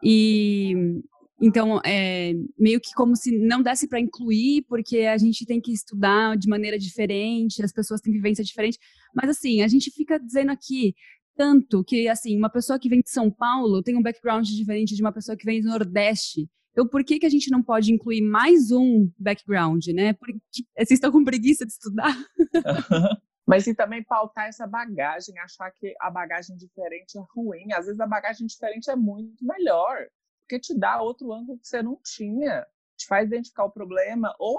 E 0.00 1.02
então, 1.42 1.80
é 1.84 2.34
meio 2.56 2.80
que 2.80 2.92
como 2.94 3.16
se 3.16 3.36
não 3.36 3.62
desse 3.62 3.88
para 3.88 3.98
incluir, 3.98 4.62
porque 4.68 4.98
a 4.98 5.18
gente 5.18 5.44
tem 5.44 5.60
que 5.60 5.72
estudar 5.72 6.36
de 6.36 6.48
maneira 6.48 6.78
diferente, 6.78 7.64
as 7.64 7.72
pessoas 7.72 8.00
têm 8.00 8.12
vivência 8.12 8.44
diferente. 8.44 8.78
Mas, 9.12 9.30
assim, 9.30 9.62
a 9.62 9.68
gente 9.68 9.90
fica 9.90 10.20
dizendo 10.20 10.52
aqui 10.52 10.94
tanto 11.36 11.82
que, 11.82 12.06
assim, 12.08 12.36
uma 12.36 12.50
pessoa 12.50 12.78
que 12.78 12.88
vem 12.88 13.00
de 13.00 13.10
São 13.10 13.30
Paulo 13.30 13.82
tem 13.82 13.96
um 13.96 14.02
background 14.02 14.46
diferente 14.46 14.94
de 14.94 15.02
uma 15.02 15.12
pessoa 15.12 15.36
que 15.36 15.46
vem 15.46 15.62
do 15.62 15.68
Nordeste. 15.68 16.46
Então, 16.72 16.86
por 16.86 17.04
que, 17.04 17.18
que 17.18 17.26
a 17.26 17.30
gente 17.30 17.50
não 17.50 17.62
pode 17.62 17.92
incluir 17.92 18.22
mais 18.22 18.70
um 18.70 19.10
background, 19.18 19.86
né? 19.88 20.12
Porque 20.12 20.38
vocês 20.76 20.92
estão 20.92 21.10
com 21.10 21.24
preguiça 21.24 21.66
de 21.66 21.72
estudar? 21.72 22.14
Mas 23.46 23.66
e 23.66 23.74
também 23.74 24.04
pautar 24.04 24.46
essa 24.46 24.66
bagagem, 24.66 25.36
achar 25.40 25.72
que 25.72 25.92
a 26.00 26.08
bagagem 26.08 26.56
diferente 26.56 27.18
é 27.18 27.22
ruim. 27.34 27.72
Às 27.72 27.86
vezes 27.86 28.00
a 28.00 28.06
bagagem 28.06 28.46
diferente 28.46 28.88
é 28.88 28.94
muito 28.94 29.44
melhor 29.44 30.06
porque 30.50 30.58
te 30.58 30.76
dá 30.76 31.00
outro 31.00 31.32
ângulo 31.32 31.58
que 31.60 31.68
você 31.68 31.80
não 31.80 31.96
tinha, 32.04 32.66
te 32.96 33.06
faz 33.06 33.28
identificar 33.28 33.64
o 33.64 33.70
problema 33.70 34.34
ou 34.36 34.58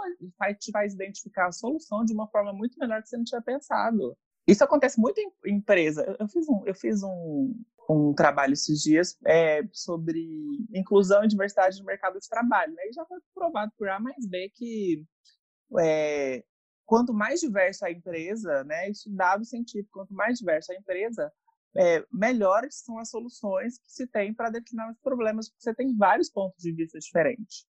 te 0.58 0.72
faz 0.72 0.94
identificar 0.94 1.48
a 1.48 1.52
solução 1.52 2.06
de 2.06 2.14
uma 2.14 2.28
forma 2.30 2.54
muito 2.54 2.80
melhor 2.80 3.02
que 3.02 3.10
você 3.10 3.18
não 3.18 3.26
tinha 3.26 3.42
pensado. 3.42 4.18
Isso 4.48 4.64
acontece 4.64 5.00
muito 5.00 5.20
em 5.20 5.54
empresa. 5.54 6.16
Eu 6.18 6.30
fiz 6.30 6.48
um, 6.48 6.64
eu 6.66 6.74
fiz 6.74 7.04
um, 7.04 7.54
um 7.92 8.14
trabalho 8.14 8.54
esses 8.54 8.82
dias 8.82 9.18
é, 9.26 9.62
sobre 9.72 10.20
inclusão 10.74 11.24
e 11.24 11.28
diversidade 11.28 11.80
no 11.80 11.86
mercado 11.86 12.20
de 12.20 12.30
trabalho, 12.30 12.74
né? 12.74 12.84
E 12.88 12.94
já 12.94 13.06
foi 13.06 13.20
provado 13.34 13.72
por 13.78 13.90
A 13.90 14.00
mais 14.00 14.26
B 14.26 14.50
que 14.54 15.06
é, 15.80 16.44
quanto 16.86 17.14
mais 17.14 17.40
diversa 17.40 17.88
a 17.88 17.92
empresa, 17.92 18.64
né? 18.64 18.90
Isso 18.90 19.10
dado 19.10 19.46
científico, 19.46 19.92
quanto 19.92 20.14
mais 20.14 20.40
diversa 20.40 20.74
a 20.74 20.76
empresa, 20.76 21.32
é, 21.76 22.06
melhores 22.12 22.82
são 22.84 23.00
as 23.00 23.10
soluções 23.10 23.78
que 23.78 23.92
se 23.92 24.08
tem 24.08 24.34
para 24.34 24.50
determinados 24.50 25.00
problemas, 25.02 25.50
porque 25.50 25.64
você 25.64 25.74
tem 25.74 25.96
vários 25.96 26.30
pontos 26.30 26.62
de 26.62 26.72
vista 26.74 27.00
diferentes. 27.00 27.66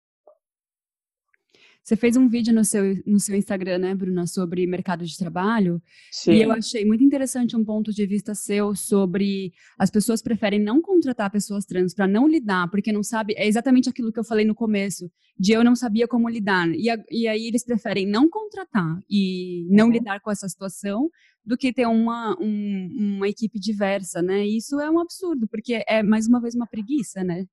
Você 1.83 1.97
fez 1.97 2.17
um 2.17 2.29
vídeo 2.29 2.55
no 2.55 2.65
seu, 2.65 2.95
no 3.07 3.19
seu 3.19 3.35
Instagram, 3.35 3.79
né, 3.79 3.95
Bruna, 3.95 4.27
sobre 4.27 4.67
mercado 4.67 5.05
de 5.05 5.17
trabalho. 5.17 5.83
Sim. 6.11 6.33
E 6.33 6.43
eu 6.43 6.53
achei 6.53 6.85
muito 6.85 7.03
interessante 7.03 7.57
um 7.57 7.65
ponto 7.65 7.93
de 7.93 8.07
vista 8.07 8.35
seu 8.35 8.75
sobre 8.75 9.53
as 9.79 9.91
pessoas 9.91 10.23
preferem 10.23 10.61
não 10.61 10.81
contratar 10.81 11.31
pessoas 11.31 11.65
trans 11.65 11.95
para 11.95 12.07
não 12.07 12.29
lidar, 12.29 12.71
porque 12.71 12.93
não 12.93 13.03
sabe. 13.03 13.35
É 13.37 13.47
exatamente 13.47 13.89
aquilo 13.89 14.13
que 14.13 14.21
eu 14.21 14.25
falei 14.25 14.45
no 14.45 14.55
começo, 14.55 15.11
de 15.39 15.53
eu 15.53 15.65
não 15.65 15.75
sabia 15.75 16.07
como 16.07 16.29
lidar. 16.29 16.69
E, 16.71 16.91
a, 16.91 17.03
e 17.11 17.27
aí 17.27 17.47
eles 17.47 17.65
preferem 17.65 18.07
não 18.07 18.29
contratar 18.29 19.01
e 19.09 19.67
não 19.71 19.87
uhum. 19.87 19.93
lidar 19.93 20.21
com 20.21 20.31
essa 20.31 20.49
situação 20.49 21.11
do 21.45 21.57
que 21.57 21.73
ter 21.73 21.87
uma, 21.87 22.37
um, 22.41 23.17
uma 23.17 23.29
equipe 23.29 23.59
diversa, 23.59 24.21
né? 24.21 24.47
E 24.47 24.59
isso 24.59 24.79
é 24.79 24.91
um 24.91 24.99
absurdo, 24.99 25.49
porque 25.49 25.83
é 25.89 26.03
mais 26.03 26.29
uma 26.29 26.41
vez 26.41 26.55
uma 26.55 26.67
preguiça, 26.67 27.25
né? 27.25 27.47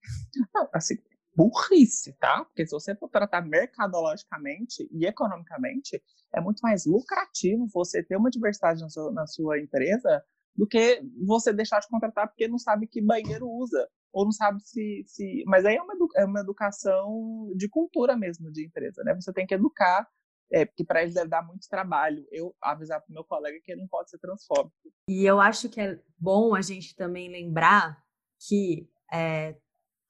Não, 0.54 0.68
assim, 0.74 0.96
burrice, 1.38 2.14
tá? 2.14 2.44
Porque 2.46 2.66
se 2.66 2.72
você 2.72 2.96
for 2.96 3.08
tratar 3.10 3.42
mercadologicamente 3.42 4.90
e 4.92 5.06
economicamente, 5.06 6.02
é 6.34 6.42
muito 6.42 6.62
mais 6.62 6.88
lucrativo 6.88 7.68
você 7.72 8.02
ter 8.02 8.18
uma 8.18 8.32
diversidade 8.32 8.82
na 8.82 8.90
sua, 8.90 9.12
na 9.12 9.28
sua 9.28 9.60
empresa 9.60 10.24
do 10.56 10.66
que 10.66 11.00
você 11.24 11.54
deixar 11.54 11.80
de 11.80 11.88
contratar 11.88 12.28
porque 12.28 12.48
não 12.48 12.58
sabe 12.58 12.88
que 12.88 13.00
banheiro 13.00 13.48
usa 13.48 13.88
ou 14.12 14.26
não 14.26 14.32
sabe 14.32 14.60
se, 14.64 15.04
se... 15.06 15.44
mas 15.46 15.64
aí 15.64 15.76
é 15.76 15.82
uma, 15.82 15.94
é 16.16 16.26
uma 16.26 16.40
educação 16.40 17.52
de 17.56 17.70
cultura 17.70 18.18
mesmo 18.18 18.52
de 18.52 18.66
empresa, 18.66 19.04
né? 19.04 19.14
Você 19.14 19.32
tem 19.32 19.46
que 19.46 19.54
educar 19.54 20.08
é, 20.52 20.66
porque 20.66 20.84
para 20.84 21.04
eles 21.04 21.14
deve 21.14 21.28
dar 21.28 21.46
muito 21.46 21.68
trabalho 21.70 22.26
eu 22.32 22.56
avisar 22.62 23.00
para 23.02 23.12
o 23.12 23.14
meu 23.14 23.24
colega 23.24 23.60
que 23.64 23.72
ele 23.72 23.82
não 23.82 23.88
pode 23.88 24.10
ser 24.10 24.18
transfóbico. 24.18 24.74
E 25.08 25.24
eu 25.24 25.40
acho 25.40 25.70
que 25.70 25.80
é 25.80 26.02
bom 26.18 26.56
a 26.56 26.62
gente 26.62 26.96
também 26.96 27.30
lembrar 27.30 28.02
que 28.48 28.90
é, 29.14 29.56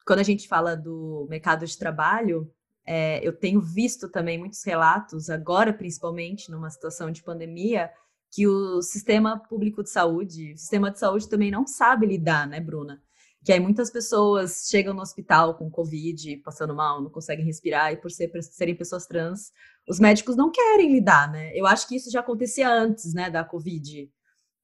quando 0.07 0.19
a 0.19 0.23
gente 0.23 0.47
fala 0.47 0.75
do 0.75 1.27
mercado 1.29 1.65
de 1.67 1.77
trabalho, 1.77 2.49
é, 2.85 3.19
eu 3.27 3.33
tenho 3.37 3.59
visto 3.59 4.09
também 4.09 4.37
muitos 4.37 4.63
relatos, 4.63 5.29
agora 5.29 5.73
principalmente 5.73 6.49
numa 6.49 6.69
situação 6.69 7.11
de 7.11 7.21
pandemia, 7.21 7.91
que 8.31 8.47
o 8.47 8.81
sistema 8.81 9.37
público 9.37 9.83
de 9.83 9.89
saúde, 9.89 10.53
o 10.53 10.57
sistema 10.57 10.89
de 10.89 10.97
saúde 10.97 11.27
também 11.27 11.51
não 11.51 11.67
sabe 11.67 12.05
lidar, 12.05 12.47
né, 12.47 12.61
Bruna? 12.61 13.01
Que 13.43 13.51
aí 13.51 13.59
muitas 13.59 13.91
pessoas 13.91 14.67
chegam 14.69 14.93
no 14.93 15.01
hospital 15.01 15.55
com 15.55 15.69
Covid, 15.69 16.37
passando 16.37 16.73
mal, 16.73 17.01
não 17.01 17.09
conseguem 17.09 17.45
respirar, 17.45 17.91
e 17.91 17.97
por, 17.97 18.09
ser, 18.09 18.29
por 18.29 18.41
serem 18.41 18.75
pessoas 18.75 19.05
trans, 19.05 19.51
os 19.87 19.99
médicos 19.99 20.37
não 20.37 20.49
querem 20.49 20.91
lidar, 20.91 21.29
né? 21.31 21.51
Eu 21.53 21.65
acho 21.65 21.87
que 21.87 21.95
isso 21.95 22.09
já 22.09 22.21
acontecia 22.21 22.69
antes, 22.69 23.13
né, 23.13 23.29
da 23.29 23.43
Covid. 23.43 24.09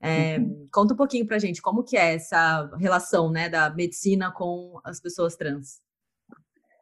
É, 0.03 0.37
uhum. 0.37 0.67
Conta 0.69 0.93
um 0.93 0.97
pouquinho 0.97 1.25
pra 1.25 1.39
gente 1.39 1.61
como 1.61 1.81
que 1.81 1.95
é 1.95 2.15
essa 2.15 2.69
relação, 2.75 3.31
né, 3.31 3.47
da 3.47 3.69
medicina 3.69 4.33
com 4.33 4.77
as 4.83 4.99
pessoas 4.99 5.37
trans. 5.37 5.81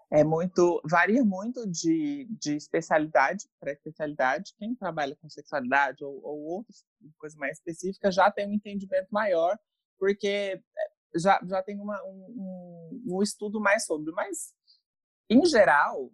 É 0.09 0.23
muito, 0.23 0.81
varia 0.83 1.23
muito 1.23 1.69
de, 1.69 2.27
de 2.31 2.55
especialidade 2.55 3.47
para 3.59 3.71
especialidade. 3.71 4.55
Quem 4.57 4.73
trabalha 4.73 5.15
com 5.15 5.29
sexualidade 5.29 6.03
ou, 6.03 6.19
ou 6.23 6.39
outras 6.39 6.83
coisa 7.19 7.37
mais 7.37 7.59
específica 7.59 8.11
já 8.11 8.31
tem 8.31 8.47
um 8.47 8.53
entendimento 8.53 9.07
maior, 9.11 9.57
porque 9.99 10.59
é, 10.77 11.19
já, 11.19 11.39
já 11.47 11.61
tem 11.61 11.79
uma, 11.79 12.03
um, 12.03 12.25
um, 13.07 13.17
um 13.17 13.21
estudo 13.21 13.61
mais 13.61 13.85
sobre. 13.85 14.11
Mas, 14.13 14.51
em 15.29 15.45
geral, 15.45 16.11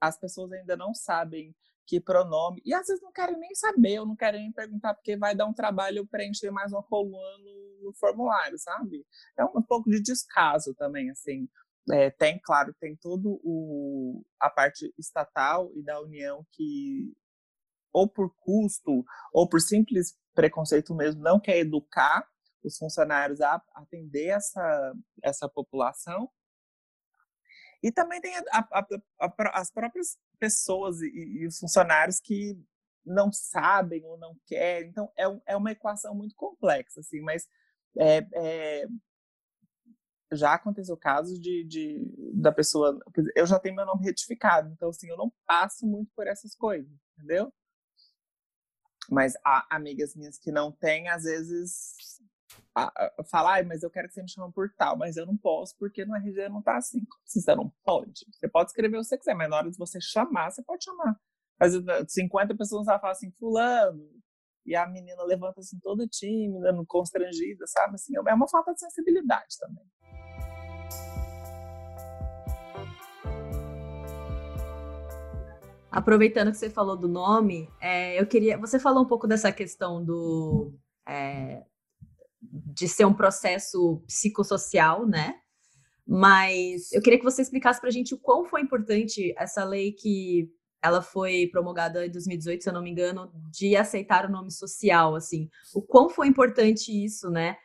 as 0.00 0.18
pessoas 0.18 0.52
ainda 0.52 0.76
não 0.76 0.94
sabem 0.94 1.54
que 1.86 2.00
pronome. 2.00 2.60
E 2.64 2.74
às 2.74 2.86
vezes 2.86 3.02
não 3.02 3.12
querem 3.12 3.38
nem 3.38 3.54
saber, 3.54 4.00
ou 4.00 4.06
não 4.06 4.16
querem 4.16 4.42
nem 4.42 4.52
perguntar, 4.52 4.94
porque 4.94 5.16
vai 5.16 5.34
dar 5.34 5.46
um 5.46 5.54
trabalho 5.54 6.06
preencher 6.06 6.50
mais 6.50 6.72
uma 6.72 6.82
coluna 6.82 7.38
no, 7.38 7.84
no 7.84 7.94
formulário, 7.94 8.58
sabe? 8.58 9.06
É 9.38 9.44
um, 9.44 9.58
um, 9.58 9.62
pouco 9.62 9.88
de 9.88 10.02
descaso 10.02 10.74
também, 10.74 11.10
assim. 11.10 11.48
É, 11.92 12.10
tem, 12.10 12.40
claro, 12.42 12.74
tem 12.80 12.96
todo 12.96 13.40
o 13.44 14.24
a 14.40 14.50
parte 14.50 14.92
estatal 14.98 15.70
e 15.76 15.82
da 15.84 16.00
União 16.00 16.44
que 16.50 17.14
ou 17.92 18.08
por 18.08 18.34
custo 18.40 19.04
ou 19.32 19.48
por 19.48 19.60
simples 19.60 20.18
preconceito 20.34 20.92
mesmo 20.94 21.22
não 21.22 21.38
quer 21.38 21.58
educar 21.58 22.26
os 22.64 22.76
funcionários 22.76 23.40
a 23.40 23.62
atender 23.76 24.26
essa 24.26 24.94
essa 25.22 25.48
população 25.48 26.28
e 27.82 27.92
também 27.92 28.20
tem 28.20 28.36
a, 28.36 28.42
a, 28.52 28.86
a, 29.20 29.60
as 29.60 29.70
próprias 29.70 30.18
pessoas 30.38 31.00
e, 31.00 31.08
e, 31.08 31.46
os 31.46 31.58
funcionários 31.58 32.20
que 32.20 32.58
não 33.04 33.32
sabem 33.32 34.04
ou 34.04 34.18
não 34.18 34.36
querem. 34.46 34.90
Então, 34.90 35.10
é, 35.16 35.28
um, 35.28 35.40
é 35.46 35.56
uma 35.56 35.70
equação 35.70 36.14
muito 36.14 36.34
complexa, 36.34 37.00
assim, 37.00 37.20
mas 37.20 37.46
é, 37.98 38.26
é, 38.34 38.86
já 40.32 40.54
aconteceu 40.54 40.96
casos 40.96 41.40
de, 41.40 41.64
de, 41.64 42.32
da 42.34 42.50
pessoa. 42.52 42.98
Eu 43.34 43.46
já 43.46 43.58
tenho 43.58 43.76
meu 43.76 43.86
nome 43.86 44.04
retificado, 44.04 44.70
então, 44.72 44.88
assim, 44.88 45.08
eu 45.08 45.16
não 45.16 45.32
passo 45.46 45.86
muito 45.86 46.10
por 46.14 46.26
essas 46.26 46.54
coisas, 46.54 46.90
entendeu? 47.16 47.52
Mas 49.08 49.34
há 49.44 49.66
amigas 49.70 50.16
minhas 50.16 50.36
que 50.36 50.50
não 50.50 50.72
têm, 50.72 51.08
às 51.08 51.22
vezes 51.22 51.94
falar, 53.30 53.64
mas 53.64 53.82
eu 53.82 53.90
quero 53.90 54.08
que 54.08 54.14
você 54.14 54.22
me 54.22 54.30
chame 54.30 54.52
por 54.52 54.70
tal, 54.76 54.96
mas 54.96 55.16
eu 55.16 55.26
não 55.26 55.36
posso 55.36 55.74
porque 55.78 56.04
no 56.04 56.14
RG 56.14 56.48
não 56.48 56.62
tá 56.62 56.76
assim. 56.76 57.00
Você 57.24 57.54
não 57.54 57.72
pode. 57.84 58.26
Você 58.30 58.48
pode 58.48 58.70
escrever 58.70 58.96
o 58.96 59.00
que 59.00 59.06
você 59.06 59.18
quiser, 59.18 59.34
mas 59.34 59.48
na 59.48 59.56
hora 59.56 59.70
de 59.70 59.78
você 59.78 60.00
chamar, 60.00 60.50
você 60.50 60.62
pode 60.62 60.84
chamar. 60.84 61.18
Mas 61.58 61.72
50 62.08 62.54
pessoas 62.54 62.84
vão 62.84 63.00
falar 63.00 63.12
assim, 63.12 63.32
fulano, 63.38 64.06
e 64.66 64.74
a 64.74 64.86
menina 64.86 65.22
levanta 65.22 65.60
assim 65.60 65.78
toda 65.80 66.06
tímida, 66.06 66.74
constrangida, 66.86 67.66
sabe? 67.66 67.94
Assim, 67.94 68.14
é 68.16 68.34
uma 68.34 68.48
falta 68.48 68.74
de 68.74 68.80
sensibilidade 68.80 69.56
também. 69.58 69.84
Aproveitando 75.90 76.50
que 76.50 76.58
você 76.58 76.68
falou 76.68 76.96
do 76.96 77.08
nome, 77.08 77.70
é, 77.80 78.20
eu 78.20 78.26
queria. 78.26 78.58
Você 78.58 78.78
falou 78.78 79.04
um 79.04 79.06
pouco 79.06 79.26
dessa 79.26 79.50
questão 79.50 80.04
do 80.04 80.74
é, 81.08 81.64
de 82.64 82.88
ser 82.88 83.04
um 83.04 83.14
processo 83.14 84.02
psicossocial, 84.06 85.06
né? 85.06 85.34
Mas 86.06 86.92
eu 86.92 87.02
queria 87.02 87.18
que 87.18 87.24
você 87.24 87.42
explicasse 87.42 87.80
para 87.80 87.88
a 87.88 87.92
gente 87.92 88.14
o 88.14 88.18
quão 88.18 88.44
foi 88.44 88.60
importante 88.60 89.34
essa 89.36 89.64
lei 89.64 89.92
que 89.92 90.48
ela 90.82 91.02
foi 91.02 91.48
promulgada 91.50 92.06
em 92.06 92.10
2018, 92.10 92.62
se 92.62 92.68
eu 92.68 92.72
não 92.72 92.82
me 92.82 92.90
engano, 92.90 93.30
de 93.50 93.74
aceitar 93.74 94.24
o 94.26 94.30
nome 94.30 94.52
social, 94.52 95.16
assim. 95.16 95.48
O 95.74 95.82
quão 95.82 96.08
foi 96.08 96.28
importante 96.28 96.92
isso, 96.92 97.28
né? 97.28 97.56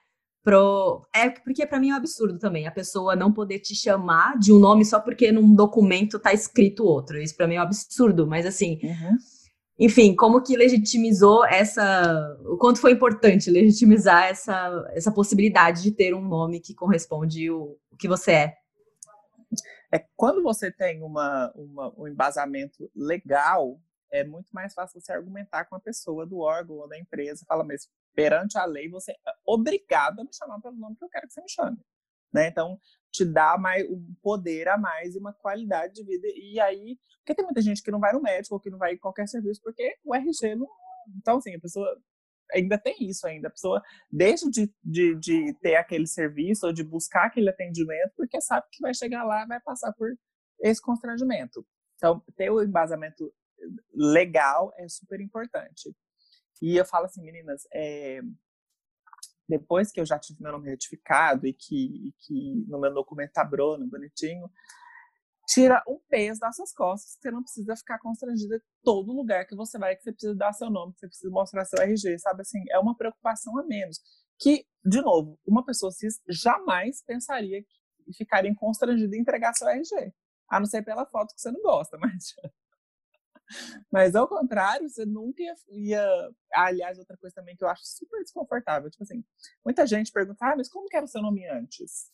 Pro... 0.44 1.06
É 1.14 1.30
porque 1.30 1.68
para 1.68 1.80
mim 1.80 1.92
é 1.92 1.94
um 1.94 1.98
absurdo 1.98 2.40
também 2.40 2.66
a 2.66 2.72
pessoa 2.72 3.16
não 3.16 3.32
poder 3.32 3.60
te 3.60 3.76
chamar 3.76 4.40
de 4.40 4.52
um 4.52 4.58
nome 4.58 4.84
só 4.84 5.00
porque 5.00 5.32
num 5.32 5.54
documento 5.54 6.18
tá 6.18 6.34
escrito 6.34 6.84
outro. 6.84 7.22
Isso 7.22 7.38
para 7.38 7.48
mim 7.48 7.56
é 7.56 7.60
um 7.60 7.64
absurdo, 7.64 8.26
mas 8.26 8.48
assim, 8.48 8.80
uhum 8.82 9.18
enfim, 9.84 10.16
como 10.16 10.44
que 10.44 10.56
legitimizou 10.56 11.44
essa. 11.44 12.38
O 12.46 12.56
quanto 12.56 12.80
foi 12.80 12.92
importante 12.92 13.50
legitimizar 13.50 14.26
essa, 14.26 14.88
essa 14.92 15.12
possibilidade 15.12 15.82
de 15.82 15.92
ter 15.92 16.14
um 16.14 16.22
nome 16.22 16.60
que 16.60 16.76
corresponde 16.76 17.50
o, 17.50 17.76
o 17.90 17.98
que 17.98 18.08
você 18.08 18.32
é? 18.32 18.58
É 19.92 20.06
quando 20.16 20.44
você 20.44 20.72
tem 20.72 21.02
uma, 21.02 21.52
uma, 21.56 21.92
um 21.98 22.08
embasamento 22.08 22.92
legal, 22.96 23.82
é 24.12 24.24
muito 24.24 24.50
mais 24.54 24.72
fácil 24.72 25.02
você 25.02 25.12
argumentar 25.12 25.66
com 25.66 25.76
a 25.76 25.80
pessoa 25.80 26.28
do 26.28 26.38
órgão 26.38 26.76
ou 26.76 26.88
da 26.88 27.00
empresa. 27.00 27.44
Fala, 27.48 27.64
mas 27.64 27.90
perante 28.14 28.60
a 28.60 28.66
lei, 28.66 28.88
você 28.88 29.14
é 29.14 29.34
obrigado 29.44 30.20
a 30.20 30.24
me 30.24 30.30
chamar 30.32 30.62
pelo 30.62 30.76
nome 30.76 30.96
que 30.96 31.04
eu 31.04 31.10
quero 31.10 31.26
que 31.26 31.34
você 31.34 31.42
me 31.42 31.50
chame. 31.50 31.80
Né? 32.34 32.48
Então, 32.48 32.80
te 33.12 33.26
dá 33.26 33.58
mais 33.58 33.86
um 33.90 34.16
poder 34.22 34.70
a 34.70 34.78
mais 34.78 35.16
e 35.16 35.20
uma 35.20 35.34
qualidade 35.34 35.94
de 35.94 36.04
vida. 36.04 36.28
E 36.28 36.60
aí, 36.60 36.98
porque 37.20 37.36
tem 37.36 37.46
muita 37.46 37.62
gente 37.62 37.84
que 37.84 37.92
não 37.92 38.00
vai 38.00 38.14
no 38.14 38.22
médico 38.22 38.56
ou 38.56 38.62
que 38.62 38.70
não 38.70 38.78
vai 38.78 38.94
em 38.94 38.98
qualquer 38.98 39.28
serviço 39.28 39.62
porque 39.62 39.98
o 40.04 40.16
RG 40.16 40.56
não. 40.56 40.68
Então, 41.18 41.38
assim, 41.38 41.56
a 41.56 41.60
pessoa 41.60 41.88
ainda 42.54 42.78
tem 42.78 42.96
isso 43.02 43.28
ainda. 43.28 43.48
A 43.48 43.52
pessoa 43.52 43.82
deixa 44.10 44.50
de, 44.50 44.74
de, 44.84 45.16
de 45.16 45.54
ter 45.62 45.76
aquele 45.76 46.08
serviço 46.08 46.66
ou 46.66 46.74
de 46.74 46.84
buscar 46.84 47.26
aquele 47.26 47.50
atendimento 47.50 48.14
porque 48.16 48.40
sabe 48.42 48.66
que 48.72 48.82
vai 48.82 48.94
chegar 48.94 49.24
lá 49.24 49.46
vai 49.46 49.60
passar 49.60 49.92
por 49.94 50.10
esse 50.62 50.82
constrangimento. 50.82 51.66
Então, 51.96 52.24
ter 52.36 52.50
o 52.50 52.64
embasamento 52.64 53.32
legal 53.94 54.74
é 54.78 54.88
super 54.88 55.20
importante. 55.20 55.94
E 56.62 56.78
eu 56.78 56.86
falo 56.86 57.06
assim, 57.06 57.24
meninas, 57.24 57.64
é, 57.74 58.22
depois 59.52 59.92
que 59.92 60.00
eu 60.00 60.06
já 60.06 60.18
tive 60.18 60.42
meu 60.42 60.54
nome 60.54 60.70
retificado 60.70 61.46
e 61.46 61.54
que, 61.54 62.14
que 62.20 62.66
no 62.70 62.80
meu 62.80 62.94
documento 62.94 63.34
tá 63.34 63.44
Bruno, 63.44 63.86
bonitinho, 63.86 64.50
tira 65.46 65.84
um 65.86 66.00
peso 66.10 66.40
das 66.40 66.56
suas 66.56 66.74
costas, 66.74 67.18
você 67.20 67.30
não 67.30 67.44
precisa 67.44 67.76
ficar 67.76 68.00
constrangida 68.00 68.56
em 68.56 68.62
todo 68.82 69.12
lugar 69.12 69.46
que 69.46 69.54
você 69.54 69.78
vai, 69.78 69.94
que 69.98 70.04
você 70.04 70.14
precisa 70.14 70.34
dar 70.34 70.54
seu 70.54 70.70
nome, 70.70 70.94
que 70.94 71.00
você 71.00 71.08
precisa 71.08 71.30
mostrar 71.30 71.66
seu 71.66 71.84
RG, 71.84 72.18
sabe 72.20 72.42
assim, 72.42 72.64
é 72.70 72.80
uma 72.80 72.96
preocupação 72.96 73.58
a 73.60 73.64
menos. 73.64 74.00
Que, 74.40 74.66
de 74.86 75.02
novo, 75.02 75.38
uma 75.46 75.66
pessoa 75.66 75.92
cis 75.92 76.22
jamais 76.30 77.04
pensaria 77.04 77.62
que 77.62 78.14
ficaria 78.18 78.56
constrangida 78.56 79.16
em 79.18 79.20
entregar 79.20 79.54
seu 79.54 79.68
RG. 79.68 80.14
A 80.50 80.60
não 80.60 80.66
ser 80.66 80.82
pela 80.82 81.06
foto 81.06 81.36
que 81.36 81.42
você 81.42 81.52
não 81.52 81.62
gosta, 81.62 81.98
mas 82.02 82.34
mas 83.92 84.16
ao 84.16 84.28
contrário, 84.28 84.90
você 84.90 85.06
nunca 85.06 85.42
ia, 85.42 85.56
ia. 85.70 86.32
aliás, 86.54 86.98
outra 86.98 87.18
coisa 87.18 87.36
também 87.36 87.56
que 87.56 87.64
eu 87.64 87.70
acho 87.70 87.84
super 87.86 88.22
desconfortável. 88.22 88.90
Tipo 88.90 89.04
assim, 89.04 89.24
muita 89.64 89.86
gente 89.86 90.12
pergunta, 90.12 90.46
ah, 90.46 90.56
mas 90.56 90.70
como 90.70 90.88
que 90.88 90.96
era 90.96 91.06
o 91.06 91.10
seu 91.10 91.22
nome 91.22 91.48
antes? 91.48 92.12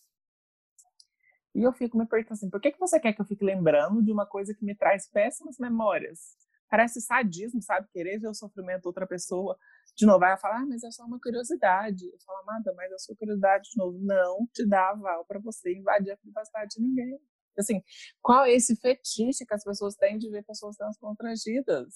E 1.55 1.63
eu 1.63 1.73
fico 1.73 1.97
me 1.97 2.05
perguntando 2.05 2.33
assim, 2.33 2.49
por 2.49 2.61
que, 2.61 2.71
que 2.71 2.79
você 2.79 2.99
quer 2.99 3.13
que 3.13 3.21
eu 3.21 3.25
fique 3.25 3.43
lembrando 3.43 4.03
de 4.03 4.11
uma 4.11 4.27
coisa 4.27 4.53
que 4.53 4.63
me 4.63 4.75
traz 4.75 5.09
péssimas 5.09 5.57
memórias? 5.57 6.37
Parece 6.69 7.01
sadismo, 7.01 7.61
sabe? 7.61 7.87
Querer 7.91 8.19
ver 8.19 8.27
o 8.27 8.33
sofrimento 8.33 8.81
de 8.81 8.87
outra 8.87 9.07
pessoa. 9.07 9.57
De 9.95 10.05
novo, 10.05 10.19
vai 10.19 10.37
falar, 10.37 10.57
ah, 10.57 10.65
mas 10.67 10.83
é 10.83 10.91
só 10.91 11.03
uma 11.03 11.19
curiosidade. 11.19 12.05
Eu 12.05 12.19
falo, 12.25 12.39
amada, 12.39 12.73
mas 12.75 12.91
a 12.91 12.99
sua 12.99 13.15
curiosidade, 13.15 13.71
de 13.71 13.77
novo, 13.77 13.97
não 13.99 14.45
te 14.53 14.67
dá 14.67 14.89
aval 14.89 15.25
para 15.25 15.39
você 15.39 15.73
invadir 15.75 16.11
a 16.11 16.17
privacidade 16.17 16.75
de 16.75 16.81
ninguém. 16.81 17.19
Assim, 17.59 17.81
qual 18.21 18.45
é 18.45 18.53
esse 18.53 18.75
fetiche 18.75 19.45
que 19.45 19.53
as 19.53 19.63
pessoas 19.63 19.95
têm 19.95 20.17
de 20.17 20.29
ver 20.29 20.43
pessoas 20.43 20.75
trans 20.75 20.97
constrangidas? 20.97 21.93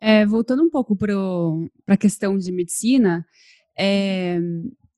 É, 0.00 0.26
voltando 0.26 0.62
um 0.62 0.70
pouco 0.70 0.96
para 0.96 1.14
a 1.86 1.96
questão 1.96 2.36
de 2.36 2.52
medicina, 2.52 3.26
é, 3.78 4.38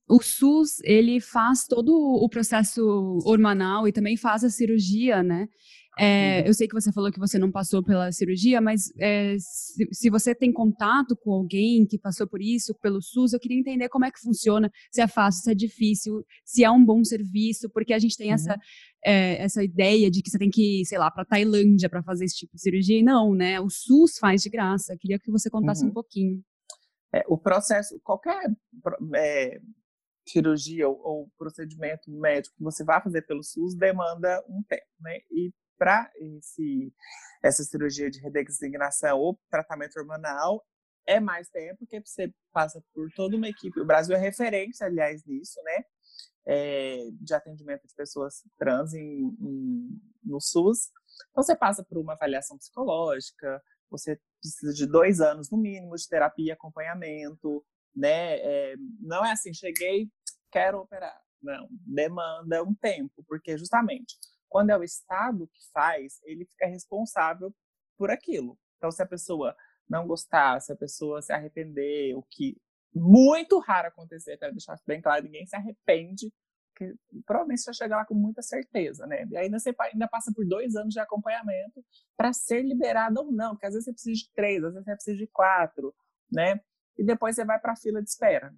o 0.09 0.20
SUS 0.22 0.80
ele 0.82 1.20
faz 1.20 1.66
todo 1.66 1.92
o 1.92 2.28
processo 2.28 2.82
hormonal 3.24 3.86
e 3.86 3.92
também 3.92 4.16
faz 4.16 4.42
a 4.42 4.51
cirurgia, 4.51 5.22
né? 5.22 5.49
É, 5.99 6.40
uhum. 6.40 6.46
Eu 6.46 6.55
sei 6.55 6.68
que 6.68 6.74
você 6.74 6.92
falou 6.92 7.11
que 7.11 7.18
você 7.18 7.38
não 7.38 7.51
passou 7.51 7.82
pela 7.82 8.12
cirurgia, 8.12 8.61
mas 8.61 8.92
é, 8.99 9.36
se, 9.38 9.88
se, 9.90 10.09
você 10.09 10.32
tem 10.32 10.53
contato 10.53 11.16
com 11.16 11.32
alguém 11.32 11.84
que 11.84 11.99
passou 11.99 12.26
por 12.26 12.40
isso, 12.40 12.72
pelo 12.80 13.03
SUS, 13.03 13.32
eu 13.32 13.40
queria 13.40 13.59
entender 13.59 13.88
como 13.88 14.05
é 14.05 14.11
que 14.11 14.20
funciona, 14.20 14.70
se 14.92 15.01
é 15.01 15.09
fácil, 15.09 15.42
se 15.42 15.51
é 15.51 15.55
difícil, 15.55 16.24
se 16.44 16.62
é 16.62 16.70
um 16.70 16.84
bom 16.84 17.03
serviço, 17.03 17.68
porque 17.70 17.92
a 17.92 17.99
gente 17.99 18.16
tem 18.16 18.28
uhum. 18.28 18.34
essa, 18.34 18.57
é, 19.05 19.42
essa 19.42 19.64
ideia 19.64 20.09
de 20.09 20.22
que 20.22 20.30
você 20.30 20.38
tem 20.38 20.51
que 20.51 20.82
ir, 20.82 20.86
sei 20.86 20.99
lá, 20.99 21.11
para 21.11 21.24
Tailândia 21.24 21.88
para 21.88 22.03
fazer 22.03 22.26
esse 22.26 22.36
tipo 22.36 22.55
de 22.55 22.62
cirurgia. 22.62 22.99
E 22.99 23.03
não, 23.03 23.34
né? 23.34 23.61
O 23.61 23.68
SUS 23.68 24.18
faz 24.20 24.42
de 24.42 24.51
graça. 24.51 24.92
Eu 24.92 24.99
queria 24.99 25.18
que 25.18 25.32
você 25.32 25.51
contasse 25.51 25.82
uhum. 25.82 25.90
um 25.90 25.94
pouquinho. 25.94 26.40
É, 27.12 27.24
o 27.26 27.36
processo, 27.36 27.99
qualquer 28.05 28.38
é, 29.16 29.59
cirurgia 30.28 30.88
ou, 30.88 31.01
ou, 31.03 31.28
procedimento 31.36 32.11
médico 32.11 32.55
que 32.57 32.62
você 32.62 32.84
vai 32.84 33.03
fazer 33.03 33.22
pelo 33.22 33.42
SUS 33.42 33.74
demanda 33.74 34.44
um 34.49 34.62
tempo, 34.68 34.86
né? 35.01 35.18
E 35.30 35.53
para 35.79 36.11
essa 37.43 37.62
cirurgia 37.62 38.11
de 38.11 38.20
redesignação 38.20 39.18
ou 39.18 39.39
tratamento 39.51 39.99
hormonal 39.99 40.64
é 41.07 41.18
mais 41.18 41.49
tempo, 41.49 41.79
porque 41.79 42.01
você 42.05 42.33
passa 42.53 42.83
por 42.93 43.11
toda 43.12 43.37
uma 43.37 43.49
equipe. 43.49 43.81
O 43.81 43.87
Brasil 43.87 44.14
é 44.14 44.18
referência, 44.18 44.87
aliás, 44.87 45.24
nisso, 45.24 45.59
né? 45.62 45.85
É, 46.47 47.09
de 47.12 47.35
atendimento 47.35 47.87
de 47.87 47.95
pessoas 47.95 48.43
trans 48.59 48.93
em, 48.93 49.35
em, 49.41 50.01
no 50.22 50.41
SUS. 50.41 50.91
Então, 51.31 51.43
você 51.43 51.57
passa 51.57 51.83
por 51.83 51.97
uma 51.99 52.12
avaliação 52.12 52.59
psicológica, 52.59 53.62
você 53.91 54.20
precisa 54.41 54.72
de 54.74 54.87
dois 54.87 55.20
anos, 55.20 55.51
no 55.51 55.57
mínimo, 55.57 55.97
de 55.97 56.07
terapia 56.07 56.49
e 56.49 56.53
acompanhamento, 56.53 57.64
né? 57.97 58.39
É, 58.41 58.74
não 59.01 59.24
é 59.24 59.33
assim, 59.33 59.53
cheguei, 59.55 60.11
quero 60.51 60.81
operar. 60.81 61.18
Não, 61.41 61.68
demanda 61.70 62.62
um 62.62 62.74
tempo, 62.74 63.24
porque 63.26 63.57
justamente 63.57 64.18
quando 64.49 64.70
é 64.70 64.78
o 64.78 64.82
Estado 64.82 65.49
que 65.49 65.61
faz, 65.72 66.20
ele 66.24 66.44
fica 66.44 66.66
responsável 66.66 67.55
por 67.96 68.11
aquilo. 68.11 68.59
Então, 68.76 68.90
se 68.90 69.03
a 69.03 69.07
pessoa 69.07 69.57
não 69.88 70.07
gostar, 70.07 70.61
se 70.61 70.72
a 70.72 70.76
pessoa 70.76 71.22
se 71.22 71.32
arrepender, 71.32 72.14
o 72.16 72.22
que 72.22 72.57
muito 72.94 73.59
raro 73.59 73.88
acontecer, 73.88 74.38
quero 74.38 74.53
deixar 74.53 74.78
bem 74.86 75.01
claro, 75.01 75.24
ninguém 75.24 75.46
se 75.46 75.57
arrepende, 75.57 76.32
porque 76.78 76.94
provavelmente 77.26 77.62
você 77.62 77.72
chega 77.74 77.96
lá 77.96 78.05
com 78.05 78.14
muita 78.14 78.40
certeza, 78.40 79.07
né? 79.07 79.26
E 79.30 79.36
ainda 79.36 79.59
você 79.59 79.74
ainda 79.80 80.07
passa 80.09 80.32
por 80.32 80.46
dois 80.46 80.76
anos 80.76 80.94
de 80.94 81.01
acompanhamento 81.01 81.84
para 82.16 82.32
ser 82.32 82.62
liberado 82.62 83.20
ou 83.20 83.32
não, 83.32 83.51
porque 83.51 83.66
às 83.66 83.74
vezes 83.74 83.84
você 83.84 83.92
precisa 83.92 84.14
de 84.14 84.32
três, 84.32 84.62
às 84.62 84.72
vezes 84.72 84.84
você 84.84 84.94
precisa 84.94 85.16
de 85.16 85.26
quatro, 85.26 85.94
né? 86.30 86.61
E 86.96 87.05
depois 87.05 87.34
você 87.34 87.44
vai 87.44 87.59
para 87.59 87.72
a 87.72 87.76
fila 87.76 88.03
de 88.03 88.09
espera, 88.09 88.55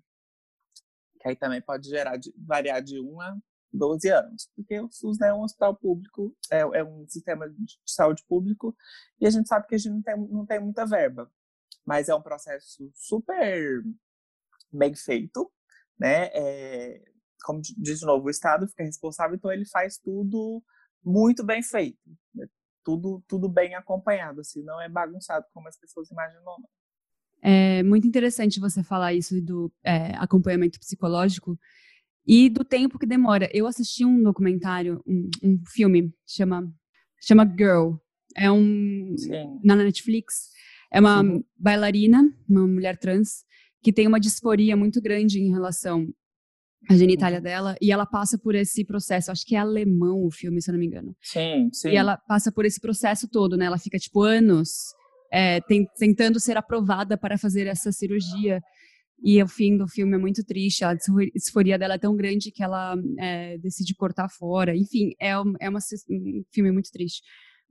que 1.18 1.28
aí 1.28 1.36
também 1.36 1.60
pode 1.60 1.88
gerar 1.88 2.16
de, 2.16 2.32
variar 2.36 2.82
de 2.82 3.00
um 3.00 3.20
a 3.20 3.36
12 3.72 4.08
anos, 4.10 4.50
porque 4.54 4.80
o 4.80 4.90
SUS 4.90 5.18
né, 5.18 5.28
é 5.28 5.34
um 5.34 5.42
hospital 5.42 5.76
público, 5.76 6.34
é, 6.50 6.60
é, 6.60 6.84
um 6.84 7.06
sistema 7.08 7.48
de 7.48 7.78
saúde 7.86 8.24
público, 8.28 8.76
e 9.20 9.26
a 9.26 9.30
gente 9.30 9.48
sabe 9.48 9.66
que 9.66 9.74
a 9.74 9.78
gente 9.78 9.92
não 9.92 10.02
tem, 10.02 10.16
não 10.28 10.46
tem 10.46 10.60
muita 10.60 10.84
verba, 10.84 11.30
mas 11.86 12.08
é 12.08 12.14
um 12.14 12.22
processo 12.22 12.90
super 12.94 13.82
bem 14.72 14.94
feito, 14.94 15.50
né? 15.98 16.26
É, 16.32 17.02
como 17.44 17.60
diz 17.60 18.00
de 18.00 18.06
novo, 18.06 18.26
o 18.26 18.30
Estado 18.30 18.68
fica 18.68 18.84
responsável, 18.84 19.36
então 19.36 19.52
ele 19.52 19.64
faz 19.64 19.98
tudo 19.98 20.62
muito 21.02 21.44
bem 21.44 21.62
feito, 21.62 21.98
né? 22.34 22.46
tudo, 22.84 23.22
tudo 23.26 23.48
bem 23.48 23.74
acompanhado, 23.74 24.40
assim, 24.40 24.62
não 24.62 24.80
é 24.80 24.88
bagunçado 24.88 25.46
como 25.52 25.68
as 25.68 25.78
pessoas 25.78 26.10
imaginam. 26.10 26.56
É 27.42 27.82
muito 27.82 28.06
interessante 28.06 28.60
você 28.60 28.82
falar 28.82 29.14
isso 29.14 29.40
do 29.40 29.72
é, 29.82 30.14
acompanhamento 30.16 30.78
psicológico, 30.78 31.58
e 32.30 32.48
do 32.48 32.64
tempo 32.64 32.96
que 32.96 33.06
demora. 33.06 33.50
Eu 33.52 33.66
assisti 33.66 34.04
um 34.04 34.22
documentário, 34.22 35.02
um, 35.04 35.28
um 35.42 35.58
filme, 35.66 36.14
chama, 36.24 36.72
chama 37.20 37.44
Girl. 37.44 37.94
É 38.36 38.48
um. 38.48 39.16
Sim. 39.18 39.58
Na 39.64 39.74
Netflix. 39.74 40.50
É 40.92 41.00
uma 41.00 41.24
Sim. 41.24 41.44
bailarina, 41.58 42.22
uma 42.48 42.68
mulher 42.68 42.96
trans, 42.96 43.44
que 43.82 43.92
tem 43.92 44.06
uma 44.06 44.20
disforia 44.20 44.76
muito 44.76 45.02
grande 45.02 45.40
em 45.40 45.50
relação 45.50 46.06
à 46.88 46.94
genitália 46.96 47.38
uhum. 47.38 47.42
dela, 47.42 47.76
e 47.82 47.90
ela 47.90 48.06
passa 48.06 48.38
por 48.38 48.54
esse 48.54 48.84
processo. 48.84 49.32
Acho 49.32 49.44
que 49.44 49.56
é 49.56 49.58
alemão 49.58 50.24
o 50.24 50.30
filme, 50.30 50.62
se 50.62 50.70
eu 50.70 50.74
não 50.74 50.78
me 50.78 50.86
engano. 50.86 51.16
Sim, 51.20 51.68
sim. 51.72 51.88
E 51.88 51.96
ela 51.96 52.16
passa 52.16 52.52
por 52.52 52.64
esse 52.64 52.80
processo 52.80 53.28
todo, 53.28 53.56
né? 53.56 53.64
Ela 53.64 53.78
fica, 53.78 53.98
tipo, 53.98 54.22
anos 54.22 54.70
é, 55.32 55.60
tentando 55.98 56.38
ser 56.38 56.56
aprovada 56.56 57.18
para 57.18 57.36
fazer 57.36 57.66
essa 57.66 57.90
cirurgia. 57.90 58.60
E 59.22 59.42
o 59.42 59.48
fim 59.48 59.76
do 59.76 59.86
filme 59.86 60.14
é 60.14 60.18
muito 60.18 60.44
triste. 60.44 60.84
A 60.84 60.94
disforia 61.34 61.78
dela 61.78 61.94
é 61.94 61.98
tão 61.98 62.16
grande 62.16 62.50
que 62.50 62.62
ela 62.62 62.96
é, 63.18 63.58
decide 63.58 63.94
cortar 63.94 64.28
fora. 64.28 64.76
Enfim, 64.76 65.12
é, 65.20 65.30
é 65.30 65.68
uma, 65.68 65.80
um 66.10 66.42
filme 66.50 66.72
muito 66.72 66.90
triste. 66.90 67.22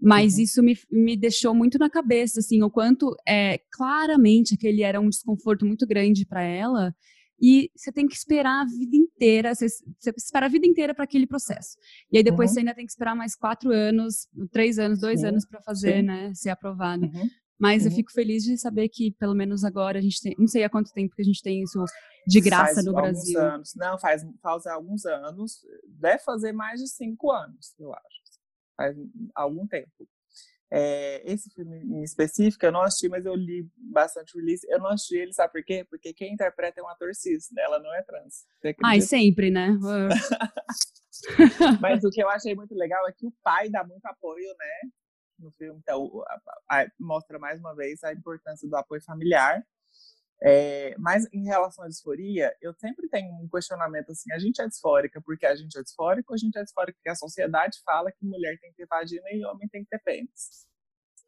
Mas 0.02 0.36
uhum. 0.36 0.41
isso 0.41 0.64
me, 0.64 0.78
me 0.89 1.18
deixou 1.18 1.54
muito 1.54 1.78
na 1.78 1.89
cabeça, 1.89 2.39
assim, 2.39 2.62
o 2.64 2.70
quanto 2.70 3.14
é 3.28 3.60
claramente 3.72 4.54
aquele 4.54 4.82
era 4.82 5.00
um 5.00 5.10
desconforto 5.10 5.66
muito 5.66 5.86
grande 5.86 6.26
para 6.26 6.41
ela. 6.41 6.93
E 7.41 7.70
você 7.76 7.91
tem 7.91 8.06
que 8.06 8.16
esperar 8.16 8.62
a 8.62 8.66
vida 8.66 8.95
inteira, 8.95 9.56
você, 9.56 9.68
você 9.68 10.14
espera 10.18 10.45
a 10.45 10.50
vida 10.50 10.68
inteira 10.68 10.93
para 10.93 11.06
aquele 11.06 11.26
processo. 11.26 11.78
E 12.12 12.18
aí 12.18 12.24
depois 12.24 12.50
uhum. 12.50 12.54
você 12.56 12.60
ainda 12.60 12.76
tem 12.76 12.86
que 12.86 12.91
esperar 12.91 13.16
mais 13.16 13.36
quatro 13.36 13.72
anos, 13.72 14.28
três 14.52 14.78
anos, 14.78 15.00
dois 15.00 15.22
Sim. 15.22 15.28
anos 15.28 15.45
para 15.45 15.62
fazer, 15.62 15.97
Sim. 15.97 16.04
né, 16.04 16.34
ser 16.34 16.50
aprovada. 16.50 17.06
Uhum. 17.06 17.30
Mas 17.60 17.84
uhum. 17.84 17.89
eu 17.89 17.95
fico 17.95 18.12
feliz 18.12 18.43
de 18.43 18.57
saber 18.57 18.88
que, 18.88 19.12
pelo 19.12 19.36
menos 19.36 19.64
agora, 19.64 19.99
a 19.99 20.01
gente 20.01 20.22
tem. 20.22 20.36
Não 20.39 20.47
sei 20.47 20.64
há 20.64 20.70
quanto 20.70 20.93
tempo 20.93 21.14
que 21.14 21.22
a 21.22 21.26
gente 21.26 21.41
tem 21.41 21.62
isso 21.62 21.84
de 22.26 22.39
graça 22.39 22.76
faz 22.76 22.86
no 22.86 22.93
Brasil. 22.93 23.39
Anos. 23.39 23.74
Não, 23.76 23.99
faz, 23.99 24.26
faz 24.41 24.66
alguns 24.68 25.05
anos. 25.05 25.60
Deve 25.86 26.24
fazer 26.24 26.53
mais 26.53 26.80
de 26.80 26.88
cinco 26.88 27.32
anos, 27.32 27.76
eu 27.78 27.93
acho. 27.93 28.20
Faz 28.78 28.95
algum 29.36 29.68
tempo. 29.68 30.07
É, 30.72 31.24
esse 31.26 31.49
filme 31.49 31.80
em 31.80 32.03
específico 32.03 32.64
eu 32.64 32.72
não 32.72 32.84
assisti, 32.84 33.10
mas 33.10 33.26
eu 33.26 33.34
li 33.34 33.68
bastante 33.76 34.38
o 34.38 34.39
Ulisses. 34.39 34.70
Eu 34.70 34.80
não 34.80 34.88
assisti 34.88 35.18
ele, 35.18 35.34
sabe 35.34 35.51
por 35.51 35.64
quê? 35.64 35.86
Porque 35.89 36.14
quem 36.14 36.34
interpreta 36.34 36.80
é 36.80 36.84
um 36.84 36.88
ator 36.88 37.14
cis, 37.16 37.49
né? 37.51 37.64
ela 37.64 37.80
não 37.80 37.93
é 37.93 38.03
trans. 38.03 38.45
Ai, 38.84 39.01
sempre, 39.01 39.49
né? 39.49 39.76
mas 41.82 42.03
o 42.03 42.12
que 42.12 42.22
eu 42.22 42.30
achei 42.30 42.53
muito 42.53 42.76
legal 42.76 43.07
é 43.07 43.12
que 43.12 43.26
o 43.26 43.34
pai 43.43 43.68
dá 43.70 43.84
muito 43.84 44.05
apoio, 44.05 44.47
né? 44.47 44.91
No 45.40 45.52
filme, 45.52 45.80
então 45.80 46.24
a, 46.70 46.82
a, 46.82 46.88
mostra 47.00 47.40
mais 47.40 47.60
uma 47.60 47.76
vez 47.76 48.04
a 48.04 48.14
importância 48.14 48.68
do 48.68 48.76
apoio 48.76 49.02
familiar. 49.02 49.64
É, 50.42 50.96
mas 50.98 51.28
em 51.34 51.44
relação 51.44 51.84
à 51.84 51.88
disforia, 51.90 52.56
eu 52.62 52.74
sempre 52.74 53.10
tenho 53.10 53.34
um 53.34 53.48
questionamento 53.50 54.12
assim: 54.12 54.32
a 54.32 54.40
gente 54.40 54.62
é 54.62 54.68
disfórica 54.68 55.22
porque 55.22 55.46
a 55.46 55.56
gente 55.56 55.78
é 55.78 55.84
disfórico, 55.84 56.32
ou 56.32 56.36
a 56.36 56.38
gente 56.38 56.58
é 56.58 56.64
disfórica 56.64 56.98
porque 56.98 57.10
a 57.10 57.16
sociedade 57.16 57.80
fala 57.84 58.12
que 58.12 58.26
mulher 58.26 58.58
tem 58.60 58.72
que 58.72 58.78
ter 58.78 58.88
vagina 58.88 59.30
e 59.32 59.44
homem 59.44 59.68
tem 59.68 59.84
que 59.84 59.90
ter 59.90 60.00
pênis? 60.00 60.66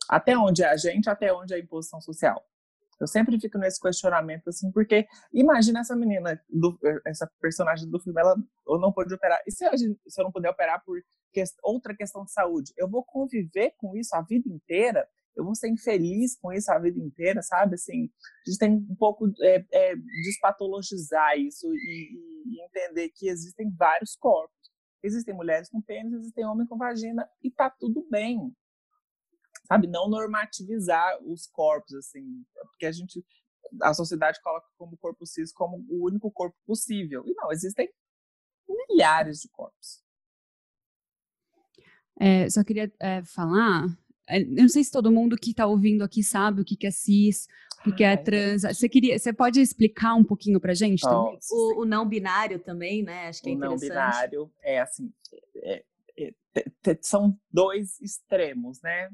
Até 0.07 0.37
onde 0.37 0.63
é 0.63 0.67
a 0.67 0.77
gente, 0.77 1.09
até 1.09 1.33
onde 1.33 1.53
é 1.53 1.57
a 1.57 1.59
imposição 1.59 1.99
social? 2.01 2.45
Eu 3.01 3.07
sempre 3.07 3.39
fico 3.39 3.57
nesse 3.57 3.81
questionamento, 3.81 4.49
assim, 4.49 4.71
porque 4.71 5.07
imagina 5.33 5.79
essa 5.79 5.95
menina, 5.95 6.39
do, 6.47 6.77
essa 7.03 7.27
personagem 7.41 7.89
do 7.89 7.99
filme, 7.99 8.21
ela 8.21 8.35
ou 8.63 8.79
não 8.79 8.93
pode 8.93 9.11
operar. 9.11 9.41
E 9.47 9.51
se, 9.51 9.65
se 9.75 10.21
eu 10.21 10.23
não 10.23 10.31
puder 10.31 10.51
operar 10.51 10.83
por 10.85 11.01
que, 11.33 11.43
outra 11.63 11.95
questão 11.95 12.23
de 12.23 12.31
saúde? 12.31 12.71
Eu 12.77 12.87
vou 12.87 13.03
conviver 13.03 13.73
com 13.77 13.97
isso 13.97 14.15
a 14.15 14.21
vida 14.21 14.47
inteira? 14.47 15.07
Eu 15.35 15.43
vou 15.43 15.55
ser 15.55 15.69
infeliz 15.69 16.37
com 16.39 16.53
isso 16.53 16.71
a 16.71 16.77
vida 16.77 16.99
inteira, 16.99 17.41
sabe? 17.41 17.73
Assim, 17.73 18.07
a 18.45 18.49
gente 18.49 18.59
tem 18.59 18.71
um 18.71 18.95
pouco 18.95 19.27
é, 19.41 19.65
é, 19.71 19.95
despatologizar 20.23 21.39
isso 21.39 21.73
e, 21.73 22.43
e 22.45 22.63
entender 22.63 23.09
que 23.15 23.29
existem 23.29 23.73
vários 23.75 24.15
corpos. 24.15 24.55
Existem 25.01 25.33
mulheres 25.33 25.69
com 25.69 25.81
pênis, 25.81 26.13
existem 26.13 26.45
homens 26.45 26.69
com 26.69 26.77
vagina 26.77 27.27
e 27.41 27.49
tá 27.49 27.67
tudo 27.79 28.05
bem 28.11 28.53
sabe, 29.71 29.87
não 29.87 30.09
normativizar 30.09 31.17
os 31.23 31.47
corpos, 31.47 31.93
assim, 31.93 32.43
porque 32.63 32.85
a 32.85 32.91
gente, 32.91 33.23
a 33.81 33.93
sociedade 33.93 34.41
coloca 34.41 34.67
como 34.77 34.97
corpo 34.97 35.25
cis 35.25 35.53
como 35.53 35.85
o 35.89 36.05
único 36.05 36.29
corpo 36.29 36.57
possível. 36.65 37.23
E 37.25 37.33
não, 37.33 37.51
existem 37.51 37.89
milhares 38.67 39.39
de 39.39 39.49
corpos. 39.49 40.03
É, 42.19 42.49
só 42.49 42.63
queria 42.63 42.91
é, 42.99 43.23
falar, 43.23 43.85
é, 44.27 44.41
eu 44.41 44.63
não 44.63 44.69
sei 44.69 44.83
se 44.83 44.91
todo 44.91 45.11
mundo 45.11 45.37
que 45.37 45.51
está 45.51 45.65
ouvindo 45.65 46.03
aqui 46.03 46.21
sabe 46.21 46.61
o 46.61 46.65
que, 46.65 46.75
que 46.75 46.85
é 46.85 46.91
cis, 46.91 47.47
o 47.87 47.95
que 47.95 48.03
é 48.03 48.17
trans. 48.17 48.63
Você 48.63 48.89
queria, 48.89 49.17
você 49.17 49.31
pode 49.31 49.61
explicar 49.61 50.15
um 50.15 50.23
pouquinho 50.23 50.59
para 50.59 50.73
gente 50.73 51.01
também? 51.01 51.39
O, 51.49 51.81
o, 51.81 51.85
não 51.85 52.05
binário 52.05 52.59
também, 52.59 53.03
né? 53.03 53.29
Acho 53.29 53.41
que 53.41 53.49
é 53.49 53.53
o 53.53 53.55
interessante. 53.55 53.85
O 53.85 53.95
não 53.95 53.95
binário 53.95 54.51
é 54.61 54.81
assim, 54.81 55.13
é, 55.55 55.83
é, 56.17 56.33
são 57.01 57.39
dois 57.49 57.99
extremos, 58.01 58.81
né? 58.81 59.09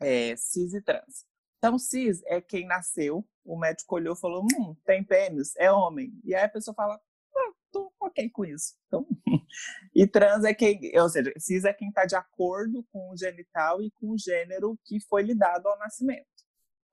É, 0.00 0.36
cis 0.36 0.74
e 0.74 0.82
trans. 0.82 1.26
Então, 1.58 1.78
cis 1.78 2.22
é 2.26 2.40
quem 2.40 2.66
nasceu, 2.66 3.26
o 3.44 3.58
médico 3.58 3.94
olhou 3.94 4.14
e 4.14 4.20
falou: 4.20 4.44
hum, 4.44 4.76
tem 4.84 5.02
pênis, 5.04 5.54
é 5.56 5.70
homem. 5.70 6.12
E 6.24 6.34
aí 6.34 6.44
a 6.44 6.48
pessoa 6.48 6.74
fala: 6.74 6.94
ah, 6.94 7.52
tô 7.72 7.92
ok 8.00 8.28
com 8.30 8.44
isso. 8.44 8.74
Então, 8.86 9.06
e 9.94 10.06
trans 10.06 10.44
é 10.44 10.54
quem, 10.54 10.78
ou 10.98 11.08
seja, 11.08 11.32
cis 11.38 11.64
é 11.64 11.72
quem 11.72 11.88
está 11.88 12.04
de 12.04 12.16
acordo 12.16 12.84
com 12.92 13.10
o 13.10 13.16
genital 13.16 13.82
e 13.82 13.90
com 13.92 14.10
o 14.10 14.18
gênero 14.18 14.78
que 14.84 15.00
foi 15.00 15.22
lhe 15.22 15.34
dado 15.34 15.66
ao 15.68 15.78
nascimento. 15.78 16.26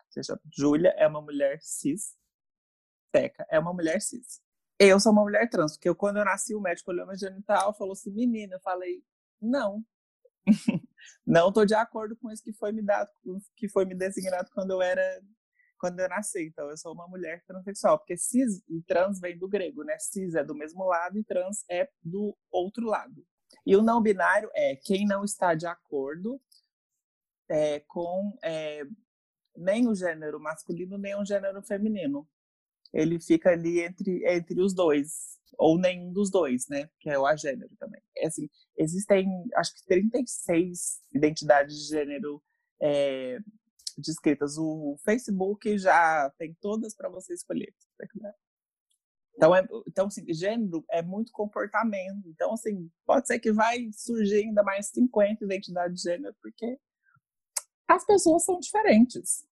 Ou 0.07 0.11
seja, 0.13 0.39
Júlia 0.51 0.93
é 0.97 1.07
uma 1.07 1.21
mulher 1.21 1.59
cis, 1.61 2.15
Teca 3.11 3.45
é 3.49 3.59
uma 3.59 3.73
mulher 3.73 4.01
cis. 4.01 4.41
Eu 4.79 4.99
sou 4.99 5.11
uma 5.11 5.23
mulher 5.23 5.49
trans, 5.49 5.73
porque 5.73 5.89
eu, 5.89 5.95
quando 5.95 6.17
eu 6.17 6.25
nasci, 6.25 6.55
o 6.55 6.61
médico 6.61 6.91
olhou 6.91 7.05
meu 7.05 7.17
genital 7.17 7.71
e 7.71 7.77
falou 7.77 7.93
assim: 7.93 8.11
menina, 8.11 8.55
eu 8.55 8.61
falei: 8.61 9.03
não. 9.41 9.85
não 11.25 11.49
estou 11.49 11.65
de 11.65 11.73
acordo 11.73 12.15
com 12.17 12.31
isso 12.31 12.43
que 12.43 12.53
foi 12.53 12.71
me 12.71 12.81
dado, 12.81 13.09
que 13.55 13.67
foi 13.69 13.85
me 13.85 13.95
designado 13.95 14.49
quando 14.53 14.71
eu 14.71 14.81
era 14.81 15.21
quando 15.81 15.99
eu 15.99 16.07
nasci. 16.07 16.45
Então, 16.45 16.69
eu 16.69 16.77
sou 16.77 16.93
uma 16.93 17.07
mulher 17.07 17.43
transexual, 17.47 17.97
porque 17.97 18.15
cis 18.15 18.61
e 18.69 18.83
trans 18.83 19.19
vem 19.19 19.35
do 19.35 19.47
grego, 19.47 19.83
né? 19.83 19.97
Cis 19.97 20.35
é 20.35 20.43
do 20.43 20.53
mesmo 20.53 20.85
lado 20.85 21.17
e 21.17 21.23
trans 21.23 21.65
é 21.69 21.89
do 22.03 22.37
outro 22.51 22.85
lado. 22.85 23.25
E 23.65 23.75
o 23.75 23.81
não 23.81 23.99
binário 23.99 24.49
é 24.53 24.75
quem 24.75 25.07
não 25.07 25.23
está 25.23 25.55
de 25.55 25.65
acordo 25.65 26.39
é, 27.49 27.79
com 27.81 28.37
é, 28.43 28.83
nem 29.57 29.87
o 29.87 29.95
gênero 29.95 30.39
masculino 30.39 30.97
nem 30.97 31.15
o 31.15 31.25
gênero 31.25 31.61
feminino. 31.63 32.27
Ele 32.93 33.19
fica 33.19 33.51
ali 33.51 33.81
entre, 33.81 34.25
entre 34.27 34.61
os 34.61 34.73
dois, 34.73 35.39
ou 35.57 35.77
nenhum 35.77 36.11
dos 36.11 36.29
dois, 36.29 36.67
né? 36.67 36.89
Que 36.99 37.09
é 37.09 37.17
o 37.17 37.25
agênero 37.25 37.71
também. 37.77 38.01
É 38.17 38.27
assim, 38.27 38.49
existem, 38.77 39.27
acho 39.55 39.73
que 39.75 39.85
36 39.85 41.01
identidades 41.13 41.77
de 41.77 41.87
gênero 41.87 42.41
é, 42.81 43.39
descritas. 43.97 44.57
O 44.57 44.97
Facebook 45.03 45.77
já 45.77 46.29
tem 46.37 46.55
todas 46.59 46.95
para 46.95 47.09
você 47.09 47.33
escolher. 47.33 47.73
Então, 49.35 49.55
é, 49.55 49.67
então 49.87 50.07
assim, 50.07 50.25
gênero 50.33 50.83
é 50.89 51.01
muito 51.01 51.31
comportamento. 51.31 52.27
Então, 52.27 52.53
assim, 52.53 52.89
pode 53.05 53.27
ser 53.27 53.39
que 53.39 53.51
vai 53.51 53.89
surgir 53.93 54.43
ainda 54.45 54.63
mais 54.63 54.87
50 54.87 55.43
identidades 55.45 56.01
de 56.01 56.09
gênero, 56.09 56.35
porque 56.41 56.77
as 57.87 58.05
pessoas 58.05 58.43
são 58.43 58.59
diferentes. 58.59 59.45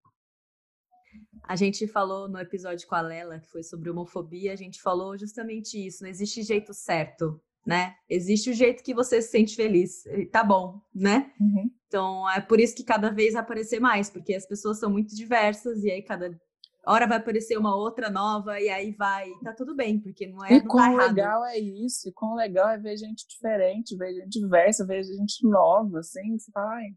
A 1.47 1.55
gente 1.55 1.87
falou 1.87 2.27
no 2.27 2.39
episódio 2.39 2.87
com 2.87 2.95
a 2.95 3.01
Lela, 3.01 3.39
que 3.39 3.49
foi 3.49 3.63
sobre 3.63 3.89
homofobia, 3.89 4.51
a 4.51 4.55
gente 4.55 4.81
falou 4.81 5.17
justamente 5.17 5.85
isso. 5.85 6.03
Não 6.03 6.09
existe 6.09 6.43
jeito 6.43 6.73
certo, 6.73 7.41
né? 7.65 7.95
Existe 8.09 8.49
o 8.49 8.53
jeito 8.53 8.83
que 8.83 8.93
você 8.93 9.21
se 9.21 9.29
sente 9.29 9.55
feliz. 9.55 10.03
Tá 10.31 10.43
bom, 10.43 10.81
né? 10.93 11.31
Uhum. 11.39 11.71
Então, 11.87 12.29
é 12.31 12.41
por 12.41 12.59
isso 12.59 12.75
que 12.75 12.83
cada 12.83 13.09
vez 13.09 13.33
vai 13.33 13.41
aparecer 13.41 13.79
mais, 13.79 14.09
porque 14.09 14.33
as 14.35 14.45
pessoas 14.45 14.77
são 14.77 14.89
muito 14.89 15.15
diversas 15.15 15.83
e 15.83 15.89
aí 15.89 16.01
cada 16.01 16.37
hora 16.85 17.07
vai 17.07 17.17
aparecer 17.17 17.57
uma 17.57 17.75
outra 17.75 18.09
nova 18.09 18.59
e 18.59 18.69
aí 18.69 18.91
vai, 18.91 19.29
tá 19.43 19.53
tudo 19.53 19.75
bem, 19.75 19.99
porque 19.99 20.27
não 20.27 20.43
é 20.43 20.53
E 20.53 20.59
não 20.59 20.67
quão 20.67 20.97
tá 20.97 21.07
legal 21.07 21.45
é 21.45 21.57
isso, 21.57 22.07
e 22.07 22.13
quão 22.13 22.35
legal 22.35 22.69
é 22.69 22.77
ver 22.77 22.97
gente 22.97 23.27
diferente, 23.27 23.95
ver 23.95 24.13
gente 24.13 24.39
diversa, 24.39 24.85
ver 24.85 25.03
gente 25.03 25.45
nova, 25.47 25.99
assim, 25.99 26.37
você 26.37 26.51
fala, 26.51 26.75
ai, 26.75 26.87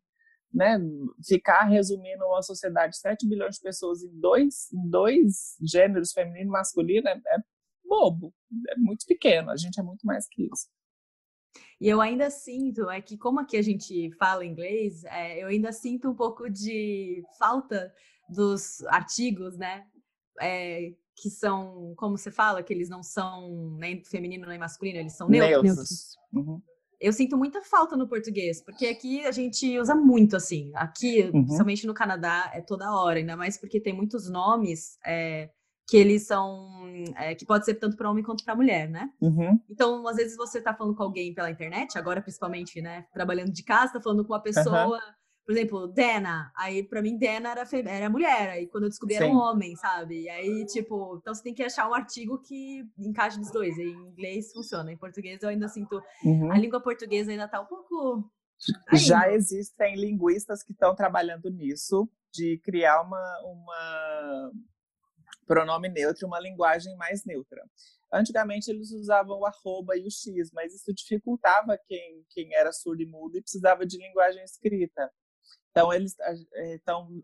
né, 0.53 0.79
ficar 1.27 1.65
resumindo 1.65 2.25
uma 2.25 2.43
sociedade 2.43 2.93
de 2.93 2.99
7 2.99 3.29
bilhões 3.29 3.57
de 3.57 3.63
pessoas 3.63 4.03
em 4.03 4.21
dois, 4.21 4.73
em 4.73 4.89
dois 4.89 5.57
gêneros, 5.63 6.13
feminino 6.13 6.49
e 6.49 6.53
masculino, 6.53 7.09
é, 7.09 7.13
é 7.13 7.39
bobo, 7.85 8.33
é 8.69 8.77
muito 8.77 9.05
pequeno, 9.07 9.51
a 9.51 9.57
gente 9.57 9.79
é 9.79 9.83
muito 9.83 10.07
mais 10.07 10.27
que 10.29 10.45
isso. 10.45 10.69
E 11.81 11.89
eu 11.89 12.01
ainda 12.01 12.31
sinto, 12.31 12.91
é 12.91 13.01
que 13.01 13.17
como 13.17 13.41
aqui 13.41 13.57
a 13.57 13.63
gente 13.63 14.11
fala 14.17 14.45
inglês, 14.45 15.03
é, 15.05 15.43
eu 15.43 15.49
ainda 15.49 15.73
sinto 15.73 16.11
um 16.11 16.15
pouco 16.15 16.49
de 16.49 17.23
falta 17.39 17.93
dos 18.29 18.85
artigos, 18.85 19.57
né? 19.57 19.87
É, 20.41 20.93
que 21.17 21.29
são, 21.29 21.95
como 21.97 22.17
você 22.17 22.31
fala, 22.31 22.63
que 22.63 22.73
eles 22.73 22.89
não 22.89 23.03
são 23.03 23.77
nem 23.79 24.03
feminino 24.05 24.47
nem 24.47 24.59
masculino, 24.59 24.99
eles 24.99 25.17
são 25.17 25.29
neutros. 25.29 25.63
neutros. 25.63 26.19
Uhum. 26.33 26.63
Eu 27.01 27.13
sinto 27.13 27.37
muita 27.37 27.63
falta 27.63 27.97
no 27.97 28.07
português, 28.07 28.63
porque 28.63 28.87
aqui 28.87 29.25
a 29.25 29.33
gente 29.33 29.79
usa 29.79 29.95
muito 29.95 30.37
assim. 30.37 30.71
Aqui, 30.75 31.23
uhum. 31.23 31.45
principalmente 31.45 31.87
no 31.87 31.95
Canadá, 31.95 32.51
é 32.53 32.61
toda 32.61 32.95
hora, 32.95 33.19
ainda 33.19 33.37
mais 33.37 33.59
porque 33.59 33.81
tem 33.81 33.95
muitos 33.95 34.29
nomes 34.29 34.99
é, 35.07 35.49
que 35.89 35.97
eles 35.97 36.27
são. 36.27 36.69
É, 37.17 37.35
que 37.35 37.47
pode 37.47 37.65
ser 37.65 37.75
tanto 37.75 37.97
para 37.97 38.11
homem 38.11 38.23
quanto 38.23 38.45
para 38.45 38.55
mulher, 38.55 38.89
né? 38.89 39.11
Uhum. 39.21 39.59
Então, 39.69 40.07
às 40.07 40.17
vezes 40.17 40.37
você 40.37 40.61
tá 40.61 40.75
falando 40.75 40.95
com 40.95 41.03
alguém 41.03 41.35
pela 41.35 41.51
internet, 41.51 41.99
agora 41.99 42.21
principalmente, 42.21 42.83
né? 42.83 43.07
Trabalhando 43.13 43.51
de 43.51 43.65
casa, 43.65 43.95
tá 43.95 44.01
falando 44.01 44.25
com 44.25 44.33
uma 44.33 44.43
pessoa. 44.43 44.95
Uhum. 44.95 45.20
Por 45.45 45.53
exemplo, 45.53 45.89
Dena. 45.89 46.53
Aí, 46.57 46.83
pra 46.83 47.03
mim, 47.03 47.19
Dena 47.19 47.51
era, 47.51 47.69
era 47.87 48.11
mulher. 48.11 48.51
Aí, 48.51 48.67
quando 48.69 48.85
eu 48.85 48.89
descobri, 48.89 49.17
Sim. 49.17 49.25
era 49.25 49.33
um 49.33 49.37
homem, 49.37 49.75
sabe? 49.77 50.23
E 50.23 50.29
aí, 50.29 50.65
tipo, 50.67 51.17
então 51.21 51.35
você 51.35 51.43
tem 51.43 51.55
que 51.55 51.63
achar 51.63 51.89
um 51.89 51.95
artigo 51.95 52.41
que 52.41 52.85
encaixe 52.99 53.39
nos 53.39 53.51
dois. 53.51 53.77
Em 53.79 53.91
inglês 53.91 54.53
funciona. 54.53 54.93
Em 54.93 54.97
português, 54.97 55.43
eu 55.43 55.49
ainda 55.49 55.69
sinto. 55.69 56.01
Uhum. 56.25 56.53
A 56.53 56.59
língua 56.59 56.81
portuguesa 56.81 57.31
ainda 57.31 57.49
tá 57.49 57.61
um 57.61 57.67
pouco. 57.67 58.31
Ainda. 58.89 59.05
Já 59.05 59.33
existem 59.33 59.97
linguistas 59.97 60.63
que 60.63 60.73
estão 60.73 60.95
trabalhando 60.95 61.51
nisso, 61.51 62.09
de 62.33 62.59
criar 62.63 63.03
uma, 63.03 63.41
uma 63.45 64.53
pronome 65.47 65.89
neutro 65.89 66.29
uma 66.29 66.39
linguagem 66.39 66.95
mais 66.97 67.25
neutra. 67.25 67.61
Antigamente 68.13 68.71
eles 68.71 68.93
usavam 68.93 69.39
o 69.39 69.47
arroba 69.47 69.97
e 69.97 70.07
o 70.07 70.11
x, 70.11 70.51
mas 70.53 70.75
isso 70.75 70.93
dificultava 70.93 71.79
quem, 71.87 72.25
quem 72.31 72.55
era 72.55 72.73
surdo 72.73 73.03
e 73.03 73.07
mudo 73.07 73.37
e 73.37 73.43
precisava 73.43 73.85
de 73.87 73.99
linguagem 73.99 74.43
escrita. 74.45 75.11
Então 75.71 75.93
eles 75.93 76.17
estão 76.75 77.23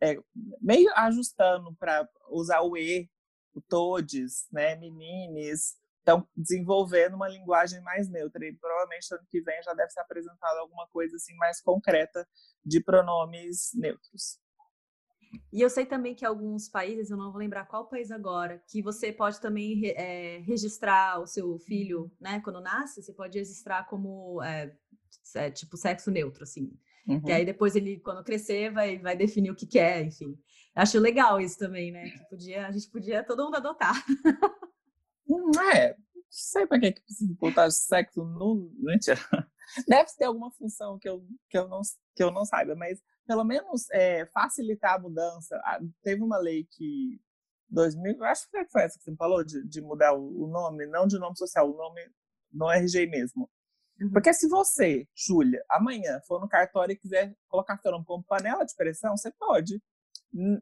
é, 0.00 0.16
meio 0.60 0.90
ajustando 0.96 1.74
para 1.76 2.08
usar 2.30 2.60
o 2.60 2.76
e, 2.76 3.08
o 3.54 3.60
todes, 3.60 4.46
né, 4.52 4.76
menines, 4.76 5.76
estão 5.98 6.26
desenvolvendo 6.36 7.14
uma 7.14 7.28
linguagem 7.28 7.80
mais 7.82 8.08
neutra 8.08 8.44
e 8.46 8.54
provavelmente 8.56 9.12
ano 9.14 9.26
que 9.30 9.40
vem 9.42 9.62
já 9.62 9.74
deve 9.74 9.90
ser 9.90 10.00
apresentado 10.00 10.58
alguma 10.58 10.86
coisa 10.88 11.16
assim 11.16 11.34
mais 11.36 11.60
concreta 11.60 12.26
de 12.64 12.82
pronomes 12.82 13.70
neutros. 13.74 14.38
E 15.52 15.60
eu 15.60 15.70
sei 15.70 15.86
também 15.86 16.14
que 16.14 16.24
alguns 16.24 16.68
países, 16.68 17.10
eu 17.10 17.16
não 17.16 17.30
vou 17.30 17.38
lembrar 17.38 17.66
qual 17.66 17.88
país 17.88 18.10
agora, 18.10 18.60
que 18.68 18.82
você 18.82 19.12
pode 19.12 19.40
também 19.40 19.86
é, 19.90 20.38
registrar 20.38 21.20
o 21.20 21.26
seu 21.26 21.56
filho, 21.60 22.10
né? 22.20 22.40
Quando 22.40 22.60
nasce, 22.60 23.00
você 23.00 23.12
pode 23.12 23.38
registrar 23.38 23.84
como 23.84 24.42
é, 24.42 24.74
tipo 25.52 25.76
sexo 25.76 26.10
neutro, 26.10 26.42
assim. 26.42 26.72
Uhum. 27.06 27.20
Que 27.20 27.32
aí 27.32 27.44
depois 27.44 27.74
ele, 27.74 27.98
quando 28.00 28.24
crescer, 28.24 28.72
vai, 28.72 28.98
vai 28.98 29.16
definir 29.16 29.50
o 29.50 29.56
que 29.56 29.66
quer, 29.66 30.04
enfim. 30.04 30.38
Acho 30.74 30.98
legal 30.98 31.40
isso 31.40 31.58
também, 31.58 31.90
né? 31.90 32.10
Que 32.10 32.28
podia, 32.28 32.66
a 32.66 32.70
gente 32.70 32.88
podia 32.90 33.24
todo 33.24 33.44
mundo 33.44 33.56
adotar. 33.56 33.94
Não 35.26 35.50
é, 35.70 35.96
não 36.14 36.24
sei 36.28 36.66
para 36.66 36.80
que, 36.80 36.92
que 36.92 37.02
precisa 37.02 37.32
botar 37.38 37.70
sexo 37.70 38.24
no. 38.24 38.72
Mentira. 38.78 39.20
Deve 39.86 40.10
ter 40.18 40.24
alguma 40.24 40.50
função 40.50 40.98
que 40.98 41.08
eu, 41.08 41.24
que 41.48 41.56
eu, 41.56 41.68
não, 41.68 41.80
que 42.16 42.22
eu 42.22 42.32
não 42.32 42.44
saiba, 42.44 42.74
mas 42.74 43.00
pelo 43.26 43.44
menos 43.44 43.88
é, 43.90 44.26
facilitar 44.26 44.94
a 44.94 44.98
mudança. 44.98 45.56
Ah, 45.64 45.78
teve 46.02 46.22
uma 46.22 46.38
lei 46.38 46.66
que 46.68 47.20
2000, 47.68 48.24
acho 48.24 48.50
que 48.50 48.64
foi 48.66 48.82
essa 48.82 48.98
que 48.98 49.04
você 49.04 49.14
falou 49.14 49.44
de, 49.44 49.62
de 49.66 49.80
mudar 49.80 50.12
o, 50.14 50.44
o, 50.44 50.48
nome, 50.48 50.86
não 50.86 51.06
de 51.06 51.18
nome 51.18 51.36
social, 51.38 51.70
o 51.70 51.76
nome 51.76 52.00
no 52.52 52.70
RG 52.70 53.06
mesmo. 53.06 53.48
Uhum. 54.00 54.10
Porque 54.10 54.32
se 54.32 54.48
você, 54.48 55.06
Júlia, 55.14 55.64
amanhã 55.68 56.20
for 56.26 56.40
no 56.40 56.48
cartório 56.48 56.92
e 56.92 56.96
quiser 56.96 57.34
colocar 57.48 57.78
seu 57.78 57.90
nome 57.92 58.04
como 58.04 58.24
panela 58.24 58.64
de 58.64 58.74
pressão, 58.74 59.16
você 59.16 59.30
pode. 59.32 59.80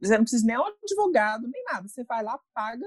Você 0.01 0.17
não 0.17 0.25
precisa 0.25 0.47
nem 0.47 0.59
um 0.59 0.65
advogado, 0.83 1.47
nem 1.47 1.63
nada. 1.65 1.87
Você 1.87 2.05
vai 2.05 2.23
lá, 2.23 2.39
paga, 2.55 2.87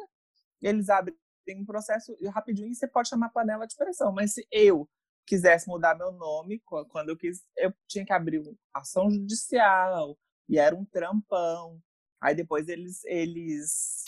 eles 0.62 0.90
abrem 0.90 1.16
um 1.50 1.66
processo 1.66 2.16
rapidinho 2.30 2.70
e 2.70 2.76
você 2.76 2.88
pode 2.88 3.10
chamar 3.10 3.30
panela 3.30 3.68
de 3.68 3.76
pressão. 3.76 4.12
Mas 4.12 4.34
se 4.34 4.48
eu 4.52 4.90
quisesse 5.26 5.68
mudar 5.68 5.96
meu 5.98 6.12
nome, 6.12 6.62
quando 6.66 7.10
eu 7.10 7.18
quis, 7.18 7.44
eu 7.58 7.74
tinha 7.88 8.06
que 8.06 8.14
abrir 8.14 8.44
ação 8.74 9.10
judicial, 9.10 10.18
e 10.50 10.58
era 10.58 10.76
um 10.76 10.84
trampão. 10.86 11.82
Aí 12.20 12.36
depois 12.36 12.68
eles, 12.68 13.04
eles 13.06 14.04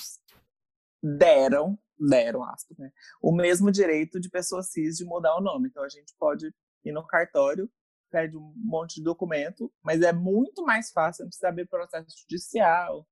deram, 1.04 1.78
deram 2.00 2.44
aspas, 2.44 2.78
né? 2.78 2.90
O 3.22 3.36
mesmo 3.36 3.70
direito 3.70 4.20
de 4.20 4.30
pessoa 4.30 4.64
cis 4.64 4.96
de 4.96 5.06
mudar 5.06 5.36
o 5.36 5.42
nome. 5.42 5.68
Então 5.68 5.84
a 5.84 5.90
gente 5.90 6.14
pode 6.18 6.54
ir 6.86 6.92
no 6.92 7.06
cartório, 7.06 7.70
pede 8.10 8.38
um 8.38 8.54
monte 8.56 8.96
de 8.96 9.04
documento, 9.04 9.72
mas 9.84 10.02
é 10.02 10.14
muito 10.14 10.64
mais 10.64 10.92
fácil, 10.92 11.24
não 11.24 11.30
precisa 11.30 11.50
abrir 11.50 11.68
processo 11.68 12.08
judicial. 12.22 13.06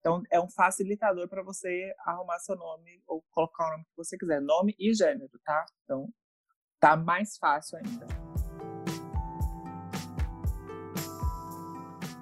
Então 0.00 0.22
é 0.30 0.40
um 0.40 0.50
facilitador 0.50 1.28
para 1.28 1.42
você 1.42 1.92
arrumar 2.04 2.38
seu 2.40 2.56
nome 2.56 3.02
ou 3.06 3.24
colocar 3.30 3.66
o 3.66 3.70
nome 3.72 3.84
que 3.84 3.96
você 3.96 4.18
quiser, 4.18 4.40
nome 4.40 4.74
e 4.78 4.92
gênero, 4.94 5.30
tá? 5.44 5.64
Então 5.84 6.12
tá 6.78 6.96
mais 6.96 7.36
fácil 7.38 7.78
ainda. 7.78 8.27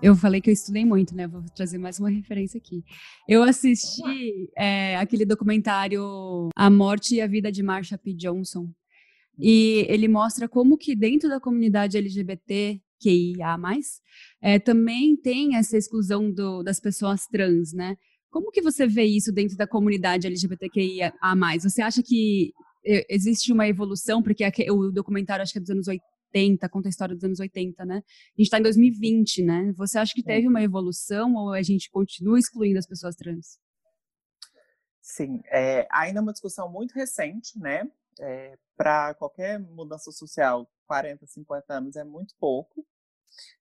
Eu 0.03 0.15
falei 0.15 0.43
que 0.43 0.51
eu 0.51 0.53
estudei 0.53 0.85
muito, 0.85 1.15
né? 1.15 1.27
Vou 1.27 1.43
trazer 1.55 1.79
mais 1.79 1.99
uma 1.99 2.11
referência 2.11 2.59
aqui. 2.59 2.85
Eu 3.27 3.43
assisti 3.43 4.51
é, 4.57 4.95
aquele 4.97 5.25
documentário 5.25 6.51
A 6.55 6.69
Morte 6.69 7.15
e 7.15 7.21
a 7.21 7.27
Vida 7.27 7.51
de 7.51 7.63
Marsha 7.63 7.97
P. 7.97 8.13
Johnson. 8.13 8.71
E 9.39 9.87
ele 9.89 10.07
mostra 10.07 10.49
como 10.49 10.77
que 10.77 10.95
dentro 10.95 11.29
da 11.29 11.41
comunidade 11.41 11.97
LGBT, 11.97 12.81
QIA+, 13.03 13.59
é, 14.43 14.59
também 14.59 15.17
tem 15.17 15.57
essa 15.57 15.77
exclusão 15.79 16.31
do, 16.31 16.63
das 16.63 16.79
pessoas 16.79 17.27
trans, 17.27 17.73
né? 17.73 17.97
Como 18.31 18.51
que 18.51 18.61
você 18.61 18.87
vê 18.87 19.05
isso 19.05 19.33
dentro 19.33 19.57
da 19.57 19.67
comunidade 19.67 20.27
LGBTQIA+. 20.27 21.13
Você 21.63 21.81
acha 21.81 22.03
que 22.03 22.53
existe 23.09 23.53
uma 23.53 23.67
evolução, 23.67 24.23
porque 24.23 24.45
o 24.71 24.91
documentário 24.91 25.43
acho 25.43 25.53
que 25.53 25.59
é 25.59 25.63
dos 25.63 25.71
anos 25.71 25.89
80, 26.37 26.69
conta 26.69 26.89
a 26.89 26.91
história 26.91 27.15
dos 27.15 27.25
anos 27.25 27.41
80, 27.41 27.85
né? 27.85 27.97
A 27.97 28.01
gente 28.37 28.47
está 28.47 28.59
em 28.59 28.63
2020, 28.63 29.43
né? 29.43 29.73
Você 29.77 29.99
acha 29.99 30.13
que 30.15 30.23
teve 30.23 30.47
uma 30.47 30.63
evolução 30.63 31.35
ou 31.35 31.53
a 31.53 31.63
gente 31.63 31.91
continua 31.91 32.39
excluindo 32.39 32.79
as 32.79 32.87
pessoas 32.87 33.17
trans? 33.17 33.59
Sim, 35.01 35.41
é, 35.51 35.87
ainda 35.91 36.21
é 36.21 36.23
uma 36.23 36.33
discussão 36.33 36.71
muito 36.71 36.93
recente, 36.93 37.59
né? 37.59 37.91
É, 38.21 38.59
Para 38.77 39.15
qualquer 39.15 39.59
mudança 39.59 40.11
social, 40.11 40.71
40, 40.87 41.27
50 41.27 41.75
anos 41.75 41.97
é 41.97 42.05
muito 42.05 42.35
pouco. 42.39 42.87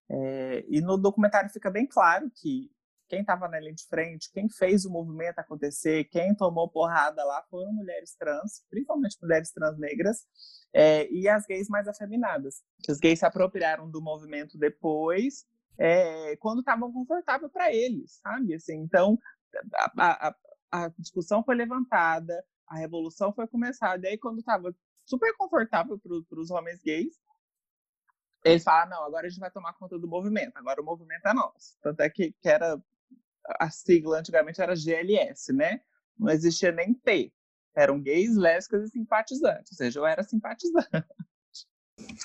É, 0.09 0.65
e 0.67 0.81
no 0.81 0.97
documentário 0.97 1.49
fica 1.49 1.69
bem 1.69 1.87
claro 1.87 2.29
que 2.31 2.71
quem 3.07 3.21
estava 3.21 3.47
na 3.47 3.59
linha 3.59 3.73
de 3.73 3.85
frente, 3.87 4.31
quem 4.31 4.49
fez 4.49 4.85
o 4.85 4.91
movimento 4.91 5.39
acontecer, 5.39 6.05
quem 6.05 6.35
tomou 6.35 6.69
porrada 6.69 7.23
lá 7.23 7.43
foram 7.49 7.71
mulheres 7.73 8.15
trans, 8.15 8.63
principalmente 8.69 9.17
mulheres 9.21 9.51
trans 9.51 9.77
negras, 9.77 10.25
é, 10.73 11.09
e 11.11 11.27
as 11.27 11.45
gays 11.45 11.67
mais 11.69 11.87
afeminadas. 11.87 12.63
Os 12.89 12.99
gays 12.99 13.19
se 13.19 13.25
apropriaram 13.25 13.89
do 13.89 14.01
movimento 14.01 14.57
depois, 14.57 15.45
é, 15.77 16.35
quando 16.37 16.59
estavam 16.59 16.91
confortável 16.91 17.49
para 17.49 17.73
eles, 17.73 18.19
sabe? 18.21 18.55
Assim, 18.55 18.77
então, 18.77 19.19
a, 19.97 20.27
a, 20.27 20.35
a, 20.71 20.87
discussão 20.97 21.43
foi 21.43 21.55
levantada, 21.55 22.43
a 22.67 22.77
revolução 22.77 23.33
foi 23.33 23.47
começada, 23.47 24.07
e 24.07 24.11
aí 24.11 24.17
quando 24.17 24.39
estava 24.39 24.75
super 25.05 25.35
confortável 25.37 25.99
para 25.99 26.39
os 26.39 26.49
homens 26.49 26.81
gays, 26.81 27.15
eles 28.43 28.63
falaram, 28.63 28.91
não, 28.91 29.03
agora 29.03 29.25
a 29.25 29.29
gente 29.29 29.39
vai 29.39 29.49
tomar 29.49 29.73
conta 29.73 29.97
do 29.97 30.07
movimento, 30.07 30.55
agora 30.55 30.79
o 30.79 30.85
movimento 30.85 31.25
é 31.25 31.33
nosso. 31.33 31.77
Tanto 31.81 31.99
é 32.01 32.09
que, 32.09 32.31
que 32.33 32.47
era 32.47 32.79
a 33.59 33.69
sigla 33.69 34.19
antigamente 34.19 34.61
era 34.61 34.75
GLS, 34.75 35.53
né? 35.53 35.81
Não 36.17 36.29
existia 36.31 36.71
nem 36.71 36.93
T. 36.93 37.31
Eram 37.75 38.01
gays, 38.01 38.35
lésbicas 38.35 38.89
e 38.89 38.91
simpatizantes. 38.91 39.71
Ou 39.73 39.77
seja, 39.77 39.99
eu 39.99 40.05
era 40.05 40.23
simpatizante. 40.23 40.87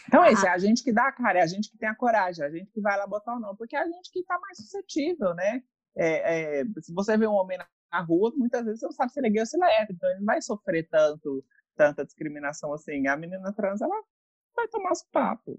Então, 0.09 0.25
é 0.25 0.33
isso, 0.33 0.47
é 0.47 0.51
a 0.51 0.59
gente 0.59 0.83
que 0.83 0.93
dá 0.93 1.09
a 1.09 1.13
cara, 1.13 1.39
é 1.39 1.43
a 1.43 1.47
gente 1.47 1.71
que 1.71 1.79
tem 1.79 1.89
a 1.89 1.95
coragem, 1.95 2.45
é 2.45 2.49
a 2.49 2.51
gente 2.51 2.71
que 2.73 2.81
vai 2.81 2.97
lá 2.99 3.07
botar 3.07 3.37
o 3.37 3.41
não, 3.41 3.55
porque 3.55 3.77
é 3.77 3.81
a 3.81 3.87
gente 3.87 4.11
que 4.11 4.19
está 4.21 4.39
mais 4.39 4.57
suscetível, 4.57 5.33
né? 5.35 5.63
É, 5.97 6.61
é, 6.61 6.65
se 6.81 6.93
você 6.93 7.17
vê 7.17 7.27
um 7.27 7.35
homem 7.35 7.59
na 7.59 8.01
rua, 8.01 8.33
muitas 8.37 8.65
vezes 8.65 8.81
você 8.81 8.87
não 8.87 8.93
sabe 8.93 9.13
se 9.13 9.21
ele 9.21 9.29
é 9.29 9.31
gay 9.31 9.41
ou 9.41 9.47
se 9.47 9.57
ele 9.57 9.65
é 9.65 9.83
hétero, 9.83 9.97
então 9.97 10.11
ele 10.11 10.19
não 10.19 10.27
vai 10.27 10.43
sofrer 10.43 10.89
tanto, 10.89 11.45
tanta 11.77 12.05
discriminação 12.05 12.73
assim. 12.73 13.07
A 13.07 13.17
menina 13.17 13.53
trans, 13.53 13.81
ela 13.81 13.95
vai 14.55 14.69
tomar 14.69 14.93
os 14.93 15.03
papo. 15.05 15.59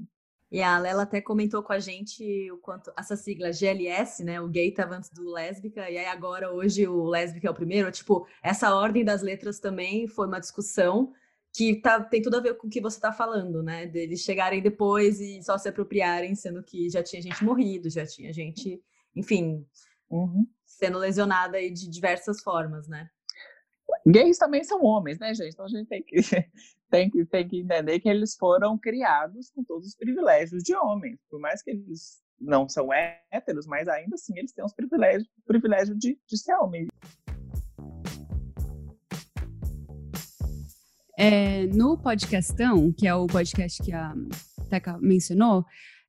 E 0.51 0.61
a 0.61 0.77
Lela 0.77 1.03
até 1.03 1.21
comentou 1.21 1.63
com 1.63 1.71
a 1.71 1.79
gente 1.79 2.51
o 2.51 2.57
quanto 2.57 2.91
essa 2.97 3.15
sigla 3.15 3.53
GLS, 3.53 4.21
né? 4.21 4.41
O 4.41 4.49
gay 4.49 4.67
estava 4.67 4.95
antes 4.95 5.09
do 5.09 5.31
lésbica, 5.31 5.89
e 5.89 5.97
aí 5.97 6.05
agora 6.07 6.51
hoje 6.51 6.85
o 6.85 7.05
lésbica 7.05 7.47
é 7.47 7.51
o 7.51 7.53
primeiro. 7.53 7.89
Tipo, 7.89 8.27
essa 8.43 8.75
ordem 8.75 9.05
das 9.05 9.21
letras 9.21 9.59
também 9.61 10.07
foi 10.07 10.27
uma 10.27 10.41
discussão 10.41 11.13
que 11.53 11.77
tá, 11.77 12.01
tem 12.01 12.21
tudo 12.21 12.35
a 12.35 12.41
ver 12.41 12.55
com 12.55 12.67
o 12.67 12.69
que 12.69 12.81
você 12.81 12.97
está 12.97 13.13
falando, 13.13 13.63
né? 13.63 13.85
Deles 13.85 14.21
chegarem 14.21 14.61
depois 14.61 15.21
e 15.21 15.41
só 15.41 15.57
se 15.57 15.69
apropriarem, 15.69 16.35
sendo 16.35 16.61
que 16.61 16.89
já 16.89 17.01
tinha 17.01 17.21
gente 17.21 17.43
morrido, 17.45 17.89
já 17.89 18.05
tinha 18.05 18.33
gente, 18.33 18.81
enfim, 19.15 19.65
uhum. 20.09 20.45
sendo 20.65 20.97
lesionada 20.97 21.57
aí 21.57 21.71
de 21.71 21.89
diversas 21.89 22.41
formas, 22.41 22.89
né? 22.89 23.09
Gays 24.05 24.37
também 24.37 24.63
são 24.63 24.83
homens, 24.83 25.19
né, 25.19 25.33
gente? 25.33 25.53
Então 25.53 25.65
a 25.65 25.69
gente 25.69 25.87
tem 25.87 26.03
que, 26.03 26.15
tem 26.89 27.09
que, 27.09 27.25
tem 27.25 27.47
que 27.47 27.59
entender 27.59 27.99
que 27.99 28.09
eles 28.09 28.35
foram 28.35 28.77
criados 28.77 29.49
com 29.51 29.63
todos 29.63 29.87
os 29.87 29.95
privilégios 29.95 30.63
de 30.63 30.75
homens. 30.75 31.19
Por 31.29 31.39
mais 31.39 31.61
que 31.61 31.71
eles 31.71 32.21
não 32.39 32.67
são 32.67 32.89
héteros, 33.31 33.67
mas 33.67 33.87
ainda 33.87 34.15
assim 34.15 34.37
eles 34.37 34.51
têm 34.51 34.65
os 34.65 34.73
privilégios, 34.73 35.27
privilégio 35.45 35.95
de, 35.95 36.19
de 36.27 36.37
ser 36.37 36.53
homem. 36.55 36.87
É, 41.17 41.67
no 41.67 41.97
podcastão, 42.01 42.91
que 42.91 43.07
é 43.07 43.13
o 43.13 43.27
podcast 43.27 43.83
que 43.83 43.93
a 43.93 44.13
Teca 44.69 44.97
mencionou, 44.97 45.63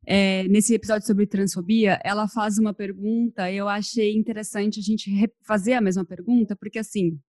é, 0.06 0.48
nesse 0.48 0.74
episódio 0.74 1.06
sobre 1.06 1.26
transfobia, 1.26 2.00
ela 2.02 2.26
faz 2.26 2.58
uma 2.58 2.74
pergunta 2.74 3.52
eu 3.52 3.68
achei 3.68 4.16
interessante 4.16 4.80
a 4.80 4.82
gente 4.82 5.10
fazer 5.46 5.74
a 5.74 5.80
mesma 5.80 6.04
pergunta, 6.04 6.56
porque 6.56 6.78
assim, 6.78 7.20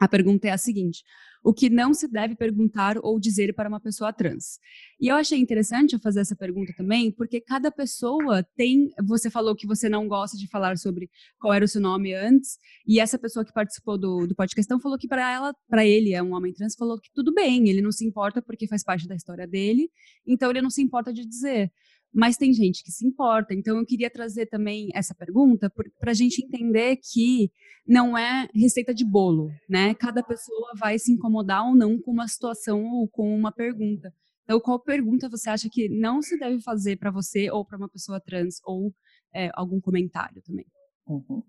a 0.00 0.08
pergunta 0.08 0.48
é 0.48 0.50
a 0.50 0.58
seguinte: 0.58 1.02
o 1.44 1.52
que 1.52 1.68
não 1.68 1.92
se 1.92 2.08
deve 2.08 2.34
perguntar 2.34 2.96
ou 3.02 3.20
dizer 3.20 3.54
para 3.54 3.68
uma 3.68 3.78
pessoa 3.78 4.12
trans? 4.12 4.58
E 4.98 5.08
eu 5.08 5.16
achei 5.16 5.38
interessante 5.38 5.98
fazer 5.98 6.20
essa 6.20 6.34
pergunta 6.34 6.72
também, 6.74 7.12
porque 7.12 7.40
cada 7.40 7.70
pessoa 7.70 8.42
tem. 8.56 8.90
Você 9.06 9.28
falou 9.30 9.54
que 9.54 9.66
você 9.66 9.88
não 9.88 10.08
gosta 10.08 10.38
de 10.38 10.48
falar 10.48 10.78
sobre 10.78 11.10
qual 11.38 11.52
era 11.52 11.64
o 11.64 11.68
seu 11.68 11.82
nome 11.82 12.14
antes, 12.14 12.56
e 12.86 12.98
essa 12.98 13.18
pessoa 13.18 13.44
que 13.44 13.52
participou 13.52 13.98
do, 13.98 14.26
do 14.26 14.34
podcast 14.34 14.72
falou 14.82 14.98
que 14.98 15.06
para 15.06 15.30
ela, 15.30 15.54
para 15.68 15.84
ele, 15.84 16.14
é 16.14 16.22
um 16.22 16.34
homem 16.34 16.52
trans, 16.52 16.74
falou 16.74 16.98
que 16.98 17.10
tudo 17.14 17.32
bem, 17.34 17.68
ele 17.68 17.82
não 17.82 17.92
se 17.92 18.06
importa 18.06 18.40
porque 18.40 18.66
faz 18.66 18.82
parte 18.82 19.06
da 19.06 19.14
história 19.14 19.46
dele, 19.46 19.90
então 20.26 20.50
ele 20.50 20.62
não 20.62 20.70
se 20.70 20.80
importa 20.80 21.12
de 21.12 21.26
dizer 21.26 21.70
mas 22.14 22.36
tem 22.36 22.52
gente 22.52 22.84
que 22.84 22.92
se 22.92 23.04
importa. 23.04 23.52
Então, 23.52 23.76
eu 23.76 23.84
queria 23.84 24.08
trazer 24.08 24.46
também 24.46 24.88
essa 24.94 25.14
pergunta 25.14 25.70
para 25.98 26.12
a 26.12 26.14
gente 26.14 26.44
entender 26.44 26.96
que 26.96 27.50
não 27.86 28.16
é 28.16 28.48
receita 28.54 28.94
de 28.94 29.04
bolo, 29.04 29.50
né? 29.68 29.94
Cada 29.94 30.22
pessoa 30.22 30.72
vai 30.78 30.98
se 30.98 31.12
incomodar 31.12 31.66
ou 31.66 31.74
não 31.74 32.00
com 32.00 32.12
uma 32.12 32.28
situação 32.28 32.84
ou 32.84 33.08
com 33.08 33.34
uma 33.36 33.50
pergunta. 33.50 34.14
Então, 34.44 34.60
qual 34.60 34.78
pergunta 34.78 35.28
você 35.28 35.50
acha 35.50 35.68
que 35.70 35.88
não 35.88 36.22
se 36.22 36.38
deve 36.38 36.60
fazer 36.60 36.96
para 36.96 37.10
você 37.10 37.50
ou 37.50 37.64
para 37.64 37.78
uma 37.78 37.88
pessoa 37.88 38.20
trans 38.20 38.60
ou 38.64 38.94
é, 39.34 39.50
algum 39.54 39.80
comentário 39.80 40.40
também? 40.42 40.66
Uhum. 41.06 41.42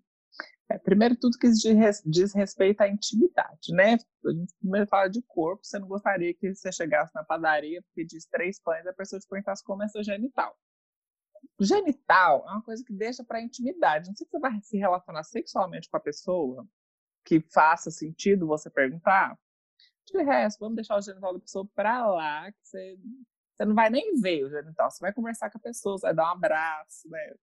É, 0.69 0.79
primeiro, 0.79 1.15
tudo 1.15 1.37
que 1.37 1.47
diz 2.05 2.33
respeito 2.33 2.81
à 2.81 2.87
intimidade, 2.87 3.71
né? 3.71 3.93
A 4.25 4.31
gente 4.31 4.53
primeiro 4.59 4.87
fala 4.87 5.07
de 5.07 5.21
corpo, 5.21 5.63
você 5.63 5.77
não 5.77 5.87
gostaria 5.87 6.33
que 6.33 6.55
você 6.55 6.71
chegasse 6.71 7.13
na 7.13 7.23
padaria, 7.23 7.83
pedisse 7.93 8.27
três 8.31 8.59
pães 8.59 8.85
a 8.87 8.93
pessoa 8.93 9.19
te 9.19 9.27
perguntasse 9.27 9.63
como 9.63 9.83
é 9.83 9.87
seu 9.87 10.03
genital. 10.03 10.57
Genital 11.59 12.43
é 12.47 12.51
uma 12.51 12.63
coisa 12.63 12.83
que 12.83 12.91
deixa 12.91 13.23
para 13.23 13.41
intimidade. 13.41 14.07
Não 14.07 14.15
sei 14.15 14.25
se 14.25 14.31
você 14.31 14.39
vai 14.39 14.59
se 14.61 14.77
relacionar 14.77 15.23
sexualmente 15.23 15.87
com 15.87 15.97
a 15.97 15.99
pessoa, 15.99 16.67
que 17.23 17.41
faça 17.53 17.91
sentido 17.91 18.47
você 18.47 18.69
perguntar. 18.69 19.37
De 20.05 20.23
resto, 20.23 20.59
vamos 20.59 20.75
deixar 20.75 20.97
o 20.97 21.01
genital 21.01 21.33
da 21.33 21.39
pessoa 21.39 21.67
para 21.75 22.07
lá, 22.07 22.51
que 22.51 22.57
você, 22.63 22.97
você 23.55 23.65
não 23.65 23.75
vai 23.75 23.89
nem 23.91 24.19
ver 24.19 24.45
o 24.45 24.49
genital. 24.49 24.89
Você 24.89 24.99
vai 24.99 25.13
conversar 25.13 25.51
com 25.51 25.59
a 25.59 25.61
pessoa, 25.61 25.97
você 25.97 26.07
vai 26.07 26.15
dar 26.15 26.25
um 26.25 26.35
abraço, 26.35 27.07
né? 27.09 27.35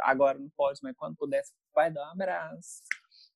Agora 0.00 0.38
não 0.38 0.48
pode, 0.56 0.80
mas 0.82 0.96
quando 0.96 1.16
puder, 1.16 1.42
vai 1.74 1.92
dar 1.92 2.08
um 2.08 2.12
abraço. 2.12 2.82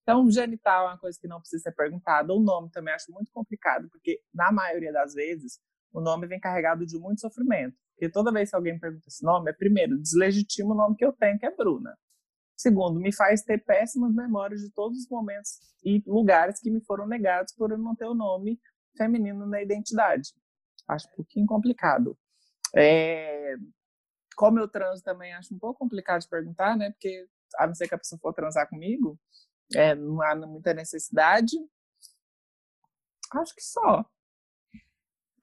Então, 0.02 0.28
genital 0.30 0.86
é 0.86 0.90
uma 0.90 0.98
coisa 0.98 1.18
que 1.20 1.28
não 1.28 1.40
precisa 1.40 1.62
ser 1.62 1.72
perguntada. 1.72 2.32
O 2.32 2.40
nome 2.40 2.70
também 2.70 2.92
acho 2.92 3.12
muito 3.12 3.30
complicado, 3.30 3.88
porque 3.90 4.20
na 4.34 4.50
maioria 4.50 4.92
das 4.92 5.14
vezes 5.14 5.60
o 5.92 6.00
nome 6.00 6.26
vem 6.26 6.40
carregado 6.40 6.84
de 6.84 6.98
muito 6.98 7.20
sofrimento. 7.20 7.76
Porque 7.94 8.10
toda 8.10 8.32
vez 8.32 8.50
que 8.50 8.56
alguém 8.56 8.78
pergunta 8.78 9.06
esse 9.06 9.24
nome, 9.24 9.50
é 9.50 9.54
primeiro, 9.54 10.00
deslegitima 10.00 10.74
o 10.74 10.76
nome 10.76 10.96
que 10.96 11.04
eu 11.04 11.12
tenho, 11.12 11.38
que 11.38 11.46
é 11.46 11.54
Bruna. 11.54 11.96
Segundo, 12.56 12.98
me 12.98 13.14
faz 13.14 13.42
ter 13.42 13.58
péssimas 13.64 14.14
memórias 14.14 14.60
de 14.60 14.70
todos 14.70 14.98
os 14.98 15.08
momentos 15.08 15.58
e 15.84 16.02
lugares 16.06 16.60
que 16.60 16.70
me 16.70 16.80
foram 16.84 17.06
negados 17.06 17.52
por 17.54 17.70
eu 17.70 17.78
não 17.78 17.94
ter 17.94 18.06
o 18.06 18.14
nome 18.14 18.60
feminino 18.96 19.46
na 19.46 19.62
identidade. 19.62 20.30
Acho 20.88 21.08
um 21.08 21.16
pouquinho 21.16 21.46
complicado. 21.46 22.16
É, 22.74 23.54
como 24.34 24.58
eu 24.58 24.68
transo 24.68 25.02
também 25.02 25.32
acho 25.32 25.54
um 25.54 25.58
pouco 25.58 25.78
complicado 25.78 26.22
de 26.22 26.28
perguntar, 26.28 26.76
né? 26.76 26.90
Porque 26.90 27.26
a 27.56 27.66
não 27.66 27.74
ser 27.74 27.88
que 27.88 27.94
a 27.94 27.98
pessoa 27.98 28.18
for 28.18 28.32
transar 28.32 28.68
comigo, 28.68 29.18
é, 29.74 29.94
não 29.94 30.22
há 30.22 30.34
muita 30.34 30.74
necessidade. 30.74 31.56
Acho 33.32 33.54
que 33.54 33.62
só. 33.62 34.04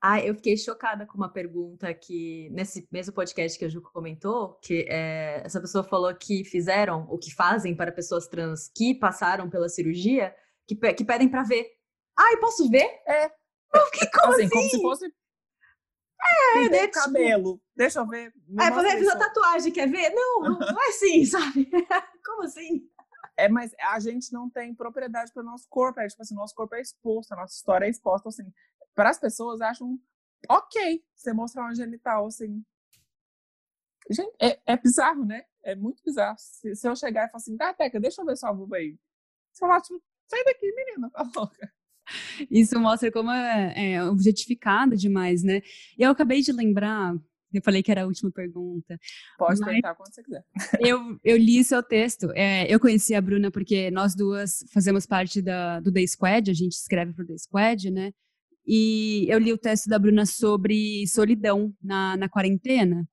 Ah, 0.02 0.18
eu 0.18 0.34
fiquei 0.34 0.56
chocada 0.56 1.06
com 1.06 1.18
uma 1.18 1.30
pergunta 1.30 1.92
que, 1.92 2.48
nesse 2.52 2.88
mesmo 2.90 3.12
podcast 3.12 3.58
que 3.58 3.66
a 3.66 3.68
Ju 3.68 3.82
comentou, 3.82 4.58
que 4.62 4.86
é, 4.88 5.42
essa 5.44 5.60
pessoa 5.60 5.84
falou 5.84 6.14
que 6.14 6.42
fizeram, 6.42 7.06
ou 7.10 7.18
que 7.18 7.34
fazem 7.34 7.76
para 7.76 7.92
pessoas 7.92 8.26
trans 8.26 8.70
que 8.74 8.94
passaram 8.94 9.50
pela 9.50 9.68
cirurgia, 9.68 10.34
que, 10.66 10.74
que 10.94 11.04
pedem 11.04 11.28
para 11.28 11.42
ver. 11.42 11.66
Ai, 12.18 12.38
posso 12.38 12.70
ver? 12.70 12.88
É. 13.06 13.26
Eu 13.26 13.86
fiquei 13.92 14.10
como 14.10 14.32
assim? 14.32 14.44
assim? 14.44 14.50
Como 14.50 14.70
se 14.70 14.80
fosse 14.80 15.14
é, 16.24 16.68
né? 16.68 16.86
Tipo, 16.86 16.92
cabelo. 16.92 17.62
Deixa 17.74 18.00
eu 18.00 18.06
ver. 18.06 18.32
É, 18.58 18.70
fazer 18.70 18.98
fiz 18.98 19.08
a 19.08 19.18
tatuagem, 19.18 19.72
quer 19.72 19.88
ver? 19.88 20.10
Não, 20.10 20.40
não, 20.40 20.58
é 20.82 20.88
assim, 20.88 21.24
sabe? 21.24 21.70
Como 22.24 22.42
assim? 22.42 22.88
É, 23.36 23.48
mas 23.48 23.74
a 23.80 23.98
gente 24.00 24.32
não 24.32 24.50
tem 24.50 24.74
propriedade 24.74 25.32
para 25.32 25.42
o 25.42 25.46
nosso 25.46 25.66
corpo. 25.68 26.00
É 26.00 26.06
tipo 26.06 26.22
assim, 26.22 26.34
nosso 26.34 26.54
corpo 26.54 26.74
é 26.74 26.80
exposto, 26.80 27.32
a 27.32 27.36
nossa 27.36 27.54
história 27.54 27.86
é 27.86 27.90
exposta, 27.90 28.28
assim. 28.28 28.52
Para 28.94 29.10
as 29.10 29.18
pessoas, 29.18 29.60
acham 29.60 29.98
ok 30.48 31.02
você 31.14 31.32
mostrar 31.32 31.62
uma 31.62 31.74
genital, 31.74 32.26
assim. 32.26 32.64
Gente, 34.10 34.34
é, 34.40 34.60
é 34.66 34.76
bizarro, 34.76 35.24
né? 35.24 35.44
É 35.62 35.74
muito 35.74 36.02
bizarro. 36.04 36.36
Se, 36.38 36.74
se 36.74 36.88
eu 36.88 36.96
chegar 36.96 37.26
e 37.26 37.30
falar 37.30 37.40
assim, 37.40 37.56
tá, 37.56 37.72
Teca, 37.72 38.00
deixa 38.00 38.20
eu 38.20 38.26
ver 38.26 38.36
sua 38.36 38.52
vulva 38.52 38.76
aí. 38.76 38.98
Você 39.52 39.60
falar, 39.60 39.80
tipo, 39.80 40.02
sai 40.28 40.44
daqui, 40.44 40.72
menina, 40.74 41.10
tá 41.10 41.22
louca. 41.34 41.72
Isso 42.50 42.78
mostra 42.80 43.10
como 43.10 43.30
é, 43.30 43.94
é 43.94 44.04
objetificado 44.04 44.96
demais, 44.96 45.42
né? 45.42 45.62
E 45.98 46.02
eu 46.02 46.10
acabei 46.10 46.40
de 46.40 46.52
lembrar, 46.52 47.14
eu 47.52 47.62
falei 47.62 47.82
que 47.82 47.90
era 47.90 48.02
a 48.02 48.06
última 48.06 48.30
pergunta. 48.30 48.98
Pode 49.38 49.60
perguntar 49.60 49.94
quando 49.94 50.12
você 50.12 50.22
quiser. 50.22 50.44
Eu, 50.80 51.18
eu 51.24 51.36
li 51.36 51.62
seu 51.64 51.82
texto. 51.82 52.30
É, 52.34 52.72
eu 52.72 52.78
conheci 52.78 53.14
a 53.14 53.20
Bruna 53.20 53.50
porque 53.50 53.90
nós 53.90 54.14
duas 54.14 54.64
fazemos 54.72 55.06
parte 55.06 55.42
da, 55.42 55.80
do 55.80 55.92
The 55.92 56.06
Squad, 56.06 56.50
a 56.50 56.54
gente 56.54 56.72
escreve 56.72 57.12
para 57.12 57.24
o 57.24 57.26
The 57.26 57.38
Squad, 57.38 57.90
né? 57.90 58.12
E 58.66 59.26
eu 59.28 59.38
li 59.38 59.52
o 59.52 59.58
texto 59.58 59.88
da 59.88 59.98
Bruna 59.98 60.24
sobre 60.26 61.06
solidão 61.08 61.74
na, 61.82 62.16
na 62.16 62.28
quarentena. 62.28 63.06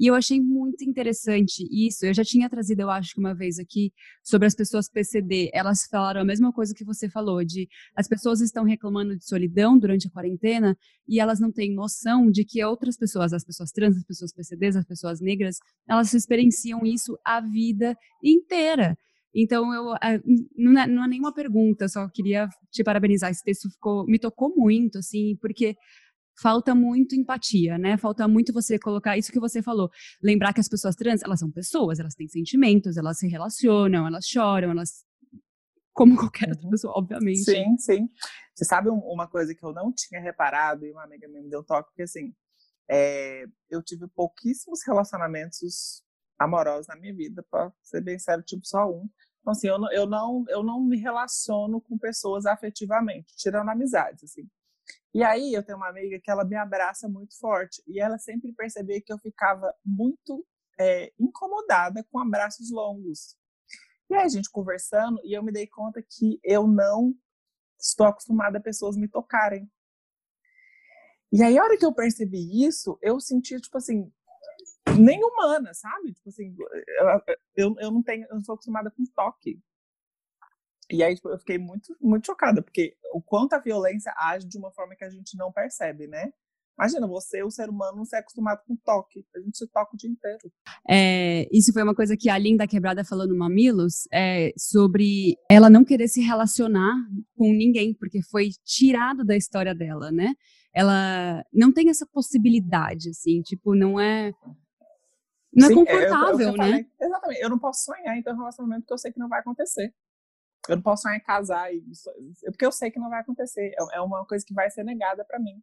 E 0.00 0.06
eu 0.06 0.14
achei 0.14 0.40
muito 0.40 0.82
interessante 0.82 1.68
isso. 1.70 2.06
Eu 2.06 2.14
já 2.14 2.24
tinha 2.24 2.48
trazido, 2.48 2.80
eu 2.80 2.88
acho 2.88 3.12
que 3.12 3.20
uma 3.20 3.34
vez 3.34 3.58
aqui, 3.58 3.92
sobre 4.24 4.48
as 4.48 4.54
pessoas 4.54 4.88
PCD. 4.88 5.50
Elas 5.52 5.84
falaram 5.84 6.22
a 6.22 6.24
mesma 6.24 6.50
coisa 6.50 6.72
que 6.74 6.82
você 6.82 7.06
falou, 7.10 7.44
de 7.44 7.68
as 7.94 8.08
pessoas 8.08 8.40
estão 8.40 8.64
reclamando 8.64 9.14
de 9.14 9.26
solidão 9.26 9.78
durante 9.78 10.08
a 10.08 10.10
quarentena 10.10 10.74
e 11.06 11.20
elas 11.20 11.38
não 11.38 11.52
têm 11.52 11.74
noção 11.74 12.30
de 12.30 12.46
que 12.46 12.64
outras 12.64 12.96
pessoas, 12.96 13.34
as 13.34 13.44
pessoas 13.44 13.72
trans, 13.72 13.94
as 13.94 14.04
pessoas 14.04 14.32
PCDs, 14.32 14.76
as 14.76 14.86
pessoas 14.86 15.20
negras, 15.20 15.58
elas 15.86 16.14
experienciam 16.14 16.80
isso 16.86 17.18
a 17.22 17.42
vida 17.42 17.94
inteira. 18.24 18.96
Então, 19.34 19.72
eu, 19.74 19.84
não, 20.56 20.80
é, 20.80 20.86
não 20.86 21.04
é 21.04 21.08
nenhuma 21.08 21.34
pergunta, 21.34 21.88
só 21.88 22.08
queria 22.08 22.48
te 22.70 22.82
parabenizar. 22.82 23.30
Esse 23.30 23.44
texto 23.44 23.70
ficou, 23.70 24.06
me 24.06 24.18
tocou 24.18 24.54
muito, 24.56 24.96
assim, 24.96 25.36
porque 25.42 25.76
falta 26.38 26.74
muito 26.74 27.14
empatia, 27.14 27.78
né? 27.78 27.96
Falta 27.96 28.26
muito 28.28 28.52
você 28.52 28.78
colocar 28.78 29.16
isso 29.16 29.32
que 29.32 29.40
você 29.40 29.62
falou. 29.62 29.90
Lembrar 30.22 30.52
que 30.52 30.60
as 30.60 30.68
pessoas 30.68 30.94
trans, 30.94 31.22
elas 31.22 31.40
são 31.40 31.50
pessoas, 31.50 31.98
elas 31.98 32.14
têm 32.14 32.28
sentimentos, 32.28 32.96
elas 32.96 33.18
se 33.18 33.28
relacionam, 33.28 34.06
elas 34.06 34.26
choram, 34.26 34.70
elas. 34.70 35.04
Como 35.92 36.16
qualquer 36.16 36.48
outra 36.48 36.64
uhum. 36.64 36.70
pessoa, 36.70 36.94
obviamente. 36.96 37.44
Sim, 37.44 37.76
sim. 37.76 38.08
Você 38.54 38.64
sabe 38.64 38.88
uma 38.90 39.26
coisa 39.26 39.54
que 39.54 39.64
eu 39.64 39.72
não 39.72 39.92
tinha 39.92 40.20
reparado 40.20 40.86
e 40.86 40.92
uma 40.92 41.04
amiga 41.04 41.26
minha 41.28 41.42
me 41.42 41.50
deu 41.50 41.64
toque, 41.64 41.94
que 41.94 42.02
assim, 42.02 42.32
é, 42.90 43.44
eu 43.68 43.82
tive 43.82 44.06
pouquíssimos 44.08 44.80
relacionamentos 44.86 46.02
amorosos 46.38 46.86
na 46.88 46.96
minha 46.96 47.14
vida, 47.14 47.44
para 47.50 47.72
ser 47.82 48.02
bem 48.02 48.18
sério, 48.18 48.42
tipo 48.42 48.66
só 48.66 48.90
um. 48.90 49.08
Então, 49.40 49.52
assim, 49.52 49.68
eu 49.68 49.78
não, 49.78 49.92
eu, 49.92 50.06
não, 50.06 50.44
eu 50.48 50.62
não 50.62 50.80
me 50.80 50.98
relaciono 50.98 51.80
com 51.80 51.98
pessoas 51.98 52.46
afetivamente, 52.46 53.34
tirando 53.36 53.68
amizades, 53.70 54.24
assim. 54.24 54.48
E 55.12 55.22
aí 55.22 55.52
eu 55.52 55.64
tenho 55.64 55.78
uma 55.78 55.88
amiga 55.88 56.20
que 56.22 56.30
ela 56.30 56.44
me 56.44 56.56
abraça 56.56 57.08
muito 57.08 57.38
forte 57.38 57.82
e 57.86 58.00
ela 58.00 58.18
sempre 58.18 58.52
percebia 58.52 59.00
que 59.00 59.12
eu 59.12 59.18
ficava 59.18 59.74
muito 59.84 60.46
é, 60.78 61.12
incomodada 61.18 62.04
com 62.10 62.18
abraços 62.18 62.70
longos. 62.70 63.36
E 64.08 64.14
aí 64.14 64.24
a 64.24 64.28
gente 64.28 64.50
conversando 64.50 65.20
e 65.24 65.32
eu 65.32 65.42
me 65.42 65.52
dei 65.52 65.66
conta 65.66 66.02
que 66.02 66.40
eu 66.42 66.66
não 66.66 67.14
estou 67.78 68.06
acostumada 68.06 68.58
a 68.58 68.62
pessoas 68.62 68.96
me 68.96 69.08
tocarem. 69.08 69.70
E 71.32 71.42
aí 71.42 71.58
a 71.58 71.62
hora 71.62 71.76
que 71.76 71.84
eu 71.84 71.94
percebi 71.94 72.64
isso, 72.64 72.98
eu 73.02 73.20
senti 73.20 73.60
tipo 73.60 73.78
assim, 73.78 74.12
nem 74.98 75.22
humana, 75.24 75.72
sabe? 75.74 76.12
Tipo 76.12 76.28
assim, 76.28 76.56
eu, 77.56 77.74
eu, 77.78 77.90
não 77.90 78.02
tenho, 78.02 78.26
eu 78.28 78.34
não 78.34 78.42
sou 78.42 78.54
acostumada 78.54 78.90
com 78.90 79.04
toque. 79.14 79.60
E 80.90 81.02
aí 81.02 81.14
tipo, 81.14 81.28
eu 81.28 81.38
fiquei 81.38 81.58
muito, 81.58 81.96
muito 82.00 82.26
chocada, 82.26 82.62
porque 82.62 82.96
o 83.12 83.20
quanto 83.20 83.54
a 83.54 83.58
violência 83.58 84.12
age 84.16 84.46
de 84.46 84.58
uma 84.58 84.72
forma 84.72 84.94
que 84.94 85.04
a 85.04 85.10
gente 85.10 85.36
não 85.36 85.52
percebe, 85.52 86.06
né? 86.06 86.32
Imagina, 86.80 87.06
você, 87.06 87.42
o 87.42 87.50
ser 87.50 87.68
humano, 87.68 87.98
não 87.98 88.04
ser 88.06 88.16
acostumado 88.16 88.62
com 88.66 88.74
toque. 88.74 89.22
A 89.36 89.40
gente 89.40 89.58
se 89.58 89.66
toca 89.66 89.94
o 89.94 89.98
dia 89.98 90.08
inteiro. 90.08 90.50
É, 90.88 91.46
isso 91.52 91.74
foi 91.74 91.82
uma 91.82 91.94
coisa 91.94 92.16
que 92.16 92.30
a 92.30 92.38
Linda 92.38 92.66
Quebrada 92.66 93.04
falou 93.04 93.28
no 93.28 93.36
Mamilos, 93.36 94.08
é, 94.10 94.50
sobre 94.56 95.36
ela 95.50 95.68
não 95.68 95.84
querer 95.84 96.08
se 96.08 96.22
relacionar 96.22 96.94
com 97.36 97.52
ninguém, 97.52 97.92
porque 97.92 98.22
foi 98.22 98.48
tirado 98.64 99.22
da 99.26 99.36
história 99.36 99.74
dela, 99.74 100.10
né? 100.10 100.32
Ela 100.74 101.44
não 101.52 101.70
tem 101.70 101.90
essa 101.90 102.06
possibilidade, 102.06 103.10
assim, 103.10 103.42
tipo, 103.42 103.74
não 103.74 104.00
é... 104.00 104.32
Não 105.52 105.66
é 105.66 105.68
Sim, 105.68 105.82
é 105.82 105.84
confortável, 105.84 106.40
eu, 106.40 106.46
eu, 106.46 106.52
eu 106.52 106.56
né? 106.56 106.66
Falei, 106.70 106.86
exatamente. 106.98 107.42
Eu 107.42 107.50
não 107.50 107.58
posso 107.58 107.84
sonhar 107.84 108.16
em 108.16 108.22
ter 108.22 108.32
um 108.32 108.38
relacionamento 108.38 108.86
que 108.86 108.92
eu 108.94 108.98
sei 108.98 109.12
que 109.12 109.18
não 109.18 109.28
vai 109.28 109.40
acontecer. 109.40 109.92
Eu 110.68 110.76
não 110.76 110.82
posso 110.82 111.08
em 111.08 111.20
casar, 111.20 111.72
e, 111.72 111.82
porque 112.44 112.66
eu 112.66 112.72
sei 112.72 112.90
que 112.90 112.98
não 112.98 113.10
vai 113.10 113.20
acontecer. 113.20 113.74
É, 113.78 113.96
é 113.96 114.00
uma 114.00 114.24
coisa 114.26 114.44
que 114.44 114.54
vai 114.54 114.70
ser 114.70 114.84
negada 114.84 115.24
para 115.24 115.38
mim. 115.38 115.62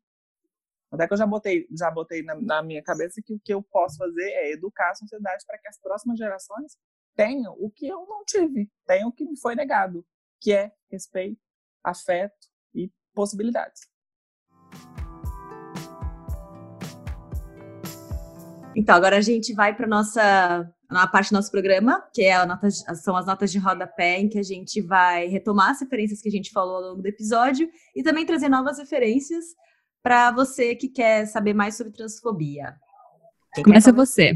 Até 0.92 1.06
que 1.06 1.14
eu 1.14 1.18
já 1.18 1.28
botei, 1.28 1.68
já 1.78 1.92
botei 1.92 2.24
na, 2.24 2.36
na, 2.36 2.64
minha 2.64 2.82
cabeça 2.82 3.22
que 3.22 3.34
o 3.34 3.40
que 3.40 3.54
eu 3.54 3.62
posso 3.62 3.98
fazer 3.98 4.30
é 4.32 4.52
educar 4.52 4.92
a 4.92 4.96
sociedade 4.96 5.46
para 5.46 5.58
que 5.58 5.68
as 5.68 5.80
próximas 5.80 6.18
gerações 6.18 6.78
tenham 7.16 7.54
o 7.60 7.70
que 7.70 7.88
eu 7.88 8.06
não 8.08 8.24
tive, 8.24 8.72
tenham 8.86 9.10
o 9.10 9.12
que 9.12 9.26
me 9.26 9.38
foi 9.38 9.54
negado, 9.54 10.06
que 10.40 10.54
é 10.54 10.72
respeito, 10.90 11.42
afeto 11.84 12.48
e 12.74 12.92
possibilidades. 13.14 13.82
Então, 18.76 18.96
agora 18.96 19.18
a 19.18 19.22
gente 19.22 19.54
vai 19.54 19.76
para 19.76 19.88
nossa 19.88 20.72
na 20.90 21.06
parte 21.06 21.32
do 21.32 21.34
nosso 21.34 21.52
programa, 21.52 22.02
que 22.14 22.24
é 22.24 22.46
nota, 22.46 22.70
são 22.70 23.16
as 23.16 23.26
notas 23.26 23.52
de 23.52 23.60
rodapé, 23.60 24.20
em 24.20 24.30
que 24.30 24.40
a 24.40 24.44
gente 24.44 24.82
vai 24.82 25.28
retomar 25.28 25.72
as 25.72 25.82
referências 25.82 26.22
que 26.22 26.30
a 26.30 26.32
gente 26.32 26.52
falou 26.52 26.78
ao 26.78 26.82
longo 26.82 27.02
do 27.02 27.08
episódio 27.08 27.70
e 27.96 28.02
também 28.02 28.26
trazer 28.26 28.48
novas 28.48 28.78
referências 28.78 29.46
para 30.02 30.32
você 30.32 30.76
que 30.76 30.88
quer 30.88 31.26
saber 31.26 31.54
mais 31.54 31.76
sobre 31.76 31.92
transfobia. 31.92 32.76
Quem 33.54 33.64
Começa 33.64 33.92
você. 33.92 34.34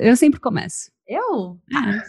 Eu 0.00 0.16
sempre 0.16 0.40
começo. 0.40 0.90
Eu? 1.06 1.58
Ah. 1.74 2.02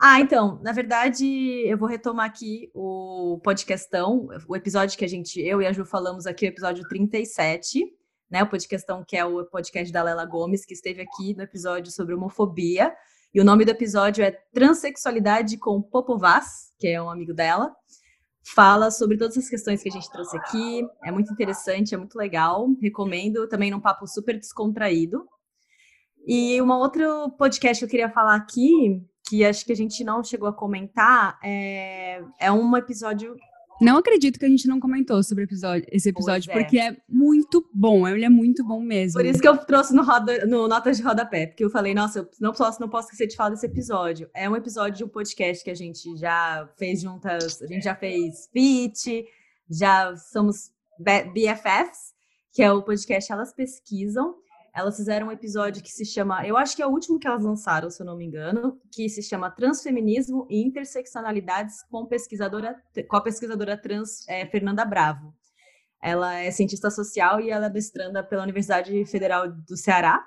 ah, 0.00 0.20
então, 0.20 0.60
na 0.62 0.72
verdade, 0.72 1.26
eu 1.66 1.78
vou 1.78 1.88
retomar 1.88 2.26
aqui 2.26 2.70
o 2.74 3.40
podcastão, 3.42 4.28
o 4.46 4.56
episódio 4.56 4.98
que 4.98 5.04
a 5.04 5.08
gente, 5.08 5.40
eu 5.40 5.62
e 5.62 5.66
a 5.66 5.72
Ju 5.72 5.84
falamos 5.84 6.26
aqui, 6.26 6.44
o 6.44 6.48
episódio 6.48 6.86
37, 6.88 7.84
né? 8.30 8.42
O 8.42 8.48
podcastão 8.48 9.04
que 9.06 9.16
é 9.16 9.24
o 9.24 9.44
podcast 9.44 9.92
da 9.92 10.02
Lela 10.02 10.24
Gomes, 10.24 10.66
que 10.66 10.74
esteve 10.74 11.00
aqui 11.00 11.34
no 11.34 11.42
episódio 11.42 11.90
sobre 11.90 12.14
homofobia. 12.14 12.94
E 13.34 13.40
o 13.40 13.44
nome 13.44 13.64
do 13.64 13.70
episódio 13.70 14.24
é 14.24 14.30
Transsexualidade 14.30 15.58
com 15.58 15.82
Popo 15.82 16.16
Vaz, 16.16 16.72
que 16.78 16.88
é 16.88 17.00
um 17.00 17.10
amigo 17.10 17.34
dela. 17.34 17.74
Fala 18.54 18.90
sobre 18.90 19.18
todas 19.18 19.36
as 19.36 19.50
questões 19.50 19.82
que 19.82 19.88
a 19.90 19.92
gente 19.92 20.10
trouxe 20.10 20.34
aqui. 20.38 20.82
É 21.04 21.12
muito 21.12 21.30
interessante, 21.30 21.94
é 21.94 21.98
muito 21.98 22.16
legal. 22.16 22.66
Recomendo 22.80 23.46
também 23.46 23.70
num 23.70 23.80
papo 23.80 24.06
super 24.06 24.38
descontraído. 24.38 25.28
E 26.26 26.60
uma 26.62 26.78
outro 26.78 27.30
podcast 27.32 27.80
que 27.80 27.84
eu 27.84 27.90
queria 27.90 28.10
falar 28.10 28.34
aqui, 28.34 29.02
que 29.28 29.44
acho 29.44 29.64
que 29.64 29.72
a 29.72 29.76
gente 29.76 30.02
não 30.02 30.24
chegou 30.24 30.48
a 30.48 30.52
comentar, 30.52 31.38
é, 31.44 32.22
é 32.40 32.50
um 32.50 32.74
episódio 32.78 33.36
não 33.80 33.96
acredito 33.96 34.38
que 34.38 34.44
a 34.44 34.48
gente 34.48 34.66
não 34.66 34.80
comentou 34.80 35.22
sobre 35.22 35.44
episódio, 35.44 35.86
esse 35.90 36.08
episódio, 36.08 36.50
é. 36.50 36.54
porque 36.54 36.78
é 36.78 36.96
muito 37.08 37.68
bom, 37.72 38.06
ele 38.08 38.24
é 38.24 38.28
muito 38.28 38.64
bom 38.64 38.80
mesmo. 38.80 39.18
Por 39.18 39.26
isso 39.26 39.40
que 39.40 39.48
eu 39.48 39.56
trouxe 39.56 39.94
no, 39.94 40.02
roda, 40.02 40.46
no 40.46 40.66
Notas 40.66 40.96
de 40.96 41.02
Rodapé, 41.02 41.46
porque 41.46 41.64
eu 41.64 41.70
falei, 41.70 41.94
nossa, 41.94 42.20
eu 42.20 42.28
não 42.40 42.52
posso, 42.52 42.80
não 42.80 42.88
posso 42.88 43.06
esquecer 43.06 43.28
de 43.28 43.36
falar 43.36 43.50
desse 43.50 43.66
episódio. 43.66 44.28
É 44.34 44.48
um 44.48 44.56
episódio 44.56 44.98
de 44.98 45.04
um 45.04 45.08
podcast 45.08 45.62
que 45.62 45.70
a 45.70 45.74
gente 45.74 46.16
já 46.16 46.68
fez 46.76 47.02
juntas, 47.02 47.62
a 47.62 47.66
gente 47.66 47.84
já 47.84 47.94
fez 47.94 48.48
fit, 48.52 49.24
já 49.70 50.16
somos 50.16 50.72
BFFs, 50.98 52.14
que 52.52 52.62
é 52.62 52.72
o 52.72 52.82
podcast 52.82 53.30
Elas 53.30 53.52
Pesquisam. 53.52 54.34
Elas 54.78 54.96
fizeram 54.96 55.26
um 55.26 55.32
episódio 55.32 55.82
que 55.82 55.90
se 55.90 56.04
chama, 56.04 56.46
eu 56.46 56.56
acho 56.56 56.76
que 56.76 56.82
é 56.82 56.86
o 56.86 56.90
último 56.90 57.18
que 57.18 57.26
elas 57.26 57.42
lançaram, 57.42 57.90
se 57.90 58.00
eu 58.00 58.06
não 58.06 58.16
me 58.16 58.24
engano, 58.24 58.80
que 58.92 59.08
se 59.08 59.20
chama 59.24 59.50
Transfeminismo 59.50 60.46
e 60.48 60.62
Interseccionalidades 60.62 61.82
com, 61.90 62.06
pesquisadora, 62.06 62.80
com 63.08 63.16
a 63.16 63.20
pesquisadora 63.20 63.76
trans 63.76 64.24
é, 64.28 64.46
Fernanda 64.46 64.84
Bravo. 64.84 65.34
Ela 66.00 66.36
é 66.36 66.52
cientista 66.52 66.92
social 66.92 67.40
e 67.40 67.50
ela 67.50 67.66
é 67.66 67.70
mestranda 67.70 68.22
pela 68.22 68.44
Universidade 68.44 69.04
Federal 69.06 69.50
do 69.50 69.76
Ceará. 69.76 70.24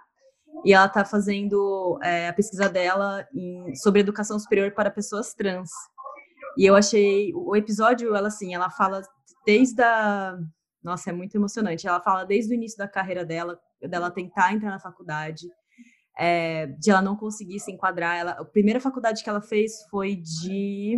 E 0.66 0.74
ela 0.74 0.88
está 0.88 1.06
fazendo 1.06 1.98
é, 2.04 2.28
a 2.28 2.34
pesquisa 2.34 2.68
dela 2.68 3.26
em, 3.34 3.74
sobre 3.76 4.02
educação 4.02 4.38
superior 4.38 4.74
para 4.74 4.92
pessoas 4.92 5.34
trans. 5.34 5.70
E 6.58 6.66
eu 6.66 6.76
achei 6.76 7.32
o 7.34 7.56
episódio, 7.56 8.14
ela 8.14 8.28
assim, 8.28 8.54
ela 8.54 8.70
fala 8.70 9.02
desde 9.46 9.82
a 9.82 10.38
nossa, 10.84 11.10
é 11.10 11.14
muito 11.14 11.36
emocionante. 11.36 11.88
Ela 11.88 12.02
fala 12.02 12.24
desde 12.24 12.54
o 12.54 12.56
início 12.56 12.78
da 12.78 12.88
carreira 12.88 13.26
dela, 13.26 13.60
dela 13.82 14.10
tentar 14.10 14.54
entrar 14.54 14.70
na 14.70 14.80
faculdade, 14.80 15.48
é, 16.18 16.68
de 16.68 16.90
ela 16.90 17.02
não 17.02 17.16
conseguir 17.16 17.60
se 17.60 17.72
enquadrar. 17.72 18.18
Ela, 18.18 18.32
a 18.32 18.46
primeira 18.46 18.80
faculdade 18.80 19.24
que 19.24 19.30
ela 19.30 19.42
fez 19.42 19.84
foi 19.90 20.16
de. 20.16 20.98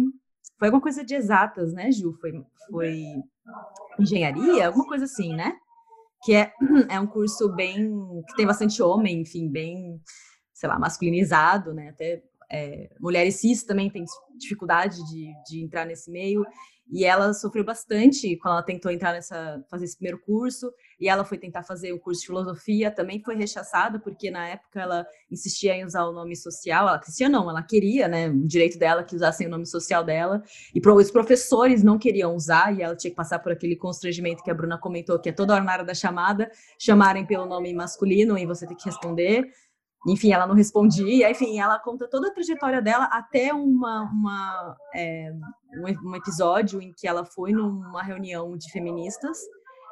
Foi 0.58 0.68
alguma 0.68 0.82
coisa 0.82 1.04
de 1.04 1.14
exatas, 1.14 1.74
né, 1.74 1.92
Ju? 1.92 2.14
Foi, 2.20 2.32
foi 2.70 3.04
engenharia, 4.00 4.68
alguma 4.68 4.88
coisa 4.88 5.06
assim, 5.06 5.36
né? 5.36 5.58
Que 6.24 6.34
é, 6.34 6.54
é 6.90 7.00
um 7.00 7.08
curso 7.08 7.54
bem. 7.54 7.92
que 8.28 8.36
tem 8.36 8.46
bastante 8.46 8.82
homem, 8.82 9.22
enfim, 9.22 9.50
bem, 9.50 10.02
sei 10.54 10.70
lá, 10.70 10.80
masculinizado, 10.80 11.74
né? 11.74 11.90
Até 11.90 12.24
é, 12.50 12.90
mulheres 13.00 13.36
cis 13.36 13.64
também 13.64 13.90
têm 13.90 14.06
dificuldade 14.38 15.04
de, 15.10 15.34
de 15.48 15.64
entrar 15.64 15.86
nesse 15.86 16.10
meio. 16.12 16.46
E 16.92 17.06
ela 17.06 17.34
sofreu 17.34 17.64
bastante 17.64 18.36
quando 18.38 18.54
ela 18.54 18.64
tentou 18.64 18.92
entrar 18.92 19.14
nessa, 19.14 19.64
fazer 19.70 19.86
esse 19.86 19.96
primeiro 19.96 20.20
curso. 20.20 20.72
E 21.00 21.10
ela 21.10 21.26
foi 21.26 21.38
tentar 21.38 21.64
fazer 21.64 21.92
o 21.92 22.00
curso 22.00 22.22
de 22.22 22.28
filosofia, 22.28 22.92
também 22.92 23.22
foi 23.22 23.36
rechaçada, 23.36 24.00
porque 24.00 24.30
na 24.30 24.48
época 24.48 24.80
ela 24.80 25.06
insistia 25.32 25.76
em 25.76 25.84
usar 25.84 26.06
o 26.06 26.14
nome 26.14 26.36
social. 26.36 26.88
Ela 26.88 27.00
insistia, 27.02 27.28
não, 27.28 27.50
ela 27.50 27.64
queria, 27.64 28.08
né? 28.08 28.30
O 28.30 28.48
direito 28.48 28.78
dela 28.78 29.04
que 29.04 29.16
usassem 29.16 29.48
o 29.48 29.50
nome 29.50 29.66
social 29.66 30.04
dela. 30.04 30.44
E 30.74 30.80
os 30.80 31.12
professores 31.12 31.84
não 31.84 31.98
queriam 31.98 32.36
usar, 32.36 32.78
e 32.78 32.82
ela 32.82 32.96
tinha 32.96 33.12
que 33.12 33.18
passar 33.18 33.40
por 33.40 33.52
aquele 33.52 33.76
constrangimento 33.76 34.44
que 34.44 34.52
a 34.52 34.54
Bruna 34.54 34.78
comentou, 34.78 35.20
que 35.20 35.30
é 35.30 35.32
toda 35.32 35.54
hora 35.54 35.64
na 35.64 35.74
hora 35.74 35.84
da 35.84 35.94
chamada, 35.94 36.52
chamarem 36.78 37.26
pelo 37.26 37.46
nome 37.46 37.74
masculino 37.74 38.38
e 38.38 38.46
você 38.46 38.68
ter 38.68 38.76
que 38.76 38.86
responder 38.86 39.52
enfim, 40.06 40.34
ela 40.34 40.46
não 40.46 40.56
respondia, 40.56 41.32
enfim, 41.32 41.60
ela 41.60 41.80
conta 41.80 42.10
toda 42.10 42.28
a 42.28 42.34
trajetória 42.34 42.82
dela 42.82 43.06
até 43.06 43.54
uma, 43.54 44.04
uma 44.04 44.76
é, 44.94 45.32
um, 46.04 46.16
episódio 46.16 46.82
em 46.82 46.94
que 46.94 47.08
ela 47.08 47.24
foi 47.24 47.52
numa 47.54 48.04
reunião 48.04 48.58
de 48.58 48.70
feministas 48.72 49.38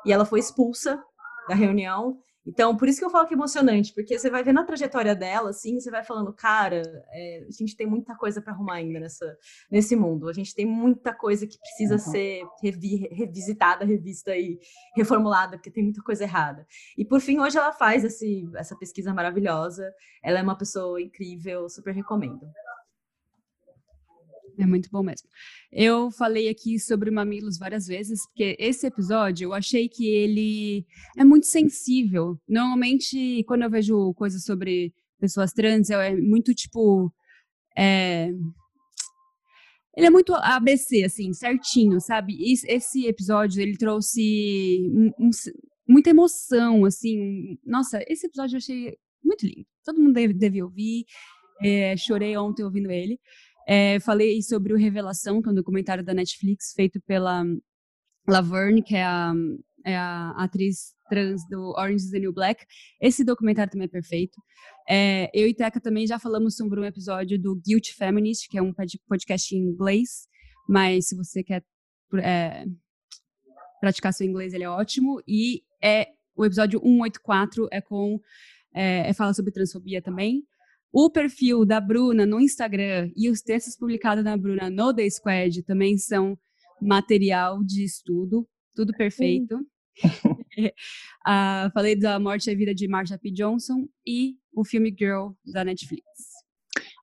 e 0.05 0.11
ela 0.11 0.25
foi 0.25 0.39
expulsa 0.39 1.01
da 1.47 1.55
reunião 1.55 2.17
Então, 2.45 2.75
por 2.75 2.87
isso 2.87 2.99
que 2.99 3.05
eu 3.05 3.09
falo 3.09 3.27
que 3.27 3.33
é 3.33 3.37
emocionante, 3.37 3.93
porque 3.93 4.17
você 4.17 4.29
vai 4.29 4.43
vendo 4.43 4.59
a 4.59 4.63
trajetória 4.63 5.15
dela, 5.15 5.51
assim, 5.51 5.79
você 5.79 5.91
vai 5.91 6.03
falando, 6.03 6.33
cara, 6.33 6.81
é, 7.11 7.45
a 7.47 7.51
gente 7.51 7.75
tem 7.75 7.85
muita 7.85 8.15
coisa 8.15 8.41
para 8.41 8.51
arrumar 8.51 8.75
ainda 8.75 8.99
nessa, 8.99 9.37
nesse 9.69 9.95
mundo. 9.95 10.27
A 10.27 10.33
gente 10.33 10.55
tem 10.55 10.65
muita 10.65 11.13
coisa 11.13 11.45
que 11.45 11.59
precisa 11.59 11.95
uhum. 11.95 11.99
ser 11.99 12.43
revi, 12.61 13.07
revisitada, 13.11 13.85
revista 13.85 14.35
e 14.35 14.59
reformulada, 14.95 15.57
porque 15.57 15.69
tem 15.69 15.83
muita 15.83 16.01
coisa 16.01 16.23
errada. 16.23 16.65
E 16.97 17.05
por 17.05 17.21
fim, 17.21 17.39
hoje 17.39 17.57
ela 17.57 17.73
faz 17.73 18.03
esse, 18.03 18.49
essa 18.55 18.75
pesquisa 18.75 19.13
maravilhosa. 19.13 19.93
Ela 20.23 20.39
é 20.39 20.41
uma 20.41 20.57
pessoa 20.57 20.99
incrível, 20.99 21.69
super 21.69 21.93
recomendo. 21.93 22.41
É 24.61 24.65
muito 24.67 24.89
bom 24.91 25.01
mesmo. 25.01 25.27
Eu 25.71 26.11
falei 26.11 26.47
aqui 26.47 26.79
sobre 26.79 27.09
mamilos 27.09 27.57
várias 27.57 27.87
vezes, 27.87 28.27
porque 28.27 28.55
esse 28.59 28.85
episódio 28.85 29.45
eu 29.45 29.53
achei 29.55 29.89
que 29.89 30.07
ele 30.07 30.85
é 31.17 31.25
muito 31.25 31.47
sensível. 31.47 32.39
Normalmente, 32.47 33.43
quando 33.47 33.63
eu 33.63 33.71
vejo 33.71 34.13
coisas 34.13 34.43
sobre 34.43 34.93
pessoas 35.19 35.51
trans, 35.51 35.89
é 35.89 36.15
muito 36.15 36.53
tipo. 36.53 37.11
É... 37.75 38.29
Ele 39.97 40.05
é 40.05 40.11
muito 40.11 40.35
ABC, 40.35 41.03
assim, 41.03 41.33
certinho, 41.33 41.99
sabe? 41.99 42.37
Esse 42.67 43.07
episódio, 43.07 43.61
ele 43.63 43.75
trouxe 43.75 44.79
um, 44.93 45.11
um, 45.25 45.29
muita 45.89 46.11
emoção, 46.11 46.85
assim. 46.85 47.57
Nossa, 47.65 47.99
esse 48.07 48.27
episódio 48.27 48.55
eu 48.55 48.59
achei 48.59 48.95
muito 49.23 49.43
lindo. 49.43 49.65
Todo 49.83 49.99
mundo 49.99 50.13
deve, 50.13 50.33
deve 50.33 50.61
ouvir. 50.61 51.05
É, 51.63 51.97
chorei 51.97 52.37
ontem 52.37 52.63
ouvindo 52.63 52.91
ele. 52.91 53.19
É, 53.73 54.01
falei 54.01 54.41
sobre 54.41 54.73
o 54.73 54.77
Revelação, 54.77 55.41
que 55.41 55.47
é 55.47 55.51
um 55.53 55.55
documentário 55.55 56.03
da 56.03 56.13
Netflix 56.13 56.73
feito 56.75 56.99
pela 57.07 57.41
Laverne, 58.27 58.83
que 58.83 58.97
é 58.97 59.05
a, 59.05 59.31
é 59.85 59.95
a 59.95 60.31
atriz 60.31 60.93
trans 61.09 61.47
do 61.49 61.69
Orange 61.77 62.03
is 62.03 62.11
the 62.11 62.19
New 62.19 62.33
Black. 62.33 62.65
Esse 62.99 63.23
documentário 63.23 63.71
também 63.71 63.85
é 63.85 63.89
perfeito. 63.89 64.37
É, 64.89 65.31
eu 65.33 65.47
e 65.47 65.53
Teca 65.53 65.79
também 65.79 66.05
já 66.05 66.19
falamos 66.19 66.57
sobre 66.57 66.81
um 66.81 66.83
episódio 66.83 67.39
do 67.41 67.55
Guilt 67.65 67.93
Feminist, 67.95 68.49
que 68.49 68.57
é 68.57 68.61
um 68.61 68.73
podcast 69.07 69.55
em 69.55 69.59
inglês, 69.59 70.27
mas 70.67 71.07
se 71.07 71.15
você 71.15 71.41
quer 71.41 71.63
é, 72.21 72.65
praticar 73.79 74.13
seu 74.13 74.27
inglês, 74.27 74.53
ele 74.53 74.65
é 74.65 74.69
ótimo. 74.69 75.23
E 75.25 75.63
é 75.81 76.09
o 76.35 76.43
episódio 76.43 76.77
184 76.81 77.69
é 77.71 77.79
com 77.79 78.19
é, 78.73 79.09
é 79.09 79.13
fala 79.13 79.33
sobre 79.33 79.53
transfobia 79.53 80.01
também. 80.01 80.43
O 80.93 81.09
perfil 81.09 81.65
da 81.65 81.79
Bruna 81.79 82.25
no 82.25 82.39
Instagram 82.39 83.11
e 83.15 83.29
os 83.29 83.41
textos 83.41 83.77
publicados 83.77 84.23
da 84.23 84.35
Bruna 84.35 84.69
no 84.69 84.93
The 84.93 85.09
Squad 85.09 85.63
também 85.63 85.97
são 85.97 86.37
material 86.81 87.63
de 87.63 87.83
estudo, 87.85 88.47
tudo 88.75 88.91
perfeito. 88.93 89.65
falei 91.73 91.95
da 91.95 92.19
Morte 92.19 92.49
e 92.49 92.53
a 92.53 92.57
Vida 92.57 92.75
de 92.75 92.87
Marsha 92.87 93.17
P. 93.17 93.31
Johnson 93.31 93.87
e 94.05 94.35
o 94.53 94.65
filme 94.65 94.93
Girl 94.97 95.29
da 95.45 95.63
Netflix. 95.63 96.05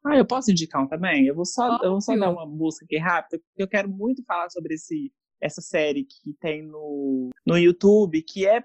Ah, 0.04 0.16
eu 0.16 0.26
posso 0.26 0.50
indicar 0.50 0.82
um 0.82 0.88
também? 0.88 1.26
Eu 1.26 1.34
vou 1.34 1.44
só, 1.44 1.78
eu 1.82 1.92
vou 1.92 2.00
só 2.00 2.16
dar 2.16 2.30
uma 2.30 2.46
busca 2.46 2.84
aqui 2.84 2.98
rápida, 2.98 3.38
porque 3.38 3.62
eu 3.62 3.68
quero 3.68 3.88
muito 3.88 4.22
falar 4.24 4.50
sobre 4.50 4.74
esse 4.74 5.12
essa 5.40 5.60
série 5.60 6.04
que 6.04 6.32
tem 6.40 6.62
no, 6.62 7.30
no 7.46 7.56
YouTube, 7.56 8.22
que 8.22 8.46
é, 8.46 8.64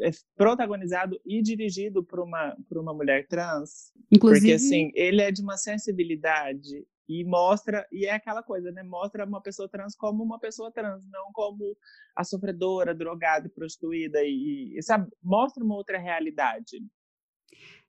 é 0.00 0.10
protagonizado 0.36 1.20
e 1.24 1.42
dirigido 1.42 2.02
por 2.02 2.20
uma, 2.20 2.56
por 2.68 2.78
uma 2.78 2.92
mulher 2.92 3.26
trans. 3.26 3.92
Inclusive... 4.10 4.40
Porque, 4.40 4.52
assim, 4.52 4.90
ele 4.94 5.22
é 5.22 5.30
de 5.30 5.42
uma 5.42 5.56
sensibilidade 5.56 6.86
e 7.08 7.24
mostra, 7.24 7.86
e 7.90 8.04
é 8.04 8.12
aquela 8.12 8.42
coisa, 8.42 8.70
né? 8.70 8.82
Mostra 8.82 9.24
uma 9.24 9.40
pessoa 9.40 9.68
trans 9.68 9.96
como 9.96 10.22
uma 10.22 10.38
pessoa 10.38 10.70
trans, 10.70 11.02
não 11.10 11.32
como 11.32 11.74
a 12.14 12.22
sofredora, 12.22 12.94
drogada 12.94 13.48
prostituída, 13.48 14.22
e, 14.22 14.74
e 14.76 14.82
sabe? 14.82 15.10
Mostra 15.22 15.64
uma 15.64 15.74
outra 15.74 15.98
realidade. 15.98 16.82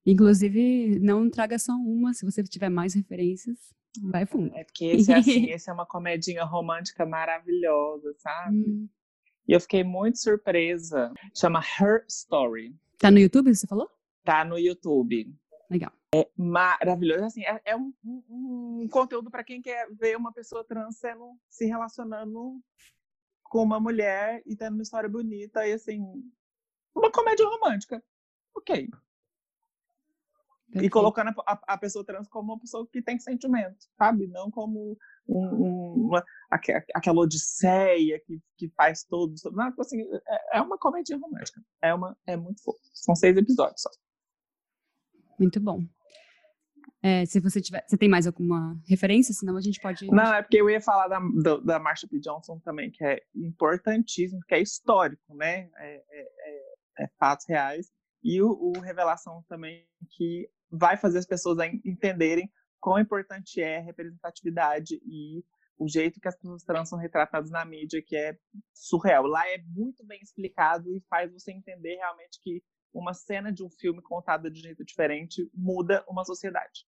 Inclusive, 0.05 0.99
não 0.99 1.29
traga 1.29 1.59
só 1.59 1.73
uma, 1.73 2.13
se 2.13 2.25
você 2.25 2.43
tiver 2.43 2.69
mais 2.69 2.93
referências. 2.93 3.57
Vai 4.01 4.25
fundo. 4.25 4.53
É 4.55 4.63
porque 4.63 4.85
esse, 4.85 5.11
assim, 5.11 5.45
esse 5.51 5.69
é 5.69 5.73
uma 5.73 5.85
comedinha 5.85 6.43
romântica 6.43 7.05
maravilhosa, 7.05 8.13
sabe? 8.17 8.57
Hum. 8.57 8.89
E 9.47 9.53
eu 9.53 9.59
fiquei 9.59 9.83
muito 9.83 10.19
surpresa. 10.19 11.11
Chama 11.35 11.59
Her 11.59 12.05
Story. 12.07 12.75
Tá 12.99 13.09
no 13.09 13.19
YouTube, 13.19 13.53
você 13.53 13.65
falou? 13.65 13.89
Tá 14.23 14.45
no 14.45 14.59
YouTube. 14.59 15.33
Legal. 15.69 15.91
É 16.13 16.29
maravilhoso. 16.35 17.25
Assim, 17.25 17.43
é, 17.43 17.61
é 17.65 17.75
um, 17.75 17.93
um, 18.03 18.23
um, 18.83 18.87
conteúdo 18.89 19.29
para 19.29 19.43
quem 19.43 19.61
quer 19.61 19.87
ver 19.93 20.17
uma 20.17 20.31
pessoa 20.31 20.63
trans 20.63 20.97
sendo, 20.97 21.35
se 21.47 21.65
relacionando 21.65 22.59
com 23.43 23.63
uma 23.63 23.79
mulher 23.79 24.41
e 24.45 24.55
tendo 24.55 24.73
uma 24.73 24.83
história 24.83 25.09
bonita 25.09 25.67
e 25.67 25.73
assim. 25.73 26.01
Uma 26.95 27.11
comédia 27.11 27.45
romântica. 27.47 28.03
Ok. 28.55 28.89
Perfeito. 30.71 30.85
E 30.85 30.89
colocando 30.89 31.29
a, 31.47 31.59
a, 31.67 31.77
pessoa 31.77 32.05
trans 32.05 32.27
como 32.27 32.53
uma 32.53 32.59
pessoa 32.59 32.87
que 32.91 33.01
tem 33.01 33.17
sentimento, 33.17 33.77
sabe? 33.97 34.27
Não 34.27 34.51
como 34.51 34.95
um, 35.27 35.45
um, 35.47 35.93
uma, 36.07 36.23
aquela 36.93 37.21
odisseia 37.21 38.21
que, 38.23 38.39
que 38.55 38.69
faz 38.77 39.03
tudo. 39.03 39.33
Não, 39.51 39.69
tipo 39.69 39.81
assim, 39.81 39.99
é, 40.01 40.57
é 40.57 40.61
uma 40.61 40.77
comédia 40.77 41.17
romântica. 41.17 41.59
É, 41.81 41.91
uma, 41.91 42.15
é 42.27 42.37
muito 42.37 42.61
fofo. 42.61 42.79
São 42.93 43.15
seis 43.15 43.35
episódios 43.35 43.81
só. 43.81 43.89
Muito 45.39 45.59
bom. 45.59 45.79
É, 47.01 47.25
se 47.25 47.39
você 47.39 47.59
tiver. 47.61 47.83
Você 47.87 47.97
tem 47.97 48.09
mais 48.09 48.27
alguma 48.27 48.79
referência? 48.87 49.33
Senão 49.33 49.57
a 49.57 49.61
gente 49.61 49.79
pode. 49.81 50.05
Não, 50.07 50.33
é 50.33 50.43
porque 50.43 50.61
eu 50.61 50.69
ia 50.69 50.81
falar 50.81 51.07
da, 51.07 51.19
da, 51.41 51.57
da 51.57 51.79
Marsha 51.79 52.07
P. 52.07 52.19
Johnson 52.19 52.59
também, 52.59 52.91
que 52.91 53.03
é 53.03 53.19
importantíssimo, 53.33 54.41
que 54.47 54.53
é 54.53 54.61
histórico, 54.61 55.33
né? 55.33 55.69
É, 55.77 55.95
é, 55.95 56.21
é, 56.21 57.03
é 57.05 57.07
fatos 57.17 57.45
reais. 57.47 57.87
E 58.21 58.41
o, 58.41 58.49
o 58.49 58.79
Revelação 58.81 59.43
também, 59.47 59.87
que 60.11 60.49
vai 60.71 60.97
fazer 60.97 61.19
as 61.19 61.25
pessoas 61.25 61.57
entenderem 61.83 62.51
quão 62.79 62.99
importante 62.99 63.61
é 63.61 63.79
representatividade 63.79 64.99
e 65.05 65.43
o 65.77 65.87
jeito 65.87 66.19
que 66.19 66.27
as 66.27 66.35
pessoas 66.35 66.63
trans 66.63 66.89
são 66.89 66.99
retratadas 66.99 67.49
na 67.49 67.63
mídia, 67.63 68.03
que 68.05 68.15
é 68.15 68.37
surreal. 68.73 69.25
Lá 69.25 69.47
é 69.47 69.57
muito 69.65 70.05
bem 70.05 70.19
explicado 70.21 70.93
e 70.93 71.01
faz 71.09 71.31
você 71.31 71.51
entender 71.51 71.95
realmente 71.95 72.39
que 72.41 72.61
uma 72.93 73.13
cena 73.13 73.51
de 73.51 73.63
um 73.63 73.69
filme 73.69 74.01
contada 74.01 74.49
de 74.51 74.59
jeito 74.59 74.83
diferente 74.83 75.49
muda 75.53 76.03
uma 76.07 76.25
sociedade. 76.25 76.85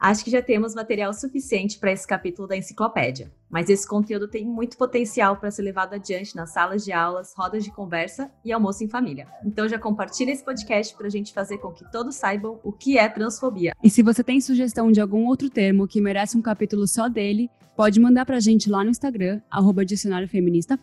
Acho 0.00 0.24
que 0.24 0.30
já 0.30 0.42
temos 0.42 0.74
material 0.74 1.14
suficiente 1.14 1.78
para 1.78 1.92
esse 1.92 2.06
capítulo 2.06 2.46
da 2.46 2.56
enciclopédia, 2.56 3.32
mas 3.48 3.70
esse 3.70 3.88
conteúdo 3.88 4.28
tem 4.28 4.44
muito 4.44 4.76
potencial 4.76 5.36
para 5.36 5.50
ser 5.50 5.62
levado 5.62 5.94
adiante 5.94 6.36
nas 6.36 6.52
salas 6.52 6.84
de 6.84 6.92
aulas, 6.92 7.32
rodas 7.36 7.64
de 7.64 7.70
conversa 7.70 8.30
e 8.44 8.52
almoço 8.52 8.84
em 8.84 8.88
família. 8.88 9.26
Então 9.44 9.68
já 9.68 9.78
compartilha 9.78 10.30
esse 10.30 10.44
podcast 10.44 10.94
para 10.94 11.06
a 11.06 11.10
gente 11.10 11.32
fazer 11.32 11.56
com 11.58 11.72
que 11.72 11.90
todos 11.90 12.16
saibam 12.16 12.60
o 12.62 12.72
que 12.72 12.98
é 12.98 13.08
transfobia. 13.08 13.72
E 13.82 13.88
se 13.88 14.02
você 14.02 14.22
tem 14.22 14.38
sugestão 14.40 14.92
de 14.92 15.00
algum 15.00 15.26
outro 15.26 15.48
termo 15.48 15.88
que 15.88 16.00
merece 16.00 16.36
um 16.36 16.42
capítulo 16.42 16.86
só 16.86 17.08
dele, 17.08 17.48
pode 17.76 17.98
mandar 17.98 18.26
para 18.26 18.36
a 18.36 18.40
gente 18.40 18.68
lá 18.68 18.84
no 18.84 18.90
Instagram, 18.90 19.40
arroba 19.50 19.84
Dicionário 19.84 20.28
Feminista 20.28 20.78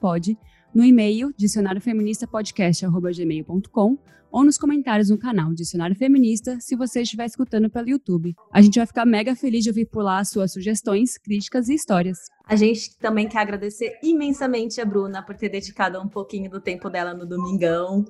no 0.74 0.84
e-mail 0.84 1.32
dicionariofeministapodcast.gmail.com 1.38 3.98
ou 4.32 4.44
nos 4.44 4.58
comentários 4.58 5.10
no 5.10 5.18
canal 5.18 5.54
Dicionário 5.54 5.96
Feminista, 5.96 6.58
se 6.60 6.76
você 6.76 7.02
estiver 7.02 7.26
escutando 7.26 7.70
pelo 7.70 7.90
YouTube. 7.90 8.36
A 8.52 8.62
gente 8.62 8.78
vai 8.80 8.86
ficar 8.88 9.06
mega 9.06 9.36
feliz 9.36 9.64
de 9.64 9.70
ouvir 9.70 9.86
por 9.86 10.04
lá 10.04 10.24
suas 10.24 10.54
sugestões, 10.54 11.18
críticas 11.18 11.68
e 11.68 11.76
histórias. 11.76 12.18
A 12.46 12.56
gente 12.56 12.98
também 12.98 13.28
quer 13.28 13.40
agradecer 13.40 14.00
imensamente 14.02 14.80
a 14.80 14.86
Bruna 14.86 15.22
por 15.22 15.36
ter 15.36 15.50
dedicado 15.50 16.00
um 16.00 16.08
pouquinho 16.08 16.50
do 16.50 16.62
tempo 16.62 16.90
dela 16.90 17.14
no 17.14 17.26
domingão 17.26 18.06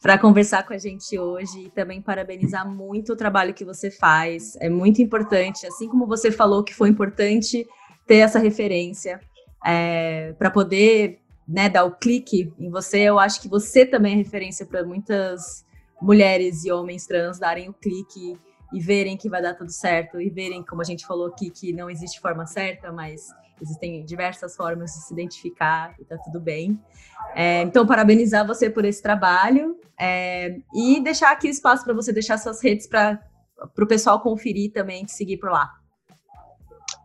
para 0.00 0.18
conversar 0.18 0.64
com 0.64 0.72
a 0.72 0.78
gente 0.78 1.18
hoje 1.18 1.64
e 1.64 1.70
também 1.70 2.00
parabenizar 2.00 2.68
muito 2.68 3.12
o 3.12 3.16
trabalho 3.16 3.54
que 3.54 3.64
você 3.64 3.90
faz. 3.90 4.56
É 4.60 4.68
muito 4.68 5.02
importante, 5.02 5.66
assim 5.66 5.88
como 5.88 6.06
você 6.06 6.30
falou 6.30 6.62
que 6.62 6.74
foi 6.74 6.88
importante 6.88 7.66
ter 8.06 8.16
essa 8.16 8.38
referência 8.38 9.20
é, 9.64 10.32
para 10.38 10.50
poder 10.50 11.18
né, 11.46 11.68
dar 11.68 11.84
o 11.84 11.92
clique 11.92 12.52
em 12.58 12.70
você, 12.70 13.00
eu 13.00 13.18
acho 13.18 13.40
que 13.40 13.48
você 13.48 13.86
também 13.86 14.14
é 14.14 14.16
referência 14.16 14.66
para 14.66 14.84
muitas 14.84 15.64
mulheres 16.00 16.64
e 16.64 16.72
homens 16.72 17.06
trans 17.06 17.38
darem 17.38 17.68
o 17.68 17.72
clique 17.72 18.38
e 18.72 18.80
verem 18.80 19.16
que 19.16 19.28
vai 19.28 19.40
dar 19.40 19.54
tudo 19.54 19.70
certo 19.70 20.20
e 20.20 20.28
verem, 20.28 20.62
como 20.62 20.82
a 20.82 20.84
gente 20.84 21.06
falou 21.06 21.28
aqui, 21.28 21.50
que 21.50 21.72
não 21.72 21.88
existe 21.88 22.20
forma 22.20 22.46
certa, 22.46 22.92
mas 22.92 23.28
existem 23.62 24.04
diversas 24.04 24.56
formas 24.56 24.92
de 24.92 25.02
se 25.04 25.14
identificar 25.14 25.94
e 25.98 26.04
tá 26.04 26.18
tudo 26.18 26.40
bem. 26.40 26.78
É, 27.34 27.62
então, 27.62 27.86
parabenizar 27.86 28.46
você 28.46 28.68
por 28.68 28.84
esse 28.84 29.02
trabalho 29.02 29.78
é, 29.98 30.58
e 30.74 31.00
deixar 31.00 31.32
aqui 31.32 31.48
espaço 31.48 31.84
para 31.84 31.94
você 31.94 32.12
deixar 32.12 32.38
suas 32.38 32.62
redes 32.62 32.86
para 32.86 33.20
o 33.78 33.86
pessoal 33.86 34.20
conferir 34.20 34.72
também, 34.72 35.04
te 35.04 35.12
seguir 35.12 35.38
por 35.38 35.50
lá. 35.50 35.72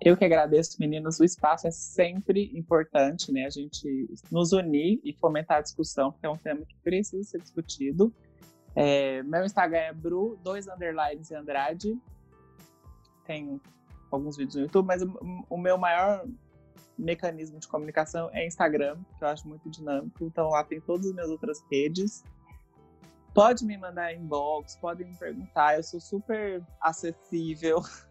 Eu 0.04 0.18
que 0.18 0.26
agradeço, 0.26 0.78
meninas. 0.80 1.20
O 1.20 1.24
espaço 1.24 1.68
é 1.68 1.72
sempre 1.72 2.49
importante, 2.56 3.32
né? 3.32 3.45
A 3.45 3.52
gente 3.52 4.10
nos 4.32 4.52
unir 4.52 4.99
e 5.04 5.14
fomentar 5.14 5.60
a 5.60 5.62
discussão, 5.62 6.12
porque 6.12 6.26
é 6.26 6.30
um 6.30 6.38
tema 6.38 6.66
que 6.66 6.76
precisa 6.84 7.24
ser 7.24 7.39
discutido. 7.39 8.12
É, 8.76 9.22
meu 9.22 9.45
Instagram 9.45 9.78
é 9.78 9.93
Bru, 9.93 10.39
dois 10.43 10.68
underlines 10.68 11.30
e 11.30 11.36
Andrade. 11.36 11.95
Tem 13.28 13.62
alguns 14.12 14.38
vídeos 14.38 14.56
no 14.56 14.62
YouTube, 14.64 14.88
mas 14.88 15.04
o, 15.04 15.45
o 15.47 15.58
meu 15.58 15.78
maior 15.78 16.26
mecanismo 16.97 17.60
de 17.60 17.68
comunicação 17.68 18.28
é 18.34 18.47
Instagram, 18.47 18.97
que 19.20 19.24
eu 19.24 19.28
acho 19.28 19.47
muito 19.47 19.70
dinâmico. 19.70 20.26
Então 20.26 20.49
lá 20.49 20.64
tem 20.64 20.82
todas 20.82 21.06
as 21.06 21.14
minhas 21.14 21.30
outras 21.30 21.64
redes. 21.72 22.24
Pode 23.36 23.64
me 23.64 23.78
mandar 23.78 24.16
inbox, 24.16 24.76
podem 24.78 25.08
me 25.08 25.16
perguntar, 25.16 25.78
eu 25.78 25.84
sou 25.84 25.99
super 25.99 26.64
acessível. 26.82 27.82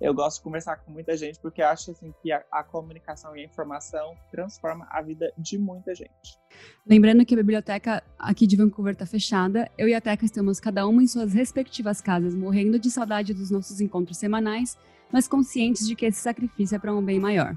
Eu 0.00 0.14
gosto 0.14 0.38
de 0.38 0.44
conversar 0.44 0.76
com 0.76 0.90
muita 0.90 1.16
gente 1.16 1.38
porque 1.40 1.62
acho 1.62 1.90
assim 1.90 2.12
que 2.22 2.32
a, 2.32 2.42
a, 2.50 2.62
comunicação 2.62 3.36
e 3.36 3.40
a 3.40 3.44
informação 3.44 4.14
transforma 4.30 4.86
a 4.90 5.00
vida 5.02 5.32
de 5.38 5.58
muita 5.58 5.94
gente. 5.94 6.38
Lembrando 6.86 7.24
que 7.24 7.34
a 7.34 7.36
biblioteca 7.36 8.02
aqui 8.18 8.46
de 8.46 8.56
Vancouver 8.56 8.92
está 8.92 9.06
fechada, 9.06 9.70
eu 9.78 9.88
e 9.88 9.94
a 9.94 10.00
Teca 10.00 10.24
estamos 10.24 10.60
cada 10.60 10.86
uma 10.86 11.02
em 11.02 11.06
suas 11.06 11.32
respectivas 11.32 12.00
casas, 12.00 12.34
morrendo 12.34 12.78
de 12.78 12.90
saudade 12.90 13.32
dos 13.32 13.50
nossos 13.50 13.80
encontros 13.80 14.18
semanais, 14.18 14.76
mas 15.10 15.28
conscientes 15.28 15.86
de 15.86 15.94
que 15.94 16.06
esse 16.06 16.20
sacrifício 16.20 16.76
é 16.76 16.78
para 16.78 16.94
um 16.94 17.02
bem 17.02 17.20
maior. 17.20 17.56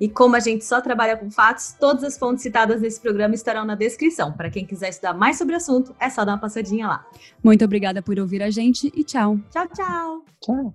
E 0.00 0.08
como 0.08 0.34
a 0.34 0.40
gente 0.40 0.64
só 0.64 0.80
trabalha 0.80 1.16
com 1.16 1.30
fatos, 1.30 1.76
todas 1.78 2.02
as 2.02 2.18
fontes 2.18 2.42
citadas 2.42 2.80
nesse 2.80 3.00
programa 3.00 3.34
estarão 3.34 3.64
na 3.64 3.74
descrição. 3.74 4.32
Para 4.32 4.50
quem 4.50 4.64
quiser 4.64 4.88
estudar 4.88 5.14
mais 5.14 5.36
sobre 5.36 5.54
o 5.54 5.56
assunto, 5.56 5.94
é 6.00 6.08
só 6.08 6.24
dar 6.24 6.32
uma 6.32 6.38
passadinha 6.38 6.86
lá. 6.86 7.06
Muito 7.42 7.64
obrigada 7.64 8.00
por 8.00 8.18
ouvir 8.18 8.42
a 8.42 8.50
gente 8.50 8.90
e 8.94 9.04
tchau. 9.04 9.38
Tchau, 9.50 9.68
tchau. 9.68 10.24
Tchau. 10.40 10.74